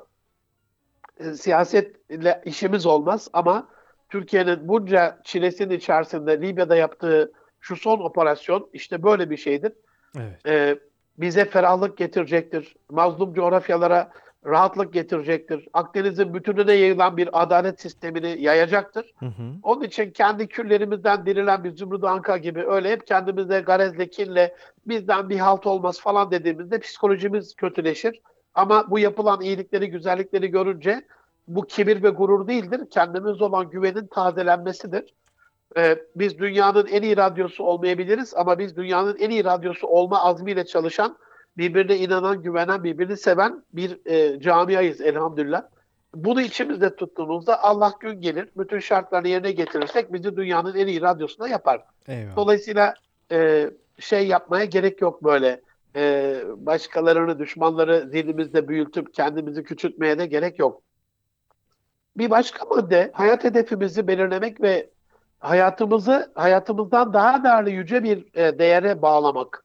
E, 1.20 1.34
siyasetle 1.34 2.42
işimiz 2.46 2.86
olmaz 2.86 3.30
ama 3.34 3.68
Türkiye'nin 4.10 4.68
bunca 4.68 5.20
çilesinin 5.24 5.78
içerisinde 5.78 6.42
Libya'da 6.42 6.76
yaptığı 6.76 7.32
şu 7.66 7.76
son 7.76 8.00
operasyon 8.00 8.70
işte 8.74 9.04
böyle 9.04 9.30
bir 9.30 9.38
şeydir. 9.38 9.74
Evet. 10.18 10.46
E, 10.46 10.80
bize 11.18 11.46
ferahlık 11.46 11.98
getirecektir. 11.98 12.76
Mazlum 12.90 13.34
coğrafyalara 13.34 14.12
rahatlık 14.46 14.94
getirecektir. 14.94 15.68
Akdeniz'in 15.74 16.34
bütününe 16.34 16.74
yayılan 16.74 17.18
bir 17.18 17.42
adalet 17.42 17.82
sistemini 17.82 18.42
yayacaktır. 18.42 19.14
Hı 19.20 19.26
hı. 19.26 19.54
Onun 19.64 19.84
için 19.84 20.12
kendi 20.12 20.48
küllerimizden 20.48 21.26
dirilen 21.26 21.64
bir 21.64 21.76
Zümrüt 21.76 22.04
Anka 22.04 22.38
gibi 22.38 22.66
öyle 22.68 22.92
hep 22.92 23.08
kendimize 23.08 23.60
garezle, 23.60 24.10
kinle 24.10 24.56
bizden 24.88 25.30
bir 25.30 25.40
halt 25.40 25.68
olmaz 25.68 26.00
falan 26.00 26.32
dediğimizde 26.32 26.80
psikolojimiz 26.80 27.56
kötüleşir. 27.56 28.22
Ama 28.56 28.92
bu 28.92 29.00
yapılan 29.00 29.42
iyilikleri, 29.42 29.90
güzellikleri 29.90 30.48
görünce 30.48 31.06
bu 31.48 31.62
kibir 31.68 32.04
ve 32.04 32.10
gurur 32.10 32.48
değildir. 32.48 32.82
Kendimiz 32.92 33.42
olan 33.42 33.70
güvenin 33.70 34.08
tazelenmesidir. 34.08 35.14
Ee, 35.78 36.00
biz 36.16 36.40
dünyanın 36.40 36.88
en 36.88 37.02
iyi 37.02 37.18
radyosu 37.18 37.64
olmayabiliriz 37.64 38.34
ama 38.36 38.60
biz 38.60 38.76
dünyanın 38.76 39.18
en 39.20 39.30
iyi 39.30 39.44
radyosu 39.44 39.88
olma 39.88 40.24
azmiyle 40.24 40.66
çalışan 40.66 41.18
birbirine 41.58 41.98
inanan, 41.98 42.42
güvenen, 42.42 42.84
birbirini 42.84 43.18
seven 43.18 43.64
bir 43.74 44.00
e, 44.06 44.40
camiayız 44.40 45.02
elhamdülillah. 45.02 45.64
Bunu 46.16 46.42
içimizde 46.42 46.96
tuttuğumuzda 46.96 47.64
Allah 47.64 47.94
gün 48.00 48.22
gelir, 48.22 48.50
bütün 48.58 48.80
şartlarını 48.80 49.28
yerine 49.28 49.52
getirirsek 49.52 50.14
bizi 50.14 50.36
dünyanın 50.36 50.76
en 50.76 50.88
iyi 50.88 51.02
radyosunda 51.02 51.48
yapar. 51.48 51.84
Eyvallah. 52.08 52.36
Dolayısıyla 52.36 52.94
e, 53.32 53.70
şey 54.00 54.28
yapmaya 54.28 54.66
gerek 54.66 55.02
yok 55.02 55.24
böyle. 55.24 55.62
E, 55.96 56.36
başkalarını, 56.56 57.40
düşmanları 57.40 58.10
zihnimizde 58.10 58.68
büyütüp 58.68 59.14
kendimizi 59.14 59.64
küçültmeye 59.64 60.20
de 60.20 60.26
gerek 60.26 60.60
yok. 60.60 60.82
Bir 62.18 62.30
başka 62.30 62.66
madde 62.66 63.12
hayat 63.14 63.44
hedefimizi 63.44 64.08
belirlemek 64.08 64.62
ve 64.62 64.90
hayatımızı 65.40 66.32
hayatımızdan 66.36 67.14
daha 67.14 67.44
değerli 67.44 67.72
yüce 67.72 68.04
bir 68.04 68.26
e, 68.34 68.60
değere 68.60 69.02
bağlamak. 69.02 69.64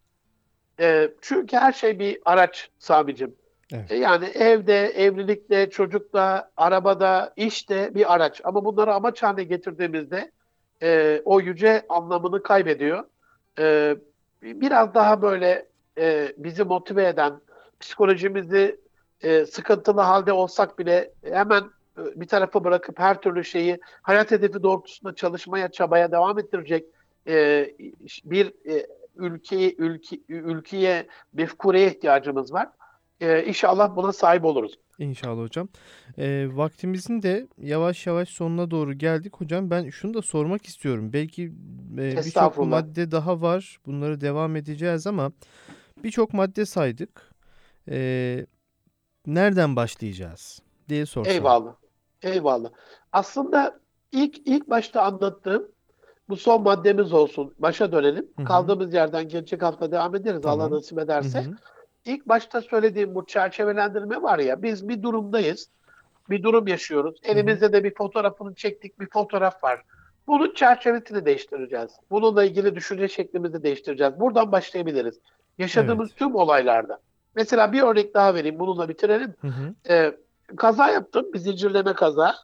E, 0.80 1.10
çünkü 1.20 1.56
her 1.56 1.72
şey 1.72 1.98
bir 1.98 2.18
araç 2.24 2.70
Sami'cim. 2.78 3.34
Evet. 3.72 3.90
E, 3.90 3.96
yani 3.96 4.24
evde, 4.24 4.86
evlilikte, 4.86 5.70
çocukta, 5.70 6.50
arabada, 6.56 7.32
işte 7.36 7.94
bir 7.94 8.14
araç. 8.14 8.40
Ama 8.44 8.64
bunları 8.64 8.94
amaç 8.94 9.22
haline 9.22 9.44
getirdiğimizde 9.44 10.30
e, 10.82 11.22
o 11.24 11.40
yüce 11.40 11.82
anlamını 11.88 12.42
kaybediyor. 12.42 13.04
E, 13.58 13.96
biraz 14.42 14.94
daha 14.94 15.22
böyle 15.22 15.66
e, 15.98 16.32
bizi 16.36 16.64
motive 16.64 17.08
eden, 17.08 17.40
psikolojimizi 17.80 18.80
e, 19.22 19.46
sıkıntılı 19.46 20.00
halde 20.00 20.32
olsak 20.32 20.78
bile 20.78 21.10
hemen 21.24 21.64
bir 21.96 22.26
tarafa 22.26 22.64
bırakıp 22.64 22.98
her 22.98 23.20
türlü 23.20 23.44
şeyi 23.44 23.78
hayat 24.02 24.30
hedefi 24.30 24.62
doğrultusunda 24.62 25.14
çalışmaya, 25.14 25.70
çabaya 25.70 26.12
devam 26.12 26.38
ettirecek 26.38 26.84
e, 27.26 27.66
bir 28.24 28.46
e, 28.70 28.86
ülke, 29.16 29.74
ülke, 29.78 30.18
ülkeye, 30.28 31.06
mefkureye 31.32 31.90
ihtiyacımız 31.90 32.52
var. 32.52 32.68
Ee, 33.20 33.44
inşallah 33.44 33.96
buna 33.96 34.12
sahip 34.12 34.44
oluruz. 34.44 34.78
İnşallah 34.98 35.42
hocam. 35.42 35.68
E, 36.18 36.48
vaktimizin 36.52 37.22
de 37.22 37.48
yavaş 37.58 38.06
yavaş 38.06 38.28
sonuna 38.28 38.70
doğru 38.70 38.92
geldik. 38.92 39.36
Hocam 39.36 39.70
ben 39.70 39.90
şunu 39.90 40.14
da 40.14 40.22
sormak 40.22 40.66
istiyorum. 40.66 41.12
Belki 41.12 41.52
e, 41.98 42.16
birçok 42.16 42.58
madde 42.58 43.10
daha 43.10 43.40
var. 43.40 43.78
Bunları 43.86 44.20
devam 44.20 44.56
edeceğiz 44.56 45.06
ama 45.06 45.32
birçok 46.04 46.32
madde 46.34 46.66
saydık. 46.66 47.30
E, 47.88 48.46
nereden 49.26 49.76
başlayacağız 49.76 50.62
diye 50.88 51.06
sorsam. 51.06 51.32
Eyvallah. 51.32 51.79
Eyvallah. 52.22 52.70
Aslında 53.12 53.80
ilk 54.12 54.38
ilk 54.48 54.70
başta 54.70 55.02
anlattığım 55.02 55.68
bu 56.28 56.36
son 56.36 56.62
maddemiz 56.62 57.12
olsun. 57.12 57.54
Başa 57.58 57.92
dönelim. 57.92 58.28
Hı-hı. 58.36 58.46
Kaldığımız 58.46 58.94
yerden 58.94 59.28
gelecek 59.28 59.62
hafta 59.62 59.92
devam 59.92 60.14
ederiz 60.14 60.40
tamam. 60.42 60.60
Allah 60.60 60.76
nasip 60.76 60.98
ederse. 60.98 61.42
Hı-hı. 61.42 61.54
İlk 62.04 62.28
başta 62.28 62.60
söylediğim 62.60 63.14
bu 63.14 63.26
çerçevelendirme 63.26 64.22
var 64.22 64.38
ya 64.38 64.62
biz 64.62 64.88
bir 64.88 65.02
durumdayız. 65.02 65.68
Bir 66.30 66.42
durum 66.42 66.66
yaşıyoruz. 66.66 67.20
Elimizde 67.22 67.64
Hı-hı. 67.64 67.72
de 67.72 67.84
bir 67.84 67.94
fotoğrafını 67.94 68.54
çektik 68.54 69.00
bir 69.00 69.10
fotoğraf 69.10 69.64
var. 69.64 69.82
Bunun 70.26 70.54
çerçevesini 70.54 71.24
değiştireceğiz. 71.24 71.90
Bununla 72.10 72.44
ilgili 72.44 72.74
düşünce 72.74 73.08
şeklimizi 73.08 73.62
değiştireceğiz. 73.62 74.20
Buradan 74.20 74.52
başlayabiliriz. 74.52 75.20
Yaşadığımız 75.58 76.08
evet. 76.08 76.18
tüm 76.18 76.34
olaylarda. 76.34 76.98
Mesela 77.34 77.72
bir 77.72 77.82
örnek 77.82 78.14
daha 78.14 78.34
vereyim. 78.34 78.58
Bununla 78.58 78.88
bitirelim. 78.88 79.34
Hı 79.40 79.48
hı. 79.48 79.74
Ee, 79.88 80.16
kaza 80.56 80.90
yaptım. 80.90 81.32
Bir 81.32 81.38
zincirleme 81.38 81.92
kaza. 81.92 82.34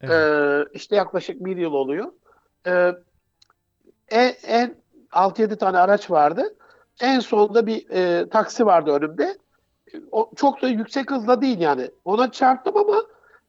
Evet. 0.00 0.12
Ee, 0.12 0.64
işte 0.74 0.96
yaklaşık 0.96 1.44
bir 1.44 1.56
yıl 1.56 1.72
oluyor. 1.72 2.12
Ee, 2.66 2.92
en, 4.08 4.34
en 4.42 4.76
6-7 5.12 5.56
tane 5.56 5.78
araç 5.78 6.10
vardı. 6.10 6.56
En 7.00 7.20
sonunda 7.20 7.66
bir 7.66 7.90
e, 7.90 8.28
taksi 8.28 8.66
vardı 8.66 8.90
önümde. 8.90 9.38
O, 10.12 10.30
çok 10.36 10.62
da 10.62 10.68
yüksek 10.68 11.10
hızla 11.10 11.40
değil 11.40 11.60
yani. 11.60 11.90
Ona 12.04 12.32
çarptım 12.32 12.76
ama 12.76 13.02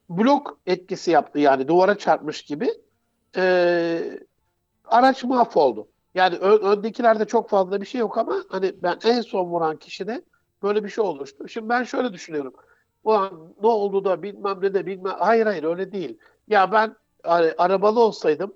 blok 0.10 0.60
etkisi 0.66 1.12
yaptı 1.12 1.40
yani 1.40 1.68
duvara 1.68 1.98
çarpmış 1.98 2.42
gibi. 2.42 2.70
E, 3.38 4.20
araç 4.86 5.24
mahvoldu. 5.24 5.88
Yani 6.16 6.36
ön, 6.36 6.60
öndekilerde 6.60 7.26
çok 7.26 7.50
fazla 7.50 7.82
bir 7.82 7.86
şey 7.86 8.02
yok 8.02 8.18
ama 8.18 8.36
hani 8.50 8.74
ben 8.84 8.98
en 9.04 9.22
son 9.22 9.46
vuran 9.46 9.78
kişide 9.78 10.22
böyle 10.64 10.84
bir 10.84 10.90
şey 10.90 11.04
olmuştu. 11.04 11.48
Şimdi 11.48 11.70
ben 11.70 11.84
şöyle 11.84 12.14
düşünüyorum. 12.14 12.54
Ulan 13.04 13.54
ne 13.62 13.68
oldu 13.68 14.06
da 14.06 14.24
bilmem 14.24 14.58
ne 14.62 14.74
de 14.74 14.86
bilmem. 14.86 15.16
Hayır 15.20 15.46
hayır 15.46 15.64
öyle 15.64 15.92
değil. 15.92 16.18
Ya 16.48 16.72
ben 16.72 16.96
hani, 17.24 17.54
arabalı 17.58 18.00
olsaydım 18.00 18.54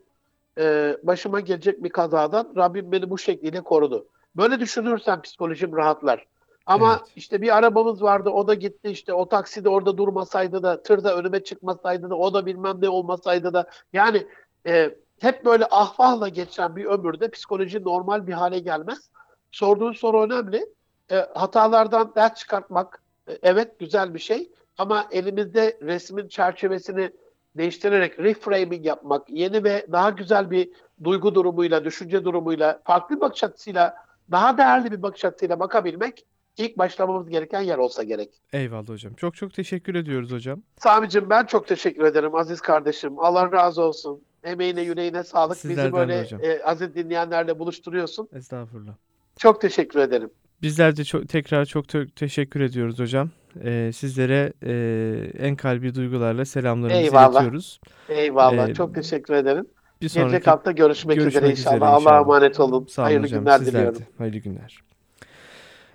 e, 0.57 0.97
başıma 1.03 1.39
gelecek 1.39 1.83
bir 1.83 1.89
kazadan 1.89 2.53
Rabbim 2.57 2.91
beni 2.91 3.09
bu 3.09 3.17
şekliyle 3.17 3.61
korudu. 3.61 4.07
Böyle 4.35 4.59
düşünürsen 4.59 5.21
psikolojim 5.21 5.75
rahatlar. 5.75 6.27
Ama 6.65 6.97
evet. 6.99 7.11
işte 7.15 7.41
bir 7.41 7.57
arabamız 7.57 8.01
vardı 8.03 8.29
o 8.29 8.47
da 8.47 8.53
gitti 8.53 8.89
işte 8.89 9.13
o 9.13 9.29
takside 9.29 9.69
orada 9.69 9.97
durmasaydı 9.97 10.63
da 10.63 10.83
tırda 10.83 11.15
önüme 11.15 11.43
çıkmasaydı 11.43 12.09
da 12.09 12.15
o 12.15 12.33
da 12.33 12.45
bilmem 12.45 12.77
ne 12.81 12.89
olmasaydı 12.89 13.53
da 13.53 13.69
yani 13.93 14.27
e, 14.67 14.95
hep 15.19 15.45
böyle 15.45 15.65
ahvahla 15.71 16.27
geçen 16.27 16.75
bir 16.75 16.85
ömürde 16.85 17.29
psikoloji 17.29 17.83
normal 17.83 18.27
bir 18.27 18.33
hale 18.33 18.59
gelmez. 18.59 19.09
Sorduğun 19.51 19.91
soru 19.91 20.21
önemli. 20.21 20.65
E, 21.11 21.15
hatalardan 21.15 22.15
ders 22.15 22.35
çıkartmak 22.35 23.00
evet 23.43 23.79
güzel 23.79 24.13
bir 24.13 24.19
şey 24.19 24.51
ama 24.77 25.07
elimizde 25.11 25.77
resmin 25.81 26.27
çerçevesini 26.27 27.11
değiştirerek 27.57 28.19
reframing 28.19 28.85
yapmak, 28.85 29.29
yeni 29.29 29.63
ve 29.63 29.87
daha 29.91 30.09
güzel 30.09 30.51
bir 30.51 30.69
duygu 31.03 31.35
durumuyla, 31.35 31.85
düşünce 31.85 32.23
durumuyla, 32.23 32.81
farklı 32.85 33.15
bir 33.15 33.21
bakış 33.21 33.43
açısıyla, 33.43 33.95
daha 34.31 34.57
değerli 34.57 34.91
bir 34.91 35.01
bakış 35.01 35.25
açısıyla 35.25 35.59
bakabilmek 35.59 36.25
ilk 36.57 36.77
başlamamız 36.77 37.29
gereken 37.29 37.61
yer 37.61 37.77
olsa 37.77 38.03
gerek. 38.03 38.29
Eyvallah 38.53 38.89
hocam. 38.89 39.13
Çok 39.13 39.35
çok 39.35 39.53
teşekkür 39.53 39.95
ediyoruz 39.95 40.31
hocam. 40.31 40.61
Sami'cim 40.77 41.29
ben 41.29 41.45
çok 41.45 41.67
teşekkür 41.67 42.03
ederim 42.03 42.35
aziz 42.35 42.61
kardeşim. 42.61 43.19
Allah 43.19 43.51
razı 43.51 43.81
olsun. 43.81 44.21
Emeğine 44.43 44.81
yüreğine 44.81 45.23
sağlık. 45.23 45.57
Sizlerden 45.57 45.85
Bizi 45.85 46.37
böyle 46.41 46.53
e, 46.53 46.63
aziz 46.63 46.95
dinleyenlerle 46.95 47.59
buluşturuyorsun. 47.59 48.29
Estağfurullah. 48.33 48.93
Çok 49.37 49.61
teşekkür 49.61 49.99
ederim. 49.99 50.29
Bizler 50.61 50.97
de 50.97 51.03
çok, 51.03 51.29
tekrar 51.29 51.65
çok 51.65 51.87
te- 51.87 52.07
teşekkür 52.07 52.61
ediyoruz 52.61 52.99
hocam. 52.99 53.29
Ee, 53.63 53.91
sizlere 53.95 54.53
e, 54.65 55.45
en 55.47 55.55
kalbi 55.55 55.95
duygularla 55.95 56.45
selamlarımızı 56.45 57.01
Eyvallah. 57.03 57.31
iletiyoruz. 57.31 57.79
Eyvallah. 58.09 58.69
Ee, 58.69 58.73
Çok 58.73 58.95
teşekkür 58.95 59.33
ederim. 59.33 59.65
Bir 60.01 60.07
Gelecek 60.07 60.23
sonraki 60.23 60.49
hafta 60.49 60.71
görüşmek, 60.71 61.17
görüşmek 61.17 61.43
üzere 61.43 61.51
inşallah. 61.51 61.75
üzere 61.75 61.85
Allah'a 61.89 61.99
inşallah. 61.99 62.21
emanet 62.21 62.59
olun. 62.59 62.85
Sağ 62.89 63.01
olun 63.01 63.05
Hayırlı 63.07 63.25
hocam. 63.25 63.39
günler 63.39 63.57
Sizler 63.57 63.73
diliyorum. 63.73 63.99
de. 63.99 64.03
Hayırlı 64.17 64.37
günler. 64.37 64.79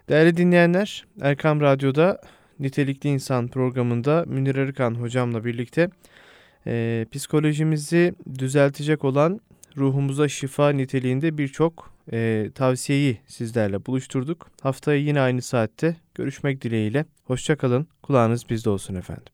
Değerli 0.08 0.36
dinleyenler, 0.36 1.04
Erkam 1.20 1.60
Radyo'da 1.60 2.20
Nitelikli 2.60 3.08
İnsan 3.08 3.48
programında 3.48 4.24
Münir 4.26 4.56
Arıkan 4.56 4.94
hocamla 4.94 5.44
birlikte 5.44 5.90
e, 6.66 7.06
psikolojimizi 7.12 8.14
düzeltecek 8.38 9.04
olan 9.04 9.40
ruhumuza 9.76 10.28
şifa 10.28 10.70
niteliğinde 10.70 11.38
birçok 11.38 11.90
e, 12.12 12.50
tavsiyeyi 12.54 13.20
sizlerle 13.26 13.86
buluşturduk. 13.86 14.50
Haftaya 14.62 14.98
yine 14.98 15.20
aynı 15.20 15.42
saatte 15.42 15.96
görüşmek 16.14 16.62
dileğiyle. 16.62 17.04
Hoşçakalın. 17.24 17.86
Kulağınız 18.02 18.50
bizde 18.50 18.70
olsun 18.70 18.94
efendim. 18.94 19.32